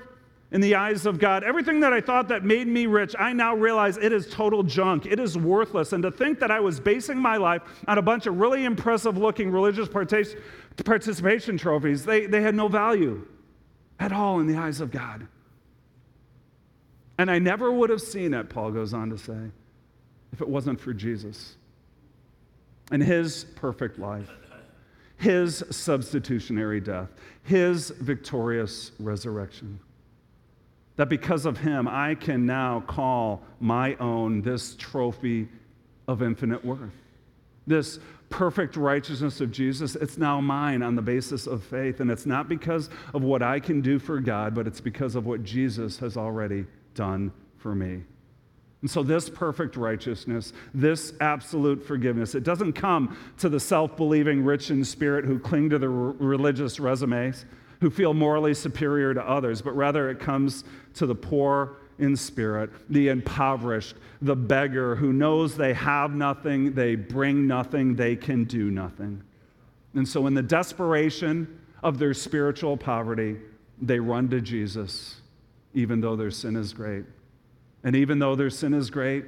in 0.56 0.62
the 0.62 0.74
eyes 0.74 1.06
of 1.06 1.20
God, 1.20 1.44
everything 1.44 1.82
that 1.82 1.92
I 1.92 2.00
thought 2.00 2.30
that 2.30 2.46
made 2.46 2.66
me 2.66 2.86
rich, 2.86 3.14
I 3.20 3.34
now 3.34 3.54
realize 3.54 3.98
it 3.98 4.14
is 4.14 4.26
total 4.30 4.64
junk. 4.64 5.06
It 5.06 5.20
is 5.20 5.38
worthless. 5.38 5.92
And 5.92 6.02
to 6.04 6.10
think 6.10 6.40
that 6.40 6.50
I 6.50 6.62
was 6.62 6.80
basing 6.80 7.18
my 7.18 7.36
life 7.36 7.62
on 7.90 7.98
a 7.98 8.02
bunch 8.02 8.26
of 8.26 8.38
really 8.38 8.64
impressive 8.64 9.18
looking 9.18 9.52
religious 9.52 9.90
participation 9.90 11.58
trophies, 11.58 12.06
they, 12.06 12.26
they 12.28 12.42
had 12.42 12.56
no 12.56 12.70
value 12.70 13.28
at 14.00 14.14
all 14.14 14.40
in 14.40 14.48
the 14.48 14.56
eyes 14.56 14.80
of 14.80 14.92
God. 14.92 15.28
And 17.18 17.30
I 17.30 17.38
never 17.38 17.70
would 17.70 17.90
have 17.90 18.02
seen 18.02 18.34
it, 18.34 18.48
Paul 18.50 18.72
goes 18.72 18.94
on 18.94 19.10
to 19.10 19.18
say, 19.18 19.52
if 20.32 20.40
it 20.40 20.48
wasn't 20.48 20.80
for 20.80 20.94
Jesus 20.94 21.58
and 22.92 23.04
his 23.04 23.44
perfect 23.58 24.00
life, 24.00 24.32
his 25.18 25.66
substitutionary 25.70 26.80
death, 26.80 27.10
his 27.44 27.90
victorious 27.90 28.94
resurrection. 29.00 29.82
That 30.98 31.10
because 31.10 31.46
of 31.46 31.58
him, 31.58 31.88
I 31.88 32.16
can 32.16 32.46
now 32.46 32.82
call 32.88 33.42
my 33.60 33.96
own 33.96 34.42
this 34.42 34.76
trophy 34.76 35.50
of 36.08 36.22
infinite 36.22 36.64
worth. 36.64 36.94
This 37.68 38.00
perfect 38.30 38.76
righteousness 38.76 39.42
of 39.42 39.52
Jesus, 39.52 39.96
it's 39.96 40.18
now 40.18 40.40
mine 40.40 40.82
on 40.82 40.96
the 40.96 41.02
basis 41.02 41.48
of 41.48 41.64
faith. 41.64 42.00
And 42.00 42.10
it's 42.10 42.26
not 42.26 42.48
because 42.48 42.90
of 43.14 43.24
what 43.24 43.42
I 43.42 43.60
can 43.60 43.82
do 43.82 44.00
for 44.00 44.20
God, 44.20 44.56
but 44.56 44.68
it's 44.68 44.82
because 44.82 45.16
of 45.16 45.26
what 45.26 45.44
Jesus 45.44 45.98
has 46.00 46.16
already 46.16 46.66
done 46.94 47.32
for 47.58 47.76
me. 47.76 48.04
And 48.82 48.92
so, 48.92 49.02
this 49.02 49.30
perfect 49.30 49.78
righteousness, 49.78 50.54
this 50.74 51.14
absolute 51.20 51.84
forgiveness, 51.84 52.36
it 52.36 52.44
doesn't 52.44 52.74
come 52.74 53.18
to 53.40 53.50
the 53.50 53.60
self 53.60 53.98
believing 53.98 54.46
rich 54.46 54.70
in 54.70 54.86
spirit 54.86 55.26
who 55.26 55.40
cling 55.40 55.72
to 55.72 55.80
the 55.80 55.90
religious 55.90 56.80
resumes, 56.80 57.46
who 57.82 57.90
feel 57.90 58.14
morally 58.14 58.54
superior 58.54 59.14
to 59.14 59.28
others, 59.28 59.62
but 59.62 59.76
rather 59.76 60.10
it 60.10 60.20
comes 60.20 60.64
to 60.96 61.06
the 61.06 61.16
poor 61.16 61.78
in 61.98 62.16
spirit, 62.16 62.70
the 62.90 63.08
impoverished, 63.08 63.96
the 64.22 64.36
beggar 64.36 64.96
who 64.96 65.14
knows 65.14 65.56
they 65.56 65.74
have 65.74 66.14
nothing, 66.14 66.74
they 66.74 66.96
bring 66.96 67.48
nothing, 67.48 67.96
they 67.96 68.16
can 68.16 68.44
do 68.44 68.70
nothing. 68.70 69.22
And 69.94 70.08
so, 70.08 70.28
in 70.28 70.34
the 70.34 70.44
desperation 70.44 71.60
of 71.84 72.00
their 72.00 72.14
spiritual 72.14 72.76
poverty, 72.76 73.38
they 73.82 74.00
run 74.00 74.30
to 74.30 74.42
Jesus 74.42 75.22
even 75.76 76.00
though 76.02 76.16
their 76.16 76.32
sin 76.32 76.56
is 76.56 76.74
great. 76.74 77.04
And 77.84 77.96
even 77.96 78.18
though 78.18 78.36
their 78.36 78.50
sin 78.50 78.74
is 78.74 78.90
great, 78.90 79.26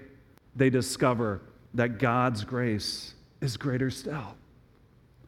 they 0.55 0.71
discover 0.71 1.41
that 1.75 1.99
God's 1.99 2.43
grace 2.43 3.13
is 3.41 3.57
greater 3.57 3.91
still. 3.91 4.35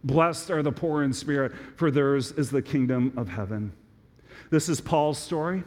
Blessed 0.04 0.50
are 0.50 0.64
the 0.64 0.72
poor 0.72 1.04
in 1.04 1.12
spirit, 1.14 1.52
for 1.76 1.92
theirs 1.92 2.32
is 2.32 2.50
the 2.50 2.62
kingdom 2.62 3.14
of 3.18 3.28
heaven. 3.28 3.74
This 4.50 4.70
is 4.70 4.82
Paul's 4.82 5.18
story. 5.18 5.64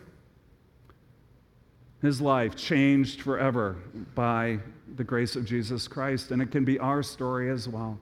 his 2.03 2.21
life 2.21 2.57
changed 2.57 3.23
forever 3.23 3.77
by 4.15 4.59
the 4.97 5.05
grace 5.05 5.37
of 5.37 5.45
Jesus 5.45 5.87
Christ, 5.87 6.33
and 6.33 6.43
it 6.43 6.51
can 6.51 6.65
be 6.65 6.79
our 6.79 7.03
story 7.03 7.49
as 7.49 7.69
well. 7.69 7.99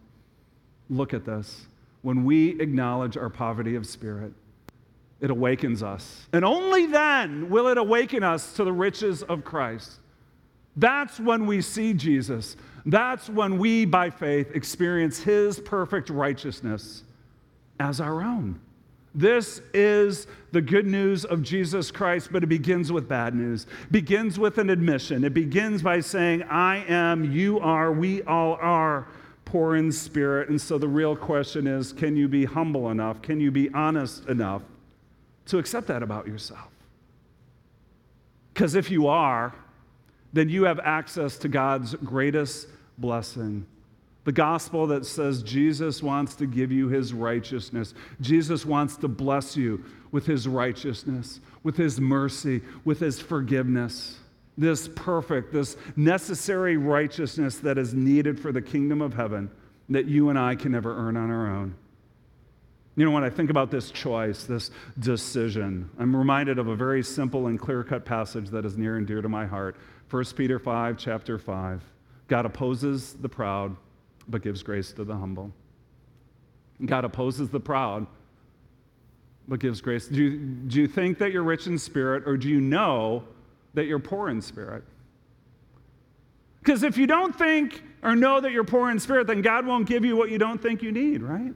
Look 0.89 1.13
at 1.13 1.27
this. 1.27 1.67
When 2.03 2.25
we 2.25 2.61
acknowledge 2.61 3.19
our 3.19 3.29
poverty 3.29 3.77
of 3.77 3.87
spirit, 3.87 4.33
it 5.21 5.31
awakens 5.31 5.83
us. 5.83 6.27
And 6.33 6.47
only 6.47 6.87
then 6.87 7.51
will 7.51 7.69
it 7.69 7.77
awaken 7.77 8.23
us 8.23 8.55
to 8.55 8.65
the 8.65 8.73
riches 8.73 9.23
of 9.23 9.45
Christ. 9.45 10.01
That's 10.77 11.21
when 11.21 11.45
we 11.47 11.61
see 11.61 11.93
Jesus. 11.93 12.57
That's 12.87 13.29
when 13.29 13.59
we, 13.59 13.85
by 13.85 14.11
faith, 14.11 14.55
experience 14.55 15.23
his 15.23 15.61
perfect 15.61 16.11
righteousness 16.11 17.03
as 17.79 18.01
our 18.01 18.23
own. 18.23 18.61
This 19.15 19.61
is 19.75 20.29
the 20.53 20.61
good 20.61 20.87
news 20.87 21.25
of 21.25 21.43
Jesus 21.43 21.91
Christ, 21.91 22.29
but 22.31 22.45
it 22.45 22.47
begins 22.47 22.93
with 22.93 23.09
bad 23.09 23.35
news. 23.35 23.67
It 23.85 23.93
begins 23.93 24.39
with 24.39 24.59
an 24.59 24.71
admission. 24.71 25.25
It 25.25 25.35
begins 25.35 25.83
by 25.83 26.01
saying, 26.01 26.45
I 26.45 26.85
am, 26.89 27.33
you 27.33 27.59
are, 27.59 27.91
we 27.91 28.23
all 28.23 28.55
are 28.61 29.09
poor 29.45 29.75
in 29.75 29.91
spirit. 29.91 30.49
And 30.49 30.61
so 30.61 30.79
the 30.79 30.87
real 30.87 31.17
question 31.17 31.67
is 31.67 31.93
can 31.93 32.17
you 32.17 32.29
be 32.29 32.45
humble 32.45 32.91
enough? 32.91 33.21
Can 33.21 33.41
you 33.41 33.51
be 33.51 33.69
honest 33.71 34.29
enough 34.29 34.63
to 35.47 35.59
accept 35.59 35.89
that 35.89 36.05
about 36.05 36.29
yourself? 36.29 36.69
Because 38.55 38.77
if 38.77 38.91
you 38.91 39.09
are, 39.09 39.53
then 40.33 40.49
you 40.49 40.65
have 40.65 40.81
access 40.81 41.39
to 41.39 41.49
God's 41.49 41.95
greatest 41.95 42.69
blessing. 42.99 43.67
The 44.25 44.33
gospel 44.33 44.87
that 44.89 45.07
says 45.07 45.43
Jesus 45.43 46.03
wants 46.03 46.35
to 46.37 46.47
give 46.47 46.71
you 46.71 46.89
his 46.89 47.15
righteousness. 47.15 47.95
Jesus 48.21 48.67
wants 48.67 48.97
to 48.99 49.09
bless 49.09 49.57
you 49.57 49.83
with 50.13 50.27
his 50.27 50.47
righteousness, 50.47 51.41
with 51.63 51.77
his 51.77 52.01
mercy, 52.01 52.61
with 52.85 53.01
his 53.01 53.19
forgiveness. 53.19 54.19
This 54.59 54.89
perfect, 54.89 55.53
this 55.53 55.77
necessary 55.97 56.77
righteousness 56.77 57.57
that 57.59 57.79
is 57.79 57.95
needed 57.95 58.39
for 58.39 58.53
the 58.53 58.61
kingdom 58.61 59.01
of 59.01 59.15
heaven 59.15 59.51
that 59.89 60.07
you 60.07 60.29
and 60.29 60.39
I 60.39 60.55
can 60.55 60.73
never 60.73 60.97
earn 60.97 61.17
on 61.17 61.31
our 61.31 61.49
own. 61.49 61.75
You 62.97 63.05
know, 63.05 63.13
when 63.13 63.25
I 63.25 63.31
think 63.31 63.51
about 63.51 63.71
this 63.71 63.91
choice, 63.91 64.45
this 64.45 64.71
decision, 64.99 65.89
I'm 65.99 66.15
reminded 66.15 66.59
of 66.59 66.69
a 66.69 66.77
very 66.77 67.03
simple 67.03 67.47
and 67.47 67.59
clear 67.59 67.83
cut 67.83 68.05
passage 68.05 68.51
that 68.51 68.65
is 68.65 68.77
near 68.77 68.97
and 68.97 69.07
dear 69.07 69.23
to 69.23 69.29
my 69.29 69.47
heart. 69.47 69.77
1 70.11 70.25
Peter 70.37 70.59
5, 70.59 70.99
chapter 70.99 71.39
5. 71.39 71.83
God 72.27 72.47
opposes 72.47 73.15
the 73.15 73.29
proud, 73.29 73.77
but 74.29 74.43
gives 74.43 74.63
grace 74.63 74.93
to 74.93 75.05
the 75.05 75.15
humble. 75.15 75.53
God 76.85 77.05
opposes 77.05 77.49
the 77.49 77.61
proud, 77.61 78.07
but 79.47 79.61
gives 79.61 79.81
grace. 79.81 80.07
Do 80.07 80.23
you, 80.23 80.39
do 80.39 80.81
you 80.81 80.89
think 80.89 81.19
that 81.19 81.33
you're 81.33 81.45
rich 81.45 81.67
in 81.67 81.79
spirit, 81.79 82.25
or 82.27 82.37
do 82.37 82.49
you 82.49 82.61
know 82.61 83.25
that 83.75 83.87
you're 83.87 83.99
poor 83.99 84.29
in 84.29 84.43
spirit? 84.43 84.83
Because 86.61 86.83
if 86.83 86.99
you 86.99 87.07
don't 87.07 87.37
think 87.37 87.83
or 88.03 88.17
know 88.17 88.41
that 88.41 88.53
you're 88.53 88.65
poor 88.65 88.91
in 88.91 88.99
spirit, 88.99 89.27
then 89.27 89.43
God 89.43 89.65
won't 89.65 89.87
give 89.87 90.05
you 90.05 90.17
what 90.17 90.31
you 90.31 90.39
don't 90.39 90.61
think 90.61 90.83
you 90.83 90.93
need, 90.93 91.23
right? 91.23 91.55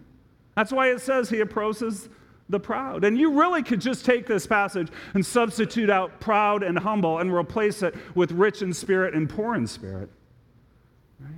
That's 0.55 0.73
why 0.73 0.91
it 0.91 1.01
says 1.01 1.29
he 1.29 1.41
opposes 1.41 2.09
the 2.49 2.61
proud. 2.61 3.05
And 3.05 3.19
you 3.19 3.39
really 3.39 3.63
could 3.63 3.81
just 3.81 4.05
take 4.05 4.27
this 4.27 4.47
passage 4.47 4.89
and 5.15 5.25
substitute 5.25 5.91
out 5.91 6.21
proud 6.21 6.63
and 6.63 6.79
humble 6.79 7.19
and 7.19 7.33
replace 7.33 7.83
it 7.83 7.95
with 8.15 8.33
rich 8.33 8.63
in 8.63 8.73
spirit 8.73 9.15
and 9.15 9.29
poor 9.29 9.55
in 9.55 9.67
spirit. 9.67 10.11
Right? 11.19 11.33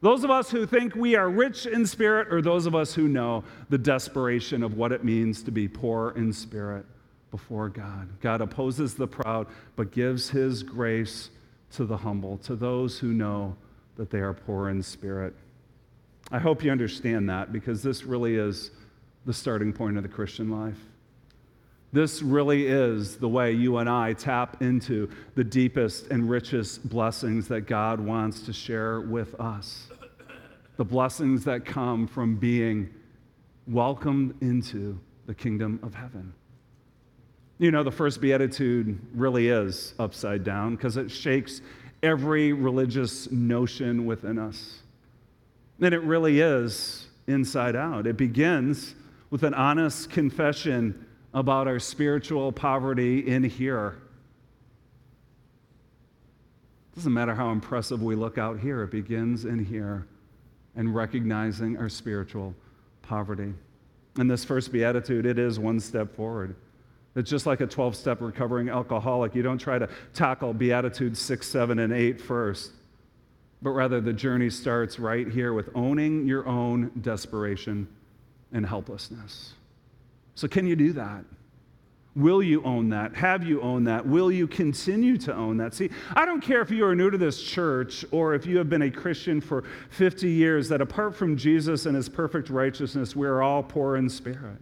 Those 0.00 0.24
of 0.24 0.30
us 0.30 0.50
who 0.50 0.66
think 0.66 0.94
we 0.94 1.16
are 1.16 1.28
rich 1.28 1.66
in 1.66 1.86
spirit, 1.86 2.32
or 2.32 2.42
those 2.42 2.66
of 2.66 2.74
us 2.74 2.94
who 2.94 3.08
know 3.08 3.42
the 3.70 3.78
desperation 3.78 4.62
of 4.62 4.76
what 4.76 4.92
it 4.92 5.02
means 5.02 5.42
to 5.44 5.50
be 5.50 5.66
poor 5.66 6.12
in 6.16 6.32
spirit 6.32 6.84
before 7.30 7.68
God. 7.68 8.08
God 8.20 8.40
opposes 8.40 8.94
the 8.94 9.06
proud, 9.06 9.46
but 9.76 9.90
gives 9.90 10.30
his 10.30 10.62
grace 10.62 11.30
to 11.72 11.84
the 11.84 11.96
humble, 11.96 12.38
to 12.38 12.54
those 12.54 12.98
who 12.98 13.12
know 13.12 13.56
that 13.96 14.10
they 14.10 14.20
are 14.20 14.32
poor 14.32 14.68
in 14.68 14.82
spirit. 14.82 15.34
I 16.30 16.38
hope 16.38 16.62
you 16.62 16.70
understand 16.70 17.28
that 17.30 17.52
because 17.52 17.82
this 17.82 18.04
really 18.04 18.36
is 18.36 18.70
the 19.28 19.34
starting 19.34 19.74
point 19.74 19.98
of 19.98 20.02
the 20.02 20.08
Christian 20.08 20.50
life. 20.50 20.78
This 21.92 22.22
really 22.22 22.66
is 22.66 23.18
the 23.18 23.28
way 23.28 23.52
you 23.52 23.76
and 23.76 23.86
I 23.86 24.14
tap 24.14 24.62
into 24.62 25.10
the 25.34 25.44
deepest 25.44 26.06
and 26.06 26.30
richest 26.30 26.88
blessings 26.88 27.46
that 27.48 27.66
God 27.66 28.00
wants 28.00 28.40
to 28.46 28.54
share 28.54 29.02
with 29.02 29.38
us. 29.38 29.88
The 30.78 30.84
blessings 30.86 31.44
that 31.44 31.66
come 31.66 32.06
from 32.06 32.36
being 32.36 32.88
welcomed 33.66 34.34
into 34.40 34.98
the 35.26 35.34
kingdom 35.34 35.78
of 35.82 35.92
heaven. 35.92 36.32
You 37.58 37.70
know, 37.70 37.82
the 37.82 37.92
first 37.92 38.22
beatitude 38.22 38.98
really 39.14 39.48
is 39.48 39.92
upside 39.98 40.42
down 40.42 40.74
because 40.74 40.96
it 40.96 41.10
shakes 41.10 41.60
every 42.02 42.54
religious 42.54 43.30
notion 43.30 44.06
within 44.06 44.38
us. 44.38 44.78
And 45.82 45.92
it 45.92 46.00
really 46.00 46.40
is 46.40 47.08
inside 47.26 47.76
out. 47.76 48.06
It 48.06 48.16
begins 48.16 48.94
with 49.30 49.42
an 49.42 49.54
honest 49.54 50.10
confession 50.10 51.06
about 51.34 51.68
our 51.68 51.78
spiritual 51.78 52.50
poverty 52.50 53.26
in 53.26 53.42
here. 53.42 53.98
It 56.92 56.96
Doesn't 56.96 57.12
matter 57.12 57.34
how 57.34 57.50
impressive 57.50 58.02
we 58.02 58.14
look 58.14 58.38
out 58.38 58.58
here, 58.58 58.82
it 58.82 58.90
begins 58.90 59.44
in 59.44 59.64
here 59.64 60.06
and 60.74 60.94
recognizing 60.94 61.76
our 61.76 61.88
spiritual 61.88 62.54
poverty. 63.02 63.52
In 64.18 64.28
this 64.28 64.44
first 64.44 64.72
beatitude, 64.72 65.26
it 65.26 65.38
is 65.38 65.58
one 65.58 65.80
step 65.80 66.14
forward. 66.14 66.56
It's 67.14 67.30
just 67.30 67.46
like 67.46 67.60
a 67.60 67.66
12 67.66 67.96
step 67.96 68.20
recovering 68.20 68.68
alcoholic. 68.68 69.34
You 69.34 69.42
don't 69.42 69.58
try 69.58 69.78
to 69.78 69.88
tackle 70.14 70.54
Beatitudes 70.54 71.18
6, 71.20 71.46
7, 71.46 71.78
and 71.78 71.92
8 71.92 72.20
first, 72.20 72.72
but 73.60 73.70
rather 73.70 74.00
the 74.00 74.12
journey 74.12 74.50
starts 74.50 74.98
right 74.98 75.26
here 75.28 75.52
with 75.52 75.68
owning 75.74 76.26
your 76.26 76.46
own 76.46 76.92
desperation 77.00 77.88
and 78.52 78.66
helplessness. 78.66 79.54
So, 80.34 80.48
can 80.48 80.66
you 80.66 80.76
do 80.76 80.92
that? 80.92 81.24
Will 82.18 82.42
you 82.42 82.64
own 82.64 82.88
that? 82.88 83.14
Have 83.14 83.46
you 83.46 83.60
owned 83.60 83.86
that? 83.86 84.04
Will 84.04 84.32
you 84.32 84.48
continue 84.48 85.16
to 85.18 85.34
own 85.34 85.56
that? 85.58 85.72
See, 85.72 85.88
I 86.16 86.26
don't 86.26 86.40
care 86.40 86.60
if 86.60 86.70
you 86.70 86.84
are 86.84 86.94
new 86.94 87.10
to 87.10 87.18
this 87.18 87.40
church 87.40 88.04
or 88.10 88.34
if 88.34 88.44
you 88.44 88.58
have 88.58 88.68
been 88.68 88.82
a 88.82 88.90
Christian 88.90 89.40
for 89.40 89.62
50 89.90 90.28
years, 90.28 90.68
that 90.68 90.80
apart 90.80 91.14
from 91.14 91.36
Jesus 91.36 91.86
and 91.86 91.94
his 91.94 92.08
perfect 92.08 92.50
righteousness, 92.50 93.14
we 93.14 93.26
are 93.26 93.40
all 93.40 93.62
poor 93.62 93.96
in 93.96 94.08
spirit. 94.08 94.56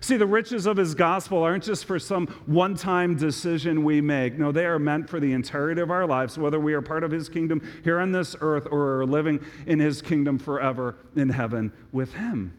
See, 0.00 0.16
the 0.16 0.26
riches 0.26 0.66
of 0.66 0.76
his 0.76 0.94
gospel 0.94 1.42
aren't 1.42 1.64
just 1.64 1.86
for 1.86 1.98
some 1.98 2.26
one 2.46 2.74
time 2.74 3.16
decision 3.16 3.82
we 3.82 4.00
make. 4.00 4.38
No, 4.38 4.52
they 4.52 4.66
are 4.66 4.78
meant 4.78 5.08
for 5.08 5.20
the 5.20 5.32
entirety 5.32 5.80
of 5.80 5.90
our 5.90 6.06
lives, 6.06 6.38
whether 6.38 6.60
we 6.60 6.74
are 6.74 6.82
part 6.82 7.02
of 7.02 7.10
his 7.10 7.28
kingdom 7.28 7.60
here 7.82 7.98
on 7.98 8.12
this 8.12 8.36
earth 8.40 8.68
or 8.70 9.00
are 9.00 9.06
living 9.06 9.44
in 9.66 9.78
his 9.78 10.02
kingdom 10.02 10.38
forever 10.38 10.96
in 11.16 11.30
heaven 11.30 11.72
with 11.92 12.12
him. 12.12 12.54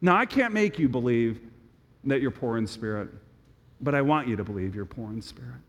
Now, 0.00 0.16
I 0.16 0.26
can't 0.26 0.54
make 0.54 0.78
you 0.78 0.88
believe 0.88 1.40
that 2.04 2.20
you're 2.20 2.30
poor 2.30 2.56
in 2.56 2.66
spirit, 2.66 3.08
but 3.80 3.94
I 3.94 4.02
want 4.02 4.28
you 4.28 4.36
to 4.36 4.44
believe 4.44 4.74
you're 4.74 4.84
poor 4.84 5.10
in 5.10 5.20
spirit. 5.20 5.60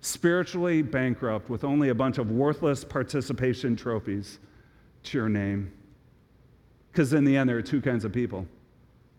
Spiritually 0.00 0.82
bankrupt 0.82 1.50
with 1.50 1.64
only 1.64 1.90
a 1.90 1.94
bunch 1.94 2.18
of 2.18 2.30
worthless 2.30 2.84
participation 2.84 3.76
trophies 3.76 4.38
to 5.04 5.18
your 5.18 5.28
name. 5.28 5.72
Because 6.92 7.12
in 7.12 7.24
the 7.24 7.36
end, 7.36 7.48
there 7.48 7.56
are 7.56 7.62
two 7.62 7.80
kinds 7.80 8.04
of 8.04 8.12
people 8.12 8.46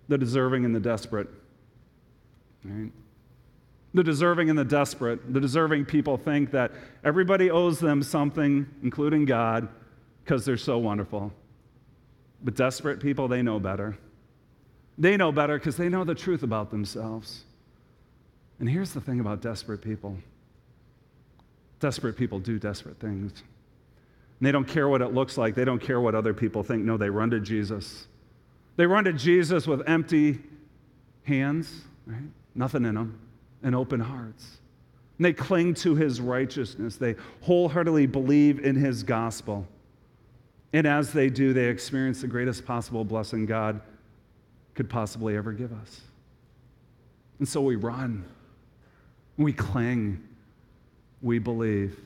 the 0.08 0.18
deserving 0.18 0.66
and 0.66 0.76
the 0.76 0.80
desperate. 0.80 1.30
Right? 2.64 2.92
The 3.94 4.04
deserving 4.04 4.50
and 4.50 4.58
the 4.58 4.66
desperate. 4.66 5.34
The 5.34 5.40
deserving 5.40 5.86
people 5.86 6.18
think 6.18 6.52
that 6.52 6.72
everybody 7.04 7.52
owes 7.52 7.80
them 7.80 8.02
something, 8.02 8.68
including 8.82 9.26
God, 9.26 9.68
because 10.24 10.46
they're 10.46 10.58
so 10.58 10.78
wonderful. 10.78 11.32
But 12.44 12.56
desperate 12.56 13.00
people, 13.00 13.28
they 13.28 13.42
know 13.42 13.60
better. 13.60 13.98
They 14.98 15.18
know 15.18 15.32
better 15.32 15.58
because 15.58 15.78
they 15.78 15.90
know 15.90 16.04
the 16.04 16.16
truth 16.16 16.44
about 16.44 16.72
themselves. 16.72 17.44
And 18.60 18.70
here's 18.70 18.92
the 18.92 19.02
thing 19.02 19.20
about 19.20 19.42
desperate 19.42 19.82
people 19.82 20.18
desperate 21.80 22.18
people 22.18 22.40
do 22.40 22.60
desperate 22.60 23.00
things. 23.00 23.32
And 24.40 24.48
they 24.48 24.52
don't 24.52 24.68
care 24.68 24.90
what 24.90 25.02
it 25.02 25.14
looks 25.14 25.38
like, 25.38 25.56
they 25.56 25.66
don't 25.66 25.82
care 25.82 26.02
what 26.02 26.16
other 26.16 26.34
people 26.34 26.62
think. 26.62 26.84
No, 26.84 26.98
they 26.98 27.10
run 27.10 27.30
to 27.32 27.40
Jesus. 27.40 28.08
They 28.76 28.86
run 28.86 29.04
to 29.06 29.14
Jesus 29.14 29.68
with 29.68 29.88
empty 29.88 30.40
hands, 31.24 31.82
right? 32.06 32.22
Nothing 32.56 32.86
in 32.86 32.96
them, 32.96 33.20
and 33.64 33.76
open 33.76 34.00
hearts. 34.00 34.58
And 35.18 35.26
they 35.26 35.34
cling 35.34 35.74
to 35.76 35.96
his 35.96 36.22
righteousness. 36.22 36.96
They 36.96 37.16
wholeheartedly 37.42 38.08
believe 38.08 38.60
in 38.64 38.76
his 38.76 39.04
gospel. 39.04 39.68
And 40.74 40.86
as 40.86 41.12
they 41.12 41.30
do, 41.30 41.54
they 41.54 41.66
experience 41.66 42.22
the 42.22 42.28
greatest 42.28 42.66
possible 42.66 43.04
blessing 43.04 43.46
God 43.46 43.82
could 44.76 44.90
possibly 44.90 45.36
ever 45.36 45.52
give 45.52 45.74
us. 45.74 46.02
And 47.40 47.48
so 47.48 47.62
we 47.62 47.76
run, 47.76 48.26
we 49.38 49.54
cling, 49.54 50.22
we 51.22 51.40
believe. 51.40 52.00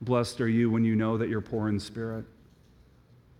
Blessed 0.00 0.40
are 0.40 0.48
you 0.48 0.68
when 0.68 0.84
you 0.84 0.96
know 0.96 1.16
that 1.16 1.28
you're 1.28 1.40
poor 1.40 1.68
in 1.68 1.78
spirit. 1.78 2.24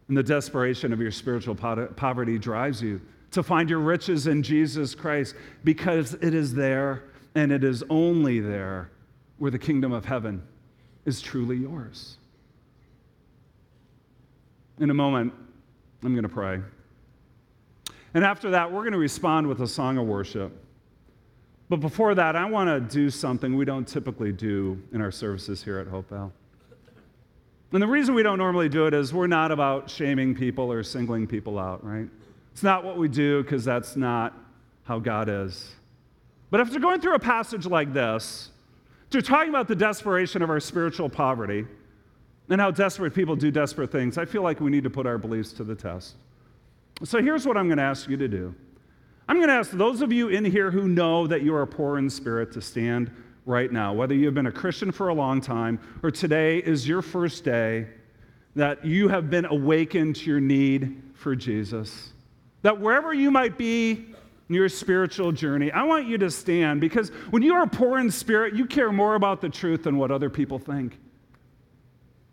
And 0.08 0.16
the 0.16 0.22
desperation 0.22 0.92
of 0.92 1.00
your 1.00 1.10
spiritual 1.10 1.54
poverty 1.54 2.38
drives 2.38 2.82
you 2.82 3.00
to 3.32 3.42
find 3.42 3.68
your 3.68 3.80
riches 3.80 4.26
in 4.26 4.42
Jesus 4.42 4.94
Christ 4.94 5.34
because 5.64 6.14
it 6.14 6.34
is 6.34 6.54
there 6.54 7.04
and 7.34 7.50
it 7.50 7.64
is 7.64 7.82
only 7.88 8.40
there 8.40 8.90
where 9.38 9.50
the 9.50 9.58
kingdom 9.58 9.92
of 9.92 10.04
heaven 10.04 10.42
is 11.04 11.20
truly 11.20 11.56
yours. 11.56 12.18
In 14.80 14.90
a 14.90 14.94
moment, 14.94 15.32
I'm 16.02 16.12
going 16.12 16.22
to 16.22 16.28
pray. 16.28 16.60
And 18.14 18.24
after 18.24 18.50
that, 18.50 18.70
we're 18.70 18.80
going 18.80 18.92
to 18.92 18.98
respond 18.98 19.46
with 19.46 19.60
a 19.60 19.66
song 19.66 19.98
of 19.98 20.06
worship. 20.06 20.52
But 21.68 21.80
before 21.80 22.14
that, 22.14 22.36
I 22.36 22.44
want 22.44 22.68
to 22.68 22.80
do 22.80 23.08
something 23.08 23.56
we 23.56 23.64
don't 23.64 23.88
typically 23.88 24.32
do 24.32 24.82
in 24.92 25.00
our 25.00 25.10
services 25.10 25.62
here 25.62 25.78
at 25.78 25.86
Hopevale. 25.86 26.30
And 27.72 27.82
the 27.82 27.86
reason 27.86 28.14
we 28.14 28.22
don't 28.22 28.36
normally 28.36 28.68
do 28.68 28.86
it 28.86 28.92
is 28.92 29.14
we're 29.14 29.26
not 29.26 29.50
about 29.50 29.88
shaming 29.88 30.34
people 30.34 30.70
or 30.70 30.82
singling 30.82 31.26
people 31.26 31.58
out, 31.58 31.82
right? 31.82 32.08
It's 32.52 32.62
not 32.62 32.84
what 32.84 32.98
we 32.98 33.08
do 33.08 33.42
because 33.42 33.64
that's 33.64 33.96
not 33.96 34.36
how 34.84 34.98
God 34.98 35.30
is. 35.30 35.70
But 36.50 36.60
after 36.60 36.78
going 36.78 37.00
through 37.00 37.14
a 37.14 37.18
passage 37.18 37.64
like 37.64 37.94
this, 37.94 38.50
to 39.08 39.22
talking 39.22 39.48
about 39.48 39.68
the 39.68 39.76
desperation 39.76 40.42
of 40.42 40.50
our 40.50 40.60
spiritual 40.60 41.08
poverty 41.08 41.66
and 42.52 42.60
how 42.60 42.70
desperate 42.70 43.14
people 43.14 43.34
do 43.34 43.50
desperate 43.50 43.90
things, 43.90 44.18
I 44.18 44.26
feel 44.26 44.42
like 44.42 44.60
we 44.60 44.70
need 44.70 44.84
to 44.84 44.90
put 44.90 45.06
our 45.06 45.16
beliefs 45.16 45.52
to 45.54 45.64
the 45.64 45.74
test. 45.74 46.16
So 47.02 47.22
here's 47.22 47.46
what 47.46 47.56
I'm 47.56 47.66
going 47.66 47.78
to 47.78 47.84
ask 47.84 48.08
you 48.08 48.16
to 48.18 48.28
do 48.28 48.54
I'm 49.26 49.36
going 49.36 49.48
to 49.48 49.54
ask 49.54 49.70
those 49.70 50.02
of 50.02 50.12
you 50.12 50.28
in 50.28 50.44
here 50.44 50.70
who 50.70 50.86
know 50.86 51.26
that 51.26 51.42
you 51.42 51.54
are 51.54 51.64
poor 51.64 51.98
in 51.98 52.10
spirit 52.10 52.52
to 52.52 52.60
stand 52.60 53.10
right 53.46 53.72
now, 53.72 53.94
whether 53.94 54.14
you've 54.14 54.34
been 54.34 54.46
a 54.46 54.52
Christian 54.52 54.92
for 54.92 55.08
a 55.08 55.14
long 55.14 55.40
time 55.40 55.80
or 56.02 56.10
today 56.10 56.58
is 56.58 56.86
your 56.86 57.00
first 57.00 57.42
day 57.42 57.86
that 58.54 58.84
you 58.84 59.08
have 59.08 59.30
been 59.30 59.46
awakened 59.46 60.16
to 60.16 60.26
your 60.26 60.40
need 60.40 61.02
for 61.14 61.34
Jesus. 61.34 62.12
That 62.60 62.78
wherever 62.78 63.14
you 63.14 63.30
might 63.30 63.56
be 63.56 63.92
in 64.48 64.54
your 64.54 64.68
spiritual 64.68 65.32
journey, 65.32 65.72
I 65.72 65.84
want 65.84 66.06
you 66.06 66.18
to 66.18 66.30
stand 66.30 66.82
because 66.82 67.08
when 67.30 67.42
you 67.42 67.54
are 67.54 67.66
poor 67.66 67.98
in 67.98 68.10
spirit, 68.10 68.54
you 68.54 68.66
care 68.66 68.92
more 68.92 69.14
about 69.14 69.40
the 69.40 69.48
truth 69.48 69.84
than 69.84 69.96
what 69.96 70.10
other 70.10 70.28
people 70.28 70.58
think. 70.58 70.98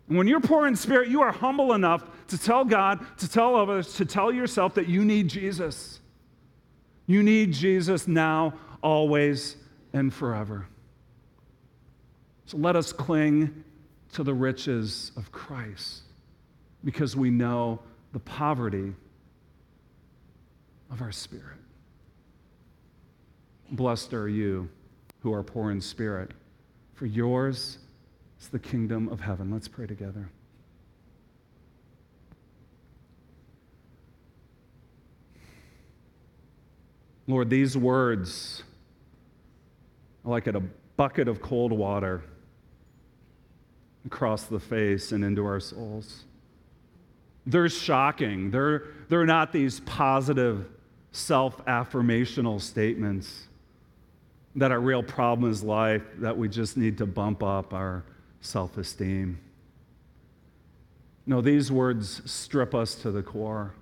And 0.10 0.18
when 0.18 0.28
you're 0.28 0.42
poor 0.42 0.68
in 0.68 0.76
spirit, 0.76 1.10
you 1.10 1.22
are 1.22 1.32
humble 1.32 1.74
enough 1.74 2.04
to 2.28 2.38
tell 2.38 2.66
God, 2.66 3.06
to 3.20 3.30
tell 3.30 3.56
others, 3.56 3.94
to 3.96 4.06
tell 4.06 4.32
yourself 4.32 4.74
that 4.74 4.90
you 4.90 5.06
need 5.06 5.28
Jesus. 5.28 6.00
You 7.06 7.24
need 7.24 7.54
Jesus 7.54 8.08
now, 8.08 8.54
always, 8.82 9.56
and 9.94 10.14
forever. 10.14 10.68
So 12.46 12.58
let 12.58 12.76
us 12.76 12.92
cling 12.92 13.64
to 14.14 14.24
the 14.24 14.34
riches 14.34 15.12
of 15.16 15.32
Christ 15.32 16.02
because 16.84 17.16
we 17.16 17.30
know 17.30 17.80
the 18.12 18.20
poverty 18.20 18.94
of 20.92 21.02
our 21.02 21.12
spirit. 21.12 21.58
Blessed 23.72 24.14
are 24.14 24.30
you 24.30 24.70
who 25.22 25.34
are 25.34 25.44
poor 25.44 25.70
in 25.70 25.82
spirit, 25.82 26.32
for 26.94 27.06
yours 27.06 27.79
is 28.40 28.48
the 28.50 28.60
kingdom 28.60 29.10
of 29.10 29.22
heaven. 29.22 29.52
Let's 29.52 29.68
pray 29.68 29.88
together. 29.88 30.30
Lord, 37.28 37.50
these 37.50 37.78
words 37.78 38.64
are 40.26 40.32
like 40.32 40.48
a 40.48 40.60
bucket 40.98 41.28
of 41.28 41.42
cold 41.42 41.72
water 41.72 42.24
across 44.06 44.46
the 44.46 44.60
face 44.60 45.12
and 45.12 45.24
into 45.24 45.46
our 45.46 45.60
souls. 45.60 46.24
They're 47.46 47.70
shocking. 47.70 48.50
They're, 48.52 48.88
they're 49.10 49.26
not 49.26 49.52
these 49.52 49.80
positive, 49.82 50.68
self 51.12 51.64
affirmational 51.66 52.62
statements 52.62 53.48
that 54.56 54.72
our 54.72 54.80
real 54.80 55.04
problem 55.04 55.52
is 55.52 55.64
life, 55.64 56.04
that 56.18 56.38
we 56.38 56.50
just 56.50 56.78
need 56.78 56.98
to 56.98 57.06
bump 57.06 57.44
up 57.44 57.74
our 57.74 58.04
self 58.42 58.78
esteem. 58.78 59.40
No, 61.26 61.42
these 61.42 61.72
words 61.72 62.22
strip 62.30 62.74
us 62.74 62.96
to 62.96 63.12
the 63.12 63.22
core. 63.22 63.74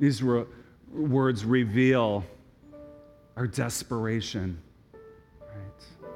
These 0.00 0.22
re- 0.22 0.46
words 0.92 1.44
reveal 1.44 2.24
our 3.36 3.46
desperation. 3.46 4.60
Right? 5.40 6.10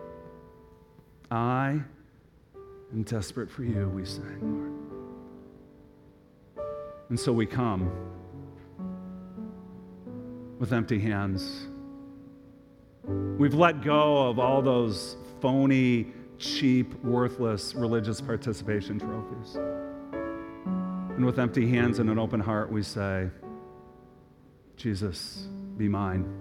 I 1.31 1.81
am 2.93 3.03
desperate 3.05 3.51
for 3.51 3.63
you, 3.63 3.89
we 3.95 4.05
sang, 4.05 4.41
Lord. 4.41 4.73
And 7.11 7.19
so 7.19 7.33
we 7.33 7.47
come 7.47 7.91
with 10.59 10.73
empty 10.73 10.99
hands. 10.99 11.69
We've 13.05 13.55
let 13.55 13.83
go 13.83 14.29
of 14.29 14.39
all 14.39 14.61
those 14.61 15.17
phony, 15.41 16.13
cheap, 16.39 16.95
worthless 17.05 17.75
religious 17.75 18.21
participation 18.21 18.99
trophies. 18.99 19.57
And 21.17 21.25
with 21.25 21.39
empty 21.39 21.69
hands 21.69 21.99
and 21.99 22.09
an 22.09 22.19
open 22.19 22.41
heart, 22.41 22.71
we 22.71 22.83
say, 22.83 23.29
Jesus, 24.77 25.49
be 25.77 25.89
mine. 25.89 26.33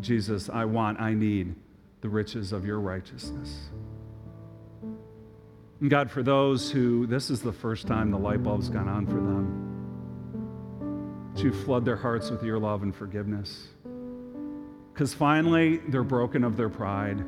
Jesus, 0.00 0.48
I 0.48 0.64
want, 0.64 1.00
I 1.00 1.12
need 1.14 1.54
the 2.00 2.08
riches 2.08 2.52
of 2.52 2.64
your 2.64 2.78
righteousness. 2.78 3.70
And 5.80 5.90
God, 5.90 6.10
for 6.10 6.22
those 6.22 6.70
who 6.70 7.06
this 7.06 7.30
is 7.30 7.42
the 7.42 7.52
first 7.52 7.86
time 7.86 8.10
the 8.10 8.18
light 8.18 8.42
bulb's 8.42 8.68
gone 8.68 8.88
on 8.88 9.06
for 9.06 9.14
them, 9.14 9.72
to 11.36 11.52
flood 11.52 11.84
their 11.84 11.96
hearts 11.96 12.30
with 12.30 12.44
your 12.44 12.58
love 12.58 12.84
and 12.84 12.94
forgiveness. 12.94 13.68
Because 14.92 15.12
finally, 15.12 15.78
they're 15.88 16.04
broken 16.04 16.44
of 16.44 16.56
their 16.56 16.68
pride, 16.68 17.24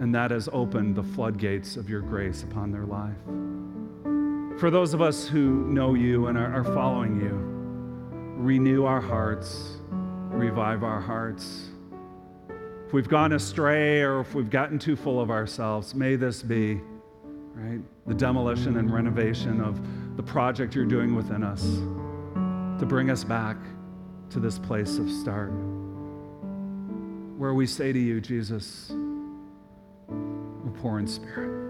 and 0.00 0.14
that 0.14 0.30
has 0.30 0.48
opened 0.52 0.94
the 0.94 1.02
floodgates 1.02 1.76
of 1.76 1.88
your 1.88 2.00
grace 2.00 2.42
upon 2.42 2.70
their 2.70 2.84
life. 2.84 3.16
For 4.60 4.70
those 4.70 4.94
of 4.94 5.02
us 5.02 5.26
who 5.28 5.66
know 5.68 5.94
you 5.94 6.26
and 6.26 6.38
are, 6.38 6.52
are 6.52 6.64
following 6.64 7.20
you, 7.20 7.30
renew 8.42 8.84
our 8.84 9.00
hearts, 9.00 9.76
revive 9.90 10.82
our 10.82 11.00
hearts. 11.00 11.68
If 12.86 12.92
we've 12.92 13.08
gone 13.08 13.32
astray 13.32 14.02
or 14.02 14.20
if 14.20 14.34
we've 14.34 14.50
gotten 14.50 14.78
too 14.78 14.96
full 14.96 15.20
of 15.20 15.30
ourselves, 15.30 15.94
may 15.94 16.16
this 16.16 16.42
be, 16.42 16.80
right, 17.54 17.80
the 18.06 18.14
demolition 18.14 18.78
and 18.78 18.92
renovation 18.92 19.60
of 19.60 19.80
the 20.16 20.22
project 20.22 20.74
you're 20.74 20.84
doing 20.84 21.14
within 21.14 21.42
us 21.42 21.62
to 22.80 22.86
bring 22.86 23.10
us 23.10 23.24
back 23.24 23.56
to 24.30 24.40
this 24.40 24.58
place 24.58 24.98
of 24.98 25.10
start 25.10 25.52
where 27.38 27.54
we 27.54 27.66
say 27.66 27.92
to 27.92 27.98
you, 27.98 28.20
Jesus, 28.20 28.90
poor 30.80 30.98
in 30.98 31.06
spirit 31.06 31.68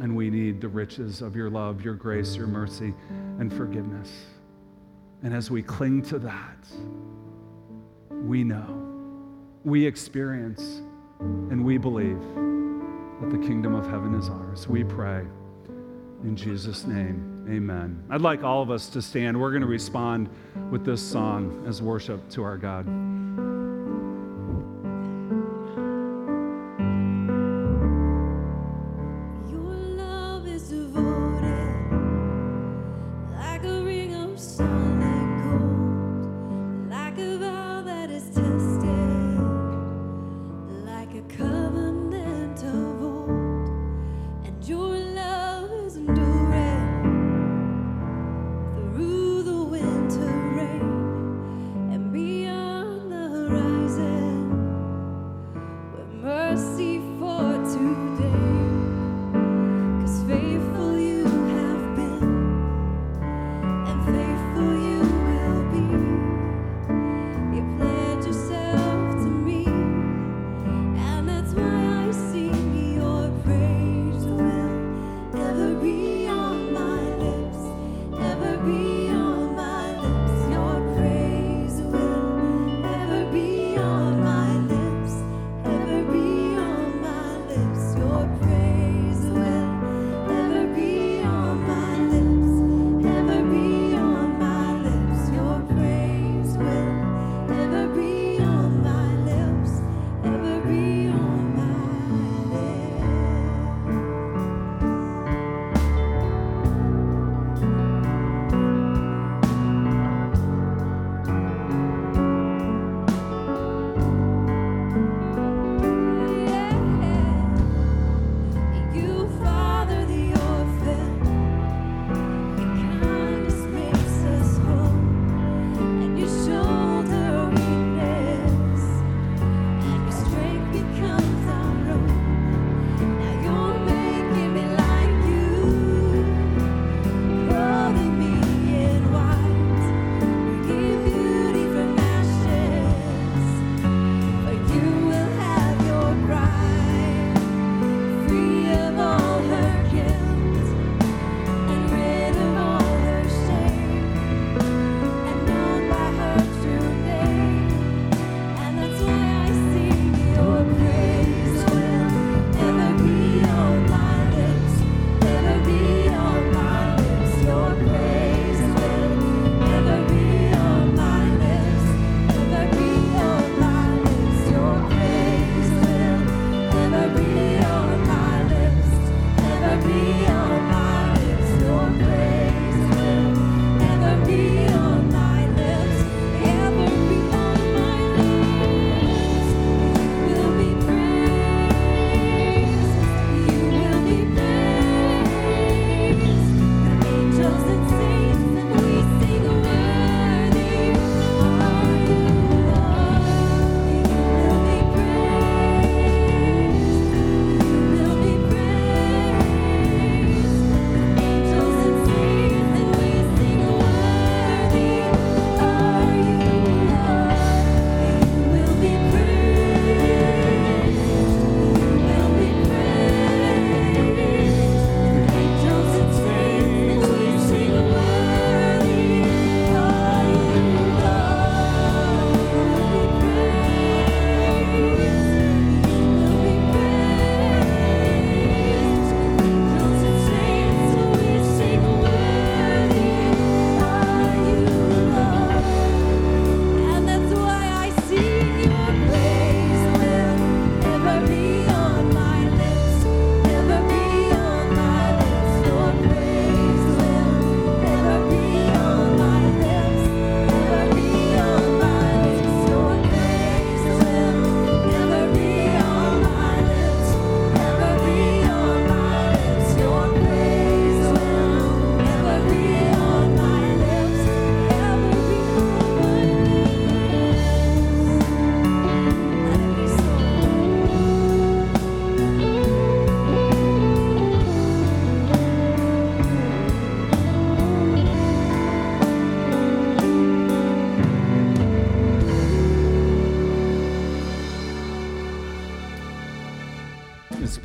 and 0.00 0.16
we 0.16 0.30
need 0.30 0.60
the 0.60 0.68
riches 0.68 1.20
of 1.20 1.36
your 1.36 1.50
love, 1.50 1.82
your 1.82 1.94
grace, 1.94 2.34
your 2.34 2.46
mercy, 2.46 2.94
and 3.38 3.52
forgiveness. 3.52 4.10
And 5.22 5.34
as 5.34 5.50
we 5.50 5.62
cling 5.62 6.02
to 6.04 6.18
that, 6.20 6.66
we 8.10 8.42
know, 8.42 8.82
we 9.62 9.84
experience, 9.84 10.80
and 11.20 11.62
we 11.64 11.76
believe 11.76 12.18
that 13.20 13.30
the 13.30 13.46
kingdom 13.46 13.74
of 13.74 13.84
heaven 13.86 14.14
is 14.14 14.30
ours. 14.30 14.66
We 14.66 14.84
pray 14.84 15.26
in 16.24 16.34
Jesus' 16.34 16.86
name, 16.86 17.46
amen. 17.50 18.02
I'd 18.08 18.22
like 18.22 18.42
all 18.42 18.62
of 18.62 18.70
us 18.70 18.88
to 18.90 19.02
stand. 19.02 19.38
We're 19.38 19.50
going 19.50 19.62
to 19.62 19.68
respond 19.68 20.30
with 20.70 20.84
this 20.84 21.02
song 21.02 21.64
as 21.66 21.82
worship 21.82 22.28
to 22.30 22.42
our 22.42 22.56
God. 22.56 22.86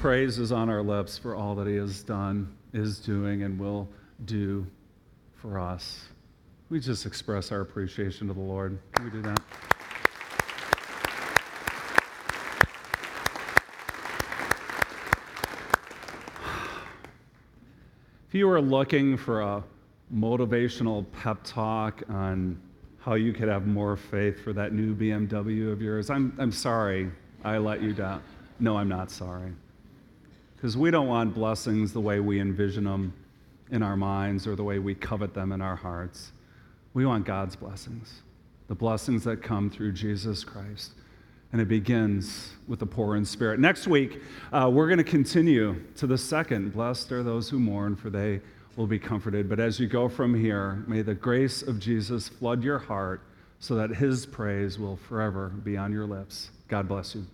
Praise 0.05 0.37
is 0.37 0.51
on 0.51 0.69
our 0.69 0.83
lips 0.83 1.17
for 1.17 1.35
all 1.35 1.55
that 1.55 1.65
He 1.65 1.77
has 1.77 2.03
done, 2.03 2.55
is 2.73 2.99
doing, 2.99 3.41
and 3.41 3.59
will 3.59 3.89
do 4.25 4.63
for 5.33 5.57
us. 5.57 6.09
We 6.69 6.79
just 6.79 7.07
express 7.07 7.51
our 7.51 7.61
appreciation 7.61 8.27
to 8.27 8.33
the 8.35 8.39
Lord. 8.39 8.77
Can 8.93 9.05
we 9.05 9.09
do 9.09 9.23
that? 9.23 9.39
If 18.27 18.35
you 18.35 18.47
were 18.47 18.61
looking 18.61 19.17
for 19.17 19.41
a 19.41 19.63
motivational 20.13 21.07
pep 21.13 21.39
talk 21.43 22.03
on 22.09 22.61
how 22.99 23.15
you 23.15 23.33
could 23.33 23.47
have 23.47 23.65
more 23.65 23.97
faith 23.97 24.43
for 24.43 24.53
that 24.53 24.71
new 24.71 24.93
BMW 24.93 25.71
of 25.71 25.81
yours, 25.81 26.11
I'm, 26.11 26.31
I'm 26.37 26.51
sorry 26.51 27.11
I 27.43 27.57
let 27.57 27.81
you 27.81 27.91
down. 27.93 28.21
No, 28.59 28.77
I'm 28.77 28.87
not 28.87 29.09
sorry. 29.09 29.51
Because 30.65 30.77
we 30.77 30.89
don't 30.89 31.07
want 31.07 31.35
blessings 31.35 31.93
the 31.93 32.01
way 32.01 32.19
we 32.19 32.39
envision 32.39 32.85
them 32.85 33.13
in 33.69 33.83
our 33.83 33.95
minds 33.95 34.47
or 34.47 34.55
the 34.55 34.63
way 34.63 34.79
we 34.79 34.95
covet 34.95 35.31
them 35.31 35.51
in 35.51 35.61
our 35.61 35.75
hearts. 35.75 36.31
We 36.95 37.05
want 37.05 37.23
God's 37.23 37.55
blessings, 37.55 38.23
the 38.67 38.73
blessings 38.73 39.23
that 39.25 39.43
come 39.43 39.69
through 39.69 39.91
Jesus 39.91 40.43
Christ. 40.43 40.93
And 41.51 41.61
it 41.61 41.67
begins 41.67 42.53
with 42.67 42.79
the 42.79 42.87
poor 42.87 43.15
in 43.15 43.25
spirit. 43.25 43.59
Next 43.59 43.85
week, 43.85 44.23
uh, 44.51 44.67
we're 44.73 44.87
going 44.87 44.97
to 44.97 45.03
continue 45.03 45.83
to 45.97 46.07
the 46.07 46.17
second. 46.17 46.73
Blessed 46.73 47.11
are 47.11 47.21
those 47.21 47.47
who 47.47 47.59
mourn, 47.59 47.95
for 47.95 48.09
they 48.09 48.41
will 48.75 48.87
be 48.87 48.97
comforted. 48.97 49.47
But 49.47 49.59
as 49.59 49.79
you 49.79 49.85
go 49.85 50.09
from 50.09 50.33
here, 50.33 50.83
may 50.87 51.03
the 51.03 51.13
grace 51.13 51.61
of 51.61 51.79
Jesus 51.79 52.27
flood 52.27 52.63
your 52.63 52.79
heart 52.79 53.21
so 53.59 53.75
that 53.75 53.91
his 53.91 54.25
praise 54.25 54.79
will 54.79 54.97
forever 54.97 55.49
be 55.49 55.77
on 55.77 55.91
your 55.93 56.07
lips. 56.07 56.49
God 56.67 56.87
bless 56.87 57.13
you. 57.13 57.27